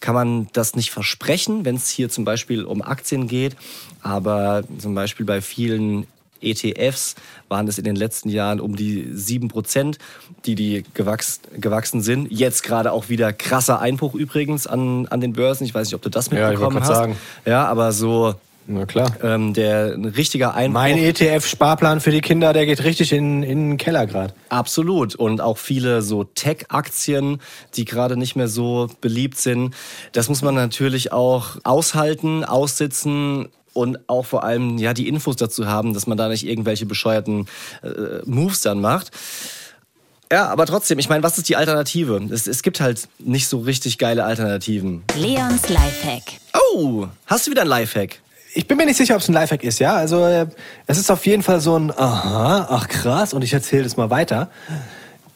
kann 0.00 0.14
man 0.14 0.48
das 0.52 0.76
nicht 0.76 0.90
versprechen, 0.90 1.64
wenn 1.64 1.76
es 1.76 1.90
hier 1.90 2.08
zum 2.08 2.24
Beispiel 2.24 2.64
um 2.64 2.80
Aktien 2.82 3.28
geht, 3.28 3.56
aber 4.02 4.64
zum 4.78 4.94
Beispiel 4.94 5.26
bei 5.26 5.40
vielen 5.40 6.06
ETFs 6.44 7.14
waren 7.48 7.66
es 7.68 7.78
in 7.78 7.84
den 7.84 7.96
letzten 7.96 8.28
Jahren 8.28 8.60
um 8.60 8.76
die 8.76 9.08
sieben 9.12 9.48
Prozent, 9.48 9.98
die 10.44 10.54
die 10.54 10.84
gewachs 10.94 11.40
gewachsen 11.58 12.02
sind. 12.02 12.30
Jetzt 12.30 12.62
gerade 12.62 12.92
auch 12.92 13.08
wieder 13.08 13.32
krasser 13.32 13.80
Einbruch 13.80 14.14
übrigens 14.14 14.66
an, 14.66 15.06
an 15.08 15.20
den 15.20 15.32
Börsen. 15.32 15.64
Ich 15.64 15.74
weiß 15.74 15.88
nicht, 15.88 15.94
ob 15.94 16.02
du 16.02 16.10
das 16.10 16.30
mitbekommen 16.30 16.76
ja, 16.76 16.82
hast. 16.82 16.88
Sagen. 16.88 17.16
Ja, 17.44 17.66
aber 17.66 17.92
so 17.92 18.34
na 18.66 18.86
klar. 18.86 19.14
Ähm, 19.22 19.52
der 19.52 19.92
ein 19.94 20.04
richtiger 20.06 20.54
Einbruch. 20.54 20.80
Mein 20.80 20.98
ETF-Sparplan 20.98 22.00
für 22.00 22.10
die 22.10 22.20
Kinder, 22.20 22.52
der 22.52 22.66
geht 22.66 22.82
richtig 22.82 23.12
in, 23.12 23.42
in 23.42 23.70
den 23.70 23.76
Keller 23.76 24.06
gerade. 24.06 24.32
Absolut. 24.48 25.14
Und 25.14 25.40
auch 25.40 25.58
viele 25.58 26.02
so 26.02 26.24
Tech-Aktien, 26.24 27.40
die 27.74 27.84
gerade 27.84 28.16
nicht 28.16 28.36
mehr 28.36 28.48
so 28.48 28.88
beliebt 29.00 29.38
sind. 29.38 29.74
Das 30.12 30.28
muss 30.28 30.42
man 30.42 30.54
natürlich 30.54 31.12
auch 31.12 31.56
aushalten, 31.64 32.44
aussitzen 32.44 33.48
und 33.74 34.08
auch 34.08 34.24
vor 34.24 34.44
allem 34.44 34.78
ja 34.78 34.94
die 34.94 35.08
Infos 35.08 35.36
dazu 35.36 35.66
haben, 35.66 35.92
dass 35.92 36.06
man 36.06 36.16
da 36.16 36.28
nicht 36.28 36.46
irgendwelche 36.46 36.86
bescheuerten 36.86 37.46
äh, 37.82 38.22
Moves 38.24 38.62
dann 38.62 38.80
macht. 38.80 39.10
Ja, 40.32 40.48
aber 40.48 40.64
trotzdem, 40.66 40.98
ich 40.98 41.08
meine, 41.08 41.22
was 41.22 41.36
ist 41.36 41.48
die 41.48 41.56
Alternative? 41.56 42.20
Es, 42.30 42.46
es 42.46 42.62
gibt 42.62 42.80
halt 42.80 43.08
nicht 43.18 43.46
so 43.46 43.58
richtig 43.58 43.98
geile 43.98 44.24
Alternativen. 44.24 45.04
Leons 45.16 45.68
Lifehack. 45.68 46.22
Oh, 46.72 47.06
hast 47.26 47.46
du 47.46 47.50
wieder 47.50 47.62
ein 47.62 47.68
Lifehack? 47.68 48.20
Ich 48.54 48.68
bin 48.68 48.76
mir 48.76 48.86
nicht 48.86 48.96
sicher, 48.96 49.14
ob 49.16 49.20
es 49.20 49.28
ein 49.28 49.34
Lifehack 49.34 49.64
ist, 49.64 49.80
ja. 49.80 49.94
Also 49.94 50.24
äh, 50.24 50.46
es 50.86 50.98
ist 50.98 51.10
auf 51.10 51.26
jeden 51.26 51.42
Fall 51.42 51.60
so 51.60 51.76
ein 51.76 51.90
Aha, 51.90 52.68
ach 52.70 52.88
krass, 52.88 53.34
und 53.34 53.42
ich 53.42 53.52
erzähle 53.52 53.82
das 53.82 53.96
mal 53.96 54.10
weiter. 54.10 54.50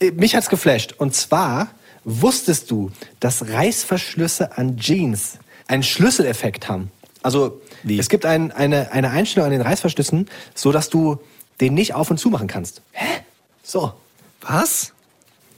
Äh, 0.01 0.13
mich 0.13 0.37
hat's 0.37 0.49
geflasht. 0.49 0.95
Und 0.99 1.15
zwar 1.15 1.69
wusstest 2.05 2.71
du, 2.71 2.91
dass 3.21 3.49
Reißverschlüsse 3.49 4.57
an 4.57 4.77
Jeans 4.77 5.39
einen 5.67 5.83
Schlüsseleffekt 5.83 6.69
haben. 6.69 6.91
Also 7.23 7.61
Wie? 7.83 7.99
es 7.99 8.09
gibt 8.09 8.25
ein, 8.25 8.53
eine, 8.53 8.93
eine 8.93 9.11
Einstellung 9.11 9.47
an 9.47 9.53
den 9.53 9.63
Reißverschlüssen, 9.63 10.29
so 10.55 10.73
dass 10.73 10.89
du 10.89 11.19
den 11.61 11.75
nicht 11.75 11.95
auf 11.95 12.11
und 12.11 12.19
zu 12.19 12.31
machen 12.31 12.47
kannst. 12.47 12.83
Hä? 12.93 13.21
So. 13.63 13.93
Was? 14.41 14.93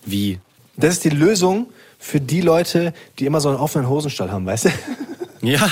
Wie? 0.04 0.40
Das 0.76 0.94
ist 0.94 1.04
die 1.04 1.10
Lösung 1.10 1.66
für 1.98 2.20
die 2.20 2.40
Leute, 2.40 2.94
die 3.18 3.26
immer 3.26 3.42
so 3.42 3.50
einen 3.50 3.58
offenen 3.58 3.88
Hosenstall 3.88 4.32
haben, 4.32 4.46
weißt 4.46 4.64
du? 4.64 4.70
Ja. 5.42 5.68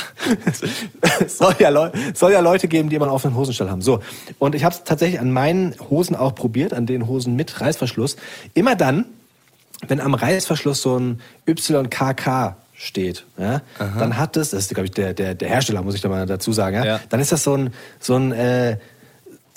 soll 1.27 1.55
ja, 1.59 1.93
soll 2.15 2.33
ja 2.33 2.41
Leute 2.41 2.69
geben, 2.69 2.89
die 2.89 2.97
immer 2.97 3.07
einen 3.07 3.15
offenen 3.15 3.37
Hosenstall 3.37 3.71
haben. 3.71 3.83
So. 3.83 4.01
Und 4.39 4.55
ich 4.55 4.65
habe 4.65 4.75
es 4.75 4.85
tatsächlich 4.85 5.21
an 5.21 5.31
meinen 5.31 5.75
Hosen 5.91 6.17
auch 6.17 6.35
probiert, 6.35 6.73
an 6.73 6.87
den 6.87 7.07
Hosen 7.07 7.37
mit 7.37 7.61
Reißverschluss. 7.61 8.17
Immer 8.55 8.77
dann, 8.77 9.05
wenn 9.87 10.01
am 10.01 10.15
Reißverschluss 10.15 10.83
so 10.83 10.99
ein 10.99 11.21
YKK 11.47 12.57
steht, 12.75 13.25
ja, 13.37 13.61
dann 13.79 14.19
hat 14.19 14.37
es, 14.37 14.51
das 14.51 14.61
ist 14.61 14.75
glaube 14.75 14.87
ich 14.87 14.93
der, 14.93 15.13
der, 15.13 15.35
der 15.35 15.49
Hersteller, 15.49 15.83
muss 15.83 15.97
ich 15.97 16.01
da 16.01 16.09
mal 16.09 16.27
dazu 16.27 16.53
sagen, 16.53 16.77
ja, 16.77 16.85
ja. 16.85 17.01
dann 17.09 17.19
ist 17.19 17.33
das 17.33 17.43
so 17.43 17.57
ein, 17.57 17.75
so 17.99 18.15
ein 18.15 18.31
äh, 18.33 18.77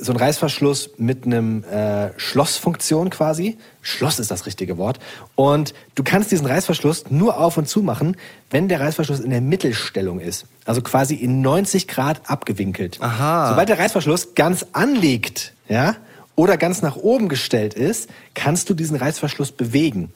so 0.01 0.11
ein 0.11 0.17
Reißverschluss 0.17 0.91
mit 0.97 1.25
einem 1.25 1.63
äh, 1.63 2.09
Schlossfunktion 2.17 3.11
quasi. 3.11 3.57
Schloss 3.81 4.19
ist 4.19 4.31
das 4.31 4.45
richtige 4.47 4.77
Wort. 4.77 4.99
Und 5.35 5.73
du 5.95 6.03
kannst 6.03 6.31
diesen 6.31 6.47
Reißverschluss 6.47 7.11
nur 7.11 7.37
auf 7.37 7.57
und 7.57 7.67
zu 7.67 7.83
machen, 7.83 8.17
wenn 8.49 8.67
der 8.67 8.79
Reißverschluss 8.79 9.19
in 9.19 9.29
der 9.29 9.41
Mittelstellung 9.41 10.19
ist. 10.19 10.45
Also 10.65 10.81
quasi 10.81 11.15
in 11.15 11.41
90 11.41 11.87
Grad 11.87 12.29
abgewinkelt. 12.29 12.97
Aha. 12.99 13.49
Sobald 13.49 13.69
der 13.69 13.77
Reißverschluss 13.77 14.33
ganz 14.33 14.65
anliegt, 14.73 15.53
ja, 15.69 15.95
oder 16.35 16.57
ganz 16.57 16.81
nach 16.81 16.95
oben 16.95 17.29
gestellt 17.29 17.75
ist, 17.75 18.09
kannst 18.33 18.69
du 18.69 18.73
diesen 18.73 18.97
Reißverschluss 18.97 19.51
bewegen. 19.51 20.11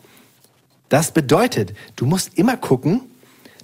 Das 0.89 1.11
bedeutet, 1.11 1.73
du 1.95 2.07
musst 2.07 2.37
immer 2.37 2.57
gucken, 2.57 3.01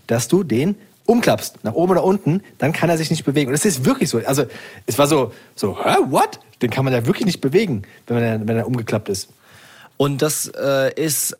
dass 0.06 0.28
du 0.28 0.44
den 0.44 0.76
umklappst, 1.06 1.64
nach 1.64 1.74
oben 1.74 1.92
oder 1.92 2.04
unten, 2.04 2.42
dann 2.58 2.72
kann 2.72 2.90
er 2.90 2.98
sich 2.98 3.10
nicht 3.10 3.26
bewegen. 3.26 3.50
Und 3.50 3.56
es 3.56 3.66
ist 3.66 3.86
wirklich 3.86 4.10
so. 4.10 4.20
Also 4.26 4.46
es 4.86 4.98
war 4.98 5.08
so, 5.08 5.34
so, 5.56 5.78
hä, 5.84 5.98
what? 6.10 6.40
Den 6.62 6.70
kann 6.70 6.86
man 6.86 6.94
ja 6.94 7.06
wirklich 7.06 7.26
nicht 7.26 7.42
bewegen, 7.42 7.84
wenn, 8.08 8.18
man, 8.18 8.48
wenn 8.48 8.58
er 8.58 8.68
umgeklappt 8.68 9.10
ist. 9.10 9.30
Und 9.98 10.22
das 10.22 10.52
äh, 10.56 10.94
ist 10.94 11.38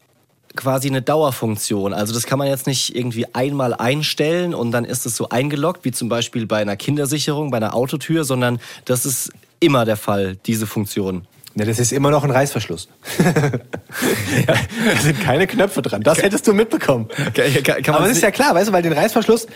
quasi 0.56 0.88
eine 0.88 1.02
Dauerfunktion. 1.02 1.94
Also 1.94 2.14
das 2.14 2.26
kann 2.26 2.38
man 2.40 2.48
jetzt 2.48 2.68
nicht 2.68 2.96
irgendwie 2.96 3.26
einmal 3.34 3.74
einstellen 3.74 4.54
und 4.54 4.72
dann 4.72 4.86
ist 4.86 5.06
es 5.06 5.16
so 5.16 5.30
eingeloggt, 5.30 5.86
wie 5.86 5.92
zum 5.92 6.10
Beispiel 6.10 6.46
bei 6.46 6.58
einer 6.58 6.76
Kindersicherung, 6.76 7.52
bei 7.52 7.58
einer 7.58 7.74
Autotür, 7.74 8.24
sondern 8.24 8.60
das 8.86 9.06
ist 9.06 9.32
immer 9.60 9.86
der 9.86 9.98
Fall, 9.98 10.38
diese 10.46 10.68
Funktion. 10.68 11.26
Ja, 11.56 11.66
das 11.66 11.80
ist 11.80 11.92
immer 11.92 12.12
noch 12.12 12.24
ein 12.24 12.32
Reißverschluss. 12.32 12.88
ja, 13.20 14.54
da 14.54 15.02
sind 15.02 15.20
keine 15.20 15.48
Knöpfe 15.48 15.82
dran. 15.82 16.02
Das 16.02 16.22
hättest 16.22 16.48
du 16.48 16.54
mitbekommen. 16.54 17.10
Kann, 17.34 17.34
kann, 17.64 17.84
kann 17.84 17.96
Aber 17.96 18.08
das 18.08 18.18
ist 18.18 18.24
ja 18.24 18.32
klar, 18.32 18.56
weißt 18.56 18.70
du, 18.70 18.74
weil 18.74 18.84
den 18.84 18.94
Reißverschluss, 18.94 19.48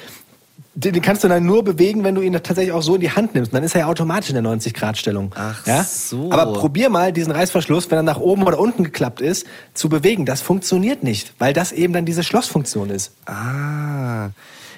Den 0.73 0.93
den 0.93 1.01
kannst 1.01 1.23
du 1.23 1.29
dann 1.29 1.45
nur 1.45 1.63
bewegen, 1.63 2.03
wenn 2.03 2.15
du 2.15 2.21
ihn 2.21 2.33
tatsächlich 2.33 2.73
auch 2.73 2.81
so 2.81 2.95
in 2.95 3.01
die 3.01 3.11
Hand 3.11 3.33
nimmst. 3.33 3.53
Und 3.53 3.55
dann 3.55 3.63
ist 3.63 3.75
er 3.75 3.81
ja 3.81 3.87
automatisch 3.87 4.29
in 4.29 4.35
der 4.35 4.43
90-Grad-Stellung. 4.43 5.31
Ach 5.35 5.65
ja? 5.65 5.85
so. 5.85 6.29
Aber 6.31 6.51
probier 6.51 6.89
mal 6.89 7.13
diesen 7.13 7.31
Reißverschluss, 7.31 7.89
wenn 7.89 7.99
er 7.99 8.03
nach 8.03 8.19
oben 8.19 8.43
oder 8.43 8.59
unten 8.59 8.83
geklappt 8.83 9.21
ist, 9.21 9.47
zu 9.73 9.87
bewegen. 9.87 10.25
Das 10.25 10.41
funktioniert 10.41 11.01
nicht, 11.01 11.33
weil 11.39 11.53
das 11.53 11.71
eben 11.71 11.93
dann 11.93 12.05
diese 12.05 12.23
Schlossfunktion 12.23 12.89
ist. 12.89 13.11
Ah, 13.25 14.31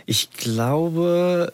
ich 0.05 0.31
glaube, 0.33 1.51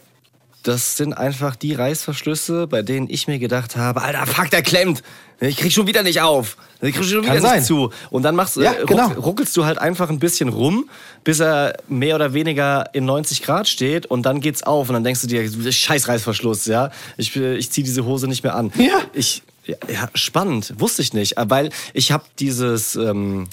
das 0.64 0.98
sind 0.98 1.14
einfach 1.14 1.56
die 1.56 1.74
Reißverschlüsse, 1.74 2.68
bei 2.68 2.82
denen 2.82 3.10
ich 3.10 3.28
mir 3.28 3.40
gedacht 3.40 3.76
habe, 3.76 4.02
Alter, 4.02 4.26
fuck, 4.26 4.50
der 4.50 4.62
klemmt. 4.62 5.04
Ich 5.50 5.58
krieg 5.58 5.72
schon 5.72 5.88
wieder 5.88 6.04
nicht 6.04 6.22
auf. 6.22 6.58
Ich 6.82 6.94
krieg 6.96 7.04
schon 7.06 7.22
wieder 7.24 7.34
Kann 7.34 7.42
sein. 7.42 7.56
nicht 7.60 7.68
zu. 7.68 7.92
Und 8.10 8.24
dann 8.24 8.36
machst, 8.36 8.56
du- 8.58 8.62
Ja, 8.62 8.74
äh, 8.74 8.86
genau. 8.86 9.08
ruckelst 9.14 9.56
du 9.56 9.66
halt 9.66 9.78
einfach 9.78 10.10
ein 10.10 10.20
bisschen 10.20 10.50
rum, 10.50 10.90
bis 11.24 11.40
er 11.40 11.78
mehr 11.88 12.16
oder 12.16 12.34
weniger 12.34 12.86
in 12.94 13.06
90 13.06 13.42
Grad 13.42 13.68
steht 13.68 14.06
und 14.06 14.24
dann 14.26 14.42
geht's 14.42 14.64
auf 14.64 14.90
und 14.90 14.94
dann 14.94 15.04
denkst 15.04 15.22
du 15.22 15.28
dir, 15.28 15.72
scheiß 15.72 16.08
Reißverschluss, 16.08 16.66
ja. 16.66 16.92
Ich, 17.18 17.36
äh, 17.36 17.56
ich 17.56 17.72
zieh 17.72 17.84
diese 17.84 18.06
Hose 18.06 18.28
nicht 18.28 18.44
mehr 18.44 18.56
an. 18.56 18.72
Ja. 18.78 19.00
Ich, 19.14 19.44
ja, 19.66 19.76
ja, 19.92 20.10
spannend, 20.14 20.74
wusste 20.78 21.02
ich 21.02 21.14
nicht, 21.14 21.38
äh, 21.38 21.46
weil 21.50 21.70
ich 21.94 22.12
habe 22.12 22.26
dieses 22.40 22.96
ähm, 22.98 23.48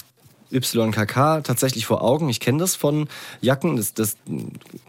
YKK 0.51 1.43
tatsächlich 1.43 1.85
vor 1.85 2.01
Augen. 2.03 2.29
Ich 2.29 2.39
kenne 2.39 2.59
das 2.59 2.75
von 2.75 3.07
Jacken, 3.41 3.77
das, 3.77 3.93
das 3.93 4.17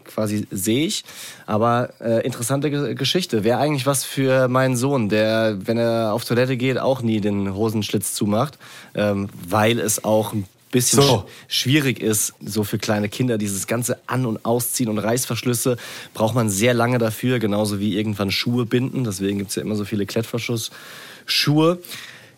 quasi 0.05 0.47
sehe 0.51 0.85
ich. 0.85 1.03
Aber 1.45 1.89
äh, 2.01 2.25
interessante 2.25 2.69
Ge- 2.69 2.95
Geschichte. 2.95 3.43
Wäre 3.43 3.59
eigentlich 3.59 3.85
was 3.85 4.03
für 4.03 4.47
meinen 4.47 4.75
Sohn, 4.75 5.09
der, 5.09 5.57
wenn 5.65 5.77
er 5.77 6.13
auf 6.13 6.25
Toilette 6.25 6.57
geht, 6.57 6.77
auch 6.79 7.01
nie 7.01 7.21
den 7.21 7.53
Hosenschlitz 7.53 8.13
zumacht, 8.13 8.57
ähm, 8.95 9.29
weil 9.47 9.79
es 9.79 10.03
auch 10.03 10.33
ein 10.33 10.45
bisschen 10.71 11.01
So. 11.03 11.25
sch 11.47 11.61
schwierig 11.61 11.99
ist, 12.01 12.33
so 12.43 12.63
für 12.63 12.79
kleine 12.79 13.07
Kinder, 13.07 13.37
dieses 13.37 13.67
ganze 13.67 13.99
An- 14.07 14.25
und 14.25 14.43
Ausziehen 14.43 14.89
und 14.89 14.97
Reißverschlüsse 14.97 15.77
braucht 16.15 16.33
man 16.33 16.49
sehr 16.49 16.73
lange 16.73 16.97
dafür, 16.97 17.37
genauso 17.39 17.79
wie 17.79 17.95
irgendwann 17.95 18.31
Schuhe 18.31 18.65
binden. 18.65 19.03
Deswegen 19.03 19.37
gibt's 19.37 19.53
ja 19.55 19.61
immer 19.61 19.75
so 19.75 19.85
viele 19.85 20.05
Klettverschlussschuhe. 20.07 21.79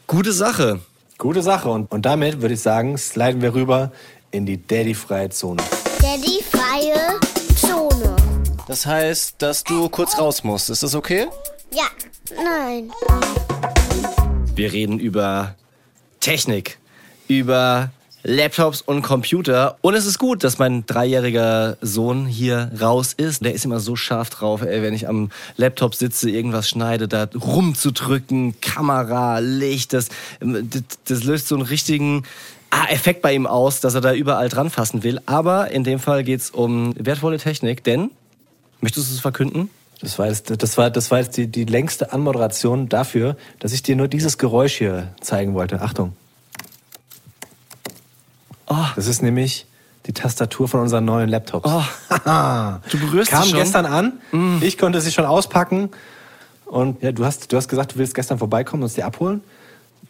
Gute 0.07 0.33
Sache. 0.33 0.81
Gute 1.17 1.41
Sache. 1.41 1.69
Und, 1.69 1.91
und 1.91 2.05
damit 2.05 2.41
würde 2.41 2.55
ich 2.55 2.61
sagen, 2.61 2.97
sliden 2.97 3.41
wir 3.41 3.53
rüber 3.53 3.91
in 4.31 4.45
die 4.45 4.65
Daddy-freie 4.65 5.29
Zone. 5.29 5.63
Daddy 6.01 6.43
freie 6.43 7.19
Zone. 7.55 8.15
Das 8.67 8.85
heißt, 8.85 9.35
dass 9.41 9.63
du 9.63 9.87
kurz 9.87 10.17
raus 10.17 10.43
musst. 10.43 10.69
Ist 10.69 10.83
das 10.83 10.93
okay? 10.93 11.27
Ja, 11.71 11.85
nein. 12.35 12.91
Wir 14.55 14.73
reden 14.73 14.99
über 14.99 15.55
Technik, 16.19 16.79
über 17.27 17.91
Laptops 18.27 18.81
und 18.81 19.03
Computer. 19.03 19.77
Und 19.81 19.93
es 19.93 20.07
ist 20.07 20.17
gut, 20.17 20.43
dass 20.43 20.57
mein 20.57 20.83
dreijähriger 20.87 21.77
Sohn 21.81 22.25
hier 22.25 22.71
raus 22.81 23.13
ist. 23.13 23.45
Der 23.45 23.53
ist 23.53 23.65
immer 23.65 23.79
so 23.79 23.95
scharf 23.95 24.31
drauf, 24.31 24.63
ey, 24.63 24.81
wenn 24.81 24.95
ich 24.95 25.07
am 25.07 25.29
Laptop 25.57 25.93
sitze, 25.93 26.31
irgendwas 26.31 26.67
schneide, 26.67 27.07
da 27.07 27.27
rumzudrücken, 27.35 28.59
Kamera, 28.61 29.37
Licht, 29.37 29.93
das, 29.93 30.09
das, 30.39 30.81
das 31.07 31.23
löst 31.23 31.47
so 31.47 31.55
einen 31.55 31.65
richtigen 31.65 32.23
ah, 32.71 32.85
Effekt 32.89 33.21
bei 33.21 33.31
ihm 33.31 33.45
aus, 33.45 33.79
dass 33.79 33.93
er 33.93 34.01
da 34.01 34.13
überall 34.15 34.49
dran 34.49 34.71
fassen 34.71 35.03
will. 35.03 35.21
Aber 35.27 35.69
in 35.69 35.83
dem 35.83 35.99
Fall 35.99 36.23
geht's 36.23 36.49
um 36.49 36.95
wertvolle 36.97 37.37
Technik, 37.37 37.83
denn, 37.83 38.09
möchtest 38.81 39.07
du 39.11 39.13
es 39.13 39.19
verkünden? 39.19 39.69
Das 40.01 40.17
war 40.17 40.27
jetzt, 40.27 40.51
das 40.63 40.77
war, 40.79 40.89
das 40.89 41.11
war 41.11 41.19
jetzt 41.19 41.37
die, 41.37 41.45
die 41.45 41.65
längste 41.65 42.11
Anmoderation 42.11 42.89
dafür, 42.89 43.37
dass 43.59 43.71
ich 43.71 43.83
dir 43.83 43.95
nur 43.95 44.07
dieses 44.07 44.39
Geräusch 44.39 44.73
hier 44.77 45.13
zeigen 45.21 45.53
wollte. 45.53 45.81
Achtung. 45.81 46.13
Oh. 48.67 48.75
Das 48.95 49.07
ist 49.07 49.21
nämlich 49.21 49.65
die 50.05 50.13
Tastatur 50.13 50.67
von 50.67 50.81
unseren 50.81 51.05
neuen 51.05 51.29
Laptops. 51.29 51.69
Oh. 51.69 51.83
Du 52.89 52.99
berührst 52.99 53.31
Kam 53.31 53.43
sie 53.43 53.49
schon? 53.49 53.59
Mm. 53.59 53.61
gestern 53.61 53.85
an. 53.85 54.13
Ich 54.61 54.77
konnte 54.77 55.01
sie 55.01 55.11
schon 55.11 55.25
auspacken. 55.25 55.89
Und 56.65 57.01
ja, 57.01 57.11
du 57.11 57.25
hast, 57.25 57.51
du 57.51 57.57
hast 57.57 57.67
gesagt, 57.67 57.93
du 57.93 57.97
willst 57.97 58.15
gestern 58.15 58.37
vorbeikommen 58.37 58.83
und 58.83 58.85
uns 58.85 58.93
die 58.95 59.03
abholen. 59.03 59.41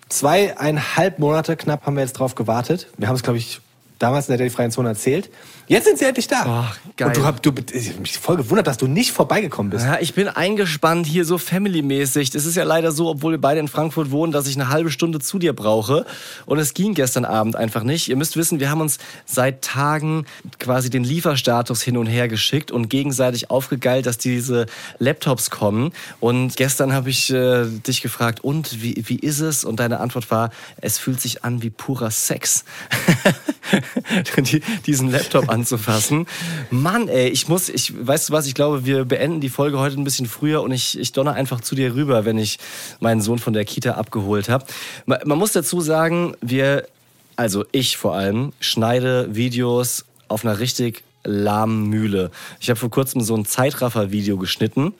Zweieinhalb 0.10 1.20
Monate 1.20 1.56
knapp 1.58 1.86
haben 1.86 1.96
wir 1.96 2.04
jetzt 2.04 2.14
drauf 2.14 2.36
gewartet. 2.36 2.88
Wir 2.98 3.08
haben 3.08 3.16
es, 3.16 3.24
glaube 3.24 3.38
ich, 3.38 3.62
damals 4.00 4.28
in 4.28 4.32
der 4.32 4.38
Daily 4.40 4.50
Freien 4.50 4.72
Zone 4.72 4.90
erzählt. 4.90 5.30
Jetzt 5.68 5.86
sind 5.86 5.98
sie 5.98 6.06
endlich 6.06 6.28
da. 6.28 6.44
Oh, 6.46 6.92
geil. 6.96 7.08
Und 7.08 7.18
du, 7.18 7.26
hab, 7.26 7.42
du 7.42 7.52
ich 7.74 7.90
hab 7.90 8.00
mich 8.00 8.20
voll 8.20 8.38
gewundert, 8.38 8.68
dass 8.68 8.78
du 8.78 8.86
nicht 8.86 9.12
vorbeigekommen 9.12 9.72
bist. 9.72 9.84
Ja, 9.84 9.98
ich 10.00 10.14
bin 10.14 10.28
eingespannt 10.28 11.08
hier 11.08 11.26
so 11.26 11.40
family-mäßig. 11.40 12.30
Das 12.30 12.46
ist 12.46 12.56
ja 12.56 12.64
leider 12.64 12.92
so, 12.92 13.10
obwohl 13.10 13.34
wir 13.34 13.42
beide 13.42 13.62
in 13.62 13.68
Frankfurt 13.68 14.12
wohnen, 14.12 14.32
dass 14.32 14.46
ich 14.46 14.56
eine 14.56 14.70
halbe 14.70 14.92
Stunde 14.92 15.20
zu 15.20 15.40
dir 15.40 15.54
brauche. 15.54 16.06
Und 16.46 16.60
es 16.60 16.76
ging 16.76 16.94
gestern 16.94 17.26
Abend 17.26 17.56
einfach 17.56 17.82
nicht. 17.82 18.10
Ihr 18.10 18.16
müsst 18.16 18.38
wissen, 18.38 18.60
wir 18.60 18.70
haben 18.70 18.82
uns 18.82 19.00
seit 19.26 19.64
Tagen 19.64 20.26
quasi 20.60 20.92
den 20.92 21.04
Lieferstatus 21.04 21.82
hin 21.82 21.98
und 21.98 22.06
her 22.06 22.28
geschickt 22.28 22.70
und 22.70 22.90
gegenseitig 22.90 23.50
aufgegeilt, 23.50 24.06
dass 24.06 24.20
diese 24.20 24.68
Laptops 25.00 25.50
kommen. 25.50 25.94
Und 26.20 26.58
gestern 26.58 26.94
habe 26.94 27.10
ich 27.10 27.32
äh, 27.32 27.66
dich 27.66 28.02
gefragt, 28.02 28.44
und 28.44 28.84
wie, 28.84 29.04
wie 29.08 29.18
ist 29.18 29.40
es? 29.40 29.64
Und 29.64 29.80
deine 29.80 30.00
Antwort 30.00 30.30
war, 30.30 30.52
es 30.80 31.00
fühlt 31.00 31.20
sich 31.20 31.44
an 31.44 31.64
wie 31.64 31.72
purer 31.72 32.12
Sex. 32.12 32.66
Die, 34.38 34.62
diesen 34.86 35.10
Laptop 35.10 35.50
anzufassen. 35.50 36.28
Mann, 36.70 37.08
ey, 37.08 37.30
ich 37.30 37.48
muss, 37.48 37.70
ich, 37.70 37.94
weißt 38.06 38.30
du 38.30 38.34
was, 38.34 38.48
ich 38.48 38.54
glaube, 38.54 38.86
wir 38.86 39.06
beenden 39.06 39.40
die 39.40 39.50
Folge 39.50 39.80
heute 39.80 40.00
ein 40.00 40.04
bisschen 40.04 40.28
früher 40.28 40.62
und 40.62 40.72
ich, 40.72 41.00
ich 41.00 41.14
donner 41.14 41.34
einfach 41.34 41.62
zu 41.62 41.76
dir 41.76 41.96
rüber, 41.96 42.26
wenn 42.26 42.38
ich 42.38 42.60
meinen 43.00 43.22
Sohn 43.22 43.40
von 43.40 43.54
der 43.54 43.66
Kita 43.66 43.92
abgeholt 43.92 44.50
habe. 44.50 44.66
Man, 45.06 45.20
man 45.26 45.38
muss 45.38 45.54
dazu 45.54 45.82
sagen, 45.82 46.36
wir, 46.42 46.88
also 47.36 47.66
ich 47.72 47.98
vor 47.98 48.16
allem, 48.16 48.54
schneide 48.60 49.34
Videos 49.36 50.06
auf 50.28 50.46
einer 50.46 50.60
richtig 50.60 51.04
lahmen 51.24 51.90
Mühle. 51.90 52.32
Ich 52.60 52.70
habe 52.70 52.80
vor 52.80 52.90
kurzem 52.90 53.22
so 53.22 53.36
ein 53.36 53.46
Zeitraffer-Video 53.46 54.38
geschnitten. 54.38 54.94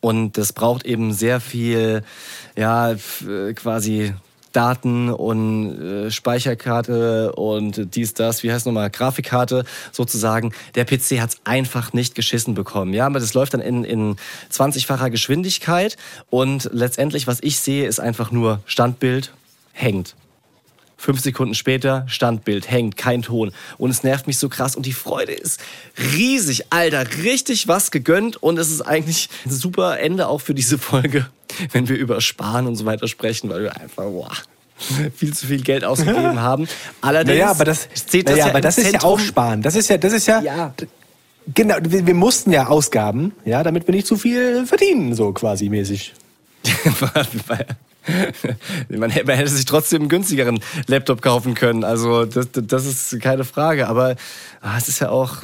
Und 0.00 0.38
das 0.38 0.52
braucht 0.52 0.86
eben 0.86 1.12
sehr 1.12 1.40
viel, 1.40 2.04
ja, 2.56 2.92
äh, 2.92 3.52
quasi 3.54 4.14
Daten 4.58 5.08
und 5.08 5.80
äh, 5.80 6.10
Speicherkarte 6.10 7.32
und 7.34 7.94
dies, 7.94 8.12
das, 8.12 8.42
wie 8.42 8.52
heißt 8.52 8.66
nochmal, 8.66 8.90
Grafikkarte 8.90 9.64
sozusagen. 9.92 10.52
Der 10.74 10.84
PC 10.84 11.20
hat's 11.20 11.36
einfach 11.44 11.92
nicht 11.92 12.16
geschissen 12.16 12.54
bekommen. 12.54 12.92
Ja, 12.92 13.06
aber 13.06 13.20
das 13.20 13.34
läuft 13.34 13.54
dann 13.54 13.60
in, 13.60 13.84
in 13.84 14.16
20-facher 14.52 15.10
Geschwindigkeit 15.10 15.96
und 16.28 16.68
letztendlich, 16.72 17.28
was 17.28 17.38
ich 17.40 17.60
sehe, 17.60 17.86
ist 17.86 18.00
einfach 18.00 18.32
nur 18.32 18.58
Standbild, 18.66 19.32
hängt. 19.72 20.16
Fünf 21.00 21.20
Sekunden 21.20 21.54
später, 21.54 22.04
Standbild, 22.08 22.68
hängt, 22.68 22.96
kein 22.96 23.22
Ton. 23.22 23.52
Und 23.78 23.90
es 23.90 24.02
nervt 24.02 24.26
mich 24.26 24.36
so 24.36 24.48
krass. 24.48 24.74
Und 24.74 24.84
die 24.84 24.92
Freude 24.92 25.32
ist 25.32 25.60
riesig. 26.16 26.66
Alter, 26.70 27.06
richtig 27.22 27.68
was 27.68 27.92
gegönnt. 27.92 28.42
Und 28.42 28.58
es 28.58 28.68
ist 28.70 28.82
eigentlich 28.82 29.28
ein 29.46 29.52
super 29.52 30.00
Ende 30.00 30.26
auch 30.26 30.40
für 30.40 30.54
diese 30.54 30.76
Folge, 30.76 31.26
wenn 31.72 31.88
wir 31.88 31.96
über 31.96 32.20
Sparen 32.20 32.66
und 32.66 32.74
so 32.74 32.84
weiter 32.84 33.06
sprechen, 33.06 33.48
weil 33.48 33.62
wir 33.62 33.76
einfach, 33.80 34.02
boah, 34.04 34.32
viel 35.16 35.32
zu 35.34 35.46
viel 35.46 35.62
Geld 35.62 35.84
ausgegeben 35.84 36.40
haben. 36.40 36.68
Allerdings 37.00 37.38
Naja, 37.38 37.50
aber 37.52 37.64
das, 37.64 37.88
steht 37.94 38.26
das 38.28 38.32
naja, 38.34 38.46
ja 38.46 38.50
aber 38.50 38.60
das 38.60 38.78
ist 38.78 38.92
ja 38.92 39.02
auch 39.02 39.20
sparen. 39.20 39.62
Das 39.62 39.76
ist 39.76 39.88
ja, 39.88 39.98
das 39.98 40.12
ist 40.12 40.26
ja, 40.26 40.40
Ja. 40.40 40.74
genau. 41.54 41.76
Wir, 41.80 42.06
wir 42.08 42.14
mussten 42.14 42.50
ja 42.50 42.66
Ausgaben, 42.66 43.32
ja, 43.44 43.62
damit 43.62 43.86
wir 43.86 43.94
nicht 43.94 44.06
zu 44.08 44.16
viel 44.16 44.66
verdienen, 44.66 45.14
so 45.14 45.32
quasi 45.32 45.68
mäßig. 45.68 46.12
man, 48.88 49.10
hätte- 49.10 49.48
sich 49.48 49.64
trotzdem 49.64 50.02
einen 50.02 50.08
günstigeren 50.08 50.60
Laptop 50.86 51.22
kaufen 51.22 51.54
können. 51.54 51.84
Also 51.84 52.24
das, 52.24 52.48
das 52.52 52.86
ist 52.86 53.20
keine 53.20 53.44
Frage. 53.44 53.88
Aber 53.88 54.16
ah, 54.60 54.76
es 54.76 54.88
ist 54.88 55.00
ja 55.00 55.10
auch 55.10 55.36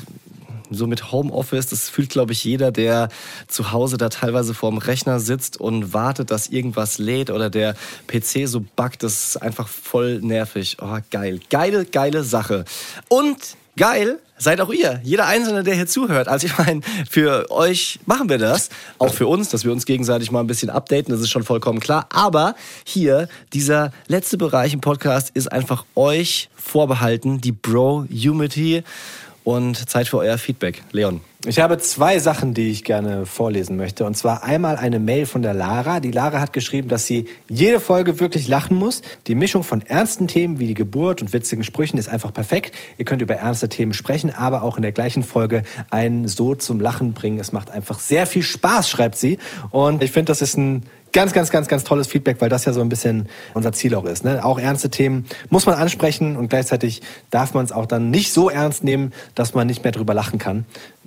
so 0.71 0.87
mit 0.87 1.13
Homeoffice, 1.13 1.67
das 1.67 1.89
fühlt, 1.89 2.11
glaube 2.11 2.33
ich, 2.33 2.45
jeder, 2.45 2.73
der 2.73 3.09
zu 3.49 3.73
Hause 3.73 3.97
da 3.97 4.09
teilweise 4.09 4.55
vorm 4.55 4.79
Rechner 4.79 5.21
sitzt 5.21 5.61
und 5.61 5.93
wartet, 5.93 6.31
dass 6.31 6.49
irgendwas 6.49 6.99
lädt 6.99 7.31
oder 7.31 7.51
der 7.51 7.75
PC 8.07 8.47
so 8.49 8.65
buggt. 8.75 9.03
Das 9.03 9.29
ist 9.29 9.43
einfach 9.43 9.69
voll 9.69 10.21
nervig. 10.21 10.79
Oh, 10.81 10.97
geil. 11.11 11.41
Geile, 11.51 11.85
geile 11.85 12.25
Sache. 12.25 12.65
Und 13.09 13.57
geil 13.77 14.19
seid 14.39 14.61
auch 14.61 14.71
ihr. 14.71 15.01
Jeder 15.03 15.27
Einzelne, 15.27 15.63
der 15.63 15.75
hier 15.75 15.87
zuhört. 15.87 16.29
Also 16.29 16.47
ich 16.47 16.59
meine, 16.59 16.81
für 17.09 17.51
euch 17.51 18.01
machen 18.07 18.29
wir 18.29 18.39
das. 18.39 18.69
Auch 18.99 19.13
für 19.13 19.27
uns, 19.27 19.49
dass 19.49 19.65
wir 19.65 19.73
uns 19.73 19.87
gegenseitig 19.87 20.31
mal 20.31 20.41
ein 20.41 20.47
bisschen 20.47 20.71
updaten. 20.71 21.13
Das 21.13 21.21
ist 21.21 21.31
schon 21.31 21.45
vollkommen 21.45 21.81
klar. 21.81 22.07
Aber 22.11 22.55
hier, 22.85 23.29
dieser 23.53 23.93
letzte 24.09 24.37
Bereich 24.37 24.75
im 24.75 24.81
Podcast 24.81 25.31
ist 25.35 25.51
einfach 25.51 25.85
euch 25.95 26.49
vorbehalten. 26.57 27.41
Die 27.41 27.53
Bro-Humity. 27.53 28.83
Und 29.45 29.91
Zeit 29.91 30.09
für 30.09 30.19
euer 30.19 30.39
Feedback. 30.39 30.83
Leon. 30.93 31.21
Ich 31.47 31.61
habe 31.61 31.77
zwei 31.77 32.19
Sachen, 32.19 32.55
die 32.55 32.71
ich 32.71 32.85
gerne 32.85 33.27
vorlesen 33.27 33.77
möchte. 33.77 34.07
Und 34.07 34.17
zwar 34.17 34.43
einmal 34.43 34.77
eine 34.77 34.99
Mail 34.99 35.27
von 35.27 35.43
der 35.43 35.53
Lara. 35.53 36.01
Die 36.01 36.11
Lara 36.11 36.41
hat 36.41 36.55
geschrieben, 36.55 36.89
dass 36.89 37.07
sie 37.07 37.27
jede 37.51 37.81
Folge 37.81 38.19
wirklich 38.19 38.49
lachen 38.49 38.79
muss. 38.79 39.03
Die 39.27 39.35
Mischung 39.35 39.63
von 39.63 39.83
ernsten 39.83 40.27
Themen 40.27 40.59
wie 40.59 40.69
die 40.69 40.75
Geburt 40.75 41.21
und 41.21 41.35
witzigen 41.35 41.63
Sprüchen 41.63 41.99
ist 41.99 42.09
einfach 42.09 42.33
perfekt. 42.33 42.75
Ihr 42.97 43.05
könnt 43.05 43.21
über 43.21 43.35
ernste 43.35 43.69
Themen 43.69 43.93
sprechen, 43.93 44.35
aber 44.35 44.63
auch 44.63 44.77
in 44.77 44.83
der 44.83 44.93
gleichen 44.93 45.23
Folge 45.23 45.65
einen 45.91 46.27
so 46.27 46.55
zum 46.55 46.81
Lachen 46.81 47.13
bringen. 47.13 47.39
Es 47.39 47.53
macht 47.53 47.71
einfach 47.71 47.99
sehr 47.99 48.27
viel 48.27 48.43
Spaß, 48.43 48.89
schreibt 48.89 49.19
sie. 49.19 49.37
Und 49.71 50.03
ich 50.03 50.13
finde, 50.13 50.31
das 50.31 50.41
ist 50.41 50.57
ein 50.57 50.85
ganz, 51.15 51.33
ganz, 51.33 51.51
ganz, 51.51 51.69
ganz 51.69 51.85
tolles 51.85 52.09
Feedback, 52.09 52.41
weil 52.41 52.51
das 52.51 52.67
ja 52.67 52.75
so 52.75 52.83
ein 52.83 52.91
bisschen 52.91 53.29
unser 53.55 53.73
Ziel 53.73 53.95
auch 53.95 54.05
ist. 54.05 54.25
Ne? 54.25 54.45
Auch 54.45 54.59
ernste 54.59 54.91
Themen 54.91 55.25
muss 55.49 55.65
man 55.65 55.77
ansprechen 55.77 56.37
und 56.37 56.49
gleichzeitig 56.49 57.01
darf 57.31 57.55
man 57.55 57.65
es 57.65 57.73
auch 57.73 57.87
dann 57.87 58.11
nicht 58.11 58.35
so 58.35 58.51
ernst 58.51 58.85
nehmen, 58.85 59.15
dass 59.35 59.55
man 59.55 59.67
nicht 59.67 59.85
mehr 59.85 59.93
drüber 59.93 60.13
lachen 60.13 60.39
kann. 60.39 60.67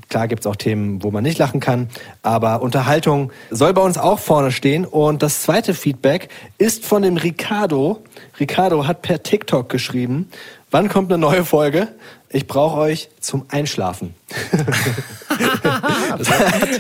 Klar 0.10 0.28
gibt 0.30 0.40
es 0.42 0.48
auch 0.48 0.56
Themen, 0.56 1.04
wo 1.04 1.12
man 1.12 1.24
nicht 1.24 1.38
lachen 1.38 1.60
kann, 1.60 1.90
aber 2.24 2.62
Unterhaltung 2.62 3.34
soll 3.52 3.74
bei 3.74 3.82
uns 3.82 3.98
auch 3.98 4.20
vorne 4.20 4.52
stehen. 4.52 4.86
Und 4.86 5.22
das 5.22 5.42
zweite 5.42 5.74
Feedback 5.74 6.30
ist 6.58 6.86
von 6.86 7.02
dem 7.02 7.18
Ricardo. 7.18 8.02
Ricardo 8.40 8.88
hat 8.88 9.02
per 9.02 9.22
TikTok 9.22 9.68
geschrieben, 9.68 10.30
wann 10.72 10.88
kommt 10.88 11.12
eine 11.12 11.20
neue 11.20 11.44
Folge? 11.44 11.90
Ich 12.30 12.48
brauche 12.48 12.78
euch 12.78 13.10
zum 13.20 13.46
Einschlafen. 13.50 14.14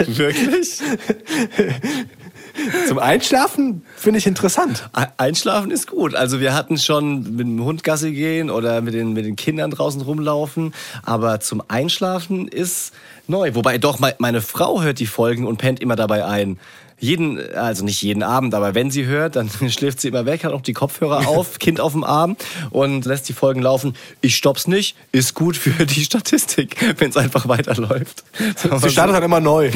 Wirklich? 0.08 0.82
Zum 2.88 3.00
Einschlafen 3.00 3.84
finde 3.96 4.20
ich 4.20 4.28
interessant. 4.28 4.90
Einschlafen 5.18 5.72
ist 5.72 5.88
gut. 5.88 6.16
Also 6.16 6.40
wir 6.40 6.54
hatten 6.54 6.78
schon 6.78 7.36
mit 7.36 7.48
dem 7.48 7.64
Hund 7.64 7.84
Gassi 7.84 8.12
gehen 8.12 8.50
oder 8.50 8.82
mit 8.82 8.94
den, 8.94 9.14
mit 9.14 9.26
den 9.26 9.36
Kindern 9.36 9.72
draußen 9.72 10.02
rumlaufen. 10.02 10.74
Aber 11.04 11.40
zum 11.40 11.62
Einschlafen 11.68 12.48
ist 12.48 12.94
neu. 13.28 13.56
Wobei 13.56 13.78
doch, 13.78 14.00
meine 14.18 14.42
Frau 14.42 14.82
hört 14.82 15.00
die 15.00 15.06
Folgen 15.06 15.46
und 15.46 15.58
pennt 15.58 15.80
immer 15.82 15.96
dabei 15.96 16.26
ein 16.26 16.60
jeden, 17.00 17.54
also 17.54 17.86
nicht 17.86 18.02
jeden 18.02 18.24
Abend, 18.24 18.54
aber 18.56 18.74
wenn 18.74 18.90
sie 18.90 19.06
hört, 19.06 19.36
dann 19.36 19.50
schläft 19.70 20.02
sie 20.02 20.08
immer 20.08 20.26
weg, 20.26 20.44
hat 20.44 20.54
auch 20.54 20.62
die 20.62 20.74
Kopfhörer 20.74 21.28
auf, 21.28 21.60
Kind 21.60 21.80
auf 21.80 21.94
dem 21.94 22.04
Arm 22.04 22.38
und 22.72 23.06
lässt 23.06 23.30
die 23.30 23.34
Folgen 23.34 23.62
laufen. 23.62 23.96
Ich 24.22 24.36
stopp's 24.36 24.68
nicht, 24.68 24.96
ist 25.12 25.34
gut 25.34 25.58
für 25.58 25.86
die 25.86 26.04
Statistik, 26.04 26.76
wenn 26.98 27.10
es 27.10 27.18
einfach 27.18 27.48
weiterläuft. 27.48 28.24
Sie 28.58 28.90
startet 28.90 29.16
dann 29.16 29.24
immer 29.24 29.40
neu. 29.40 29.72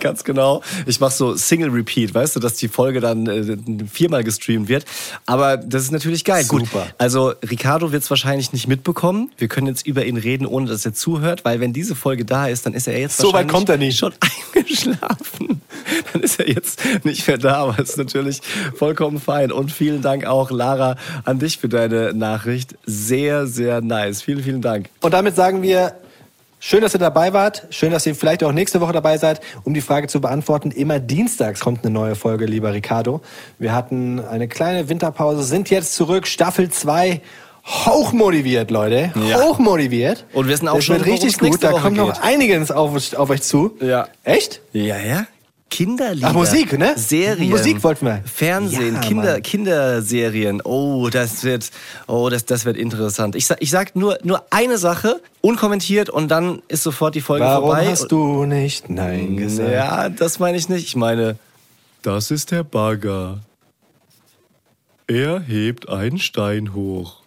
Ganz 0.00 0.24
genau. 0.24 0.62
Ich 0.86 1.00
mache 1.00 1.12
so 1.12 1.36
Single 1.36 1.70
Repeat, 1.70 2.14
weißt 2.14 2.36
du, 2.36 2.40
dass 2.40 2.54
die 2.54 2.68
Folge 2.68 3.00
dann 3.00 3.26
äh, 3.26 3.56
viermal 3.90 4.24
gestreamt 4.24 4.68
wird. 4.68 4.84
Aber 5.26 5.56
das 5.56 5.82
ist 5.82 5.92
natürlich 5.92 6.24
geil. 6.24 6.44
Super. 6.44 6.64
Gut, 6.64 6.94
also 6.98 7.34
Ricardo 7.48 7.92
wird 7.92 8.02
es 8.02 8.10
wahrscheinlich 8.10 8.52
nicht 8.52 8.68
mitbekommen. 8.68 9.30
Wir 9.38 9.48
können 9.48 9.66
jetzt 9.66 9.86
über 9.86 10.04
ihn 10.04 10.16
reden, 10.16 10.46
ohne 10.46 10.66
dass 10.66 10.84
er 10.84 10.94
zuhört, 10.94 11.44
weil 11.44 11.60
wenn 11.60 11.72
diese 11.72 11.94
Folge 11.94 12.24
da 12.24 12.46
ist, 12.46 12.66
dann 12.66 12.74
ist 12.74 12.86
er 12.86 12.98
jetzt 12.98 13.18
so 13.18 13.32
weit 13.32 13.48
kommt 13.48 13.68
er 13.68 13.76
nicht. 13.76 13.98
schon 13.98 14.12
eingeschlafen. 14.54 15.60
Dann 16.12 16.22
ist 16.22 16.40
er 16.40 16.53
jetzt 16.54 16.80
nicht 17.04 17.26
mehr 17.26 17.38
da, 17.38 17.56
aber 17.56 17.78
ist 17.78 17.98
natürlich 17.98 18.40
vollkommen 18.76 19.20
fein. 19.20 19.52
Und 19.52 19.72
vielen 19.72 20.02
Dank 20.02 20.26
auch, 20.26 20.50
Lara, 20.50 20.96
an 21.24 21.38
dich 21.38 21.58
für 21.58 21.68
deine 21.68 22.12
Nachricht. 22.14 22.76
Sehr, 22.86 23.46
sehr 23.46 23.80
nice. 23.80 24.22
Vielen, 24.22 24.42
vielen 24.42 24.62
Dank. 24.62 24.88
Und 25.00 25.12
damit 25.12 25.36
sagen 25.36 25.62
wir 25.62 25.94
Schön, 26.66 26.80
dass 26.80 26.94
ihr 26.94 26.98
dabei 26.98 27.34
wart. 27.34 27.66
Schön, 27.68 27.90
dass 27.90 28.06
ihr 28.06 28.14
vielleicht 28.14 28.42
auch 28.42 28.50
nächste 28.50 28.80
Woche 28.80 28.94
dabei 28.94 29.18
seid, 29.18 29.42
um 29.64 29.74
die 29.74 29.82
Frage 29.82 30.06
zu 30.06 30.22
beantworten. 30.22 30.70
Immer 30.70 30.98
dienstags 30.98 31.60
kommt 31.60 31.84
eine 31.84 31.92
neue 31.92 32.14
Folge, 32.14 32.46
lieber 32.46 32.72
Ricardo. 32.72 33.20
Wir 33.58 33.74
hatten 33.74 34.18
eine 34.18 34.48
kleine 34.48 34.88
Winterpause, 34.88 35.42
sind 35.42 35.68
jetzt 35.68 35.94
zurück, 35.94 36.26
Staffel 36.26 36.70
2. 36.70 37.20
Hochmotiviert, 37.66 38.70
Leute. 38.70 39.12
Ja. 39.28 39.42
Hochmotiviert. 39.42 40.24
Und 40.32 40.48
wir 40.48 40.56
sind 40.56 40.68
auch 40.68 40.76
das 40.76 40.84
schon 40.86 40.96
wird 40.96 41.06
richtig 41.06 41.38
gut. 41.38 41.62
Da 41.62 41.72
kommt 41.72 41.98
noch 41.98 42.22
einiges 42.22 42.70
auf, 42.70 43.14
auf 43.14 43.28
euch 43.28 43.42
zu. 43.42 43.76
Ja. 43.82 44.08
Echt? 44.22 44.62
Ja, 44.72 44.96
ja. 44.98 45.26
Kinderlieder. 45.74 46.28
Ach, 46.28 46.34
Musik, 46.34 46.78
ne? 46.78 46.94
Serien. 46.96 47.50
Musik 47.50 47.82
wollten 47.82 48.06
wir. 48.06 48.22
Fernsehen, 48.32 48.94
ja, 48.94 49.00
Kinder, 49.00 49.40
Kinderserien. 49.40 50.62
Oh, 50.62 51.08
das 51.10 51.42
wird, 51.42 51.68
oh, 52.06 52.28
das, 52.28 52.44
das 52.44 52.64
wird 52.64 52.76
interessant. 52.76 53.34
Ich, 53.34 53.50
ich 53.58 53.70
sag 53.70 53.96
nur, 53.96 54.16
nur 54.22 54.44
eine 54.50 54.78
Sache, 54.78 55.20
unkommentiert 55.40 56.10
und 56.10 56.28
dann 56.28 56.62
ist 56.68 56.84
sofort 56.84 57.16
die 57.16 57.20
Folge 57.20 57.44
Warum 57.44 57.64
vorbei. 57.64 57.78
Warum 57.78 57.90
hast 57.90 58.12
du 58.12 58.44
nicht 58.44 58.88
Nein 58.88 59.36
gesagt? 59.36 59.72
Ja, 59.72 60.08
das 60.10 60.38
meine 60.38 60.56
ich 60.56 60.68
nicht. 60.68 60.86
Ich 60.86 60.94
meine, 60.94 61.38
das 62.02 62.30
ist 62.30 62.52
der 62.52 62.62
Bagger. 62.62 63.40
Er 65.08 65.40
hebt 65.40 65.88
einen 65.88 66.18
Stein 66.20 66.72
hoch. 66.72 67.23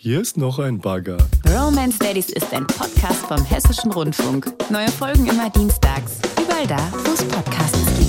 Hier 0.00 0.20
ist 0.20 0.36
noch 0.36 0.60
ein 0.60 0.78
Bagger. 0.78 1.18
Romance 1.44 1.98
Daddies 1.98 2.28
ist 2.30 2.54
ein 2.54 2.64
Podcast 2.68 3.26
vom 3.26 3.44
Hessischen 3.44 3.90
Rundfunk. 3.90 4.46
Neue 4.70 4.86
Folgen 4.92 5.26
immer 5.26 5.50
dienstags. 5.50 6.20
Überall 6.40 6.68
da, 6.68 6.78
wo 7.04 7.12
es 7.14 7.24
Podcasts 7.24 7.84
gibt. 7.98 8.07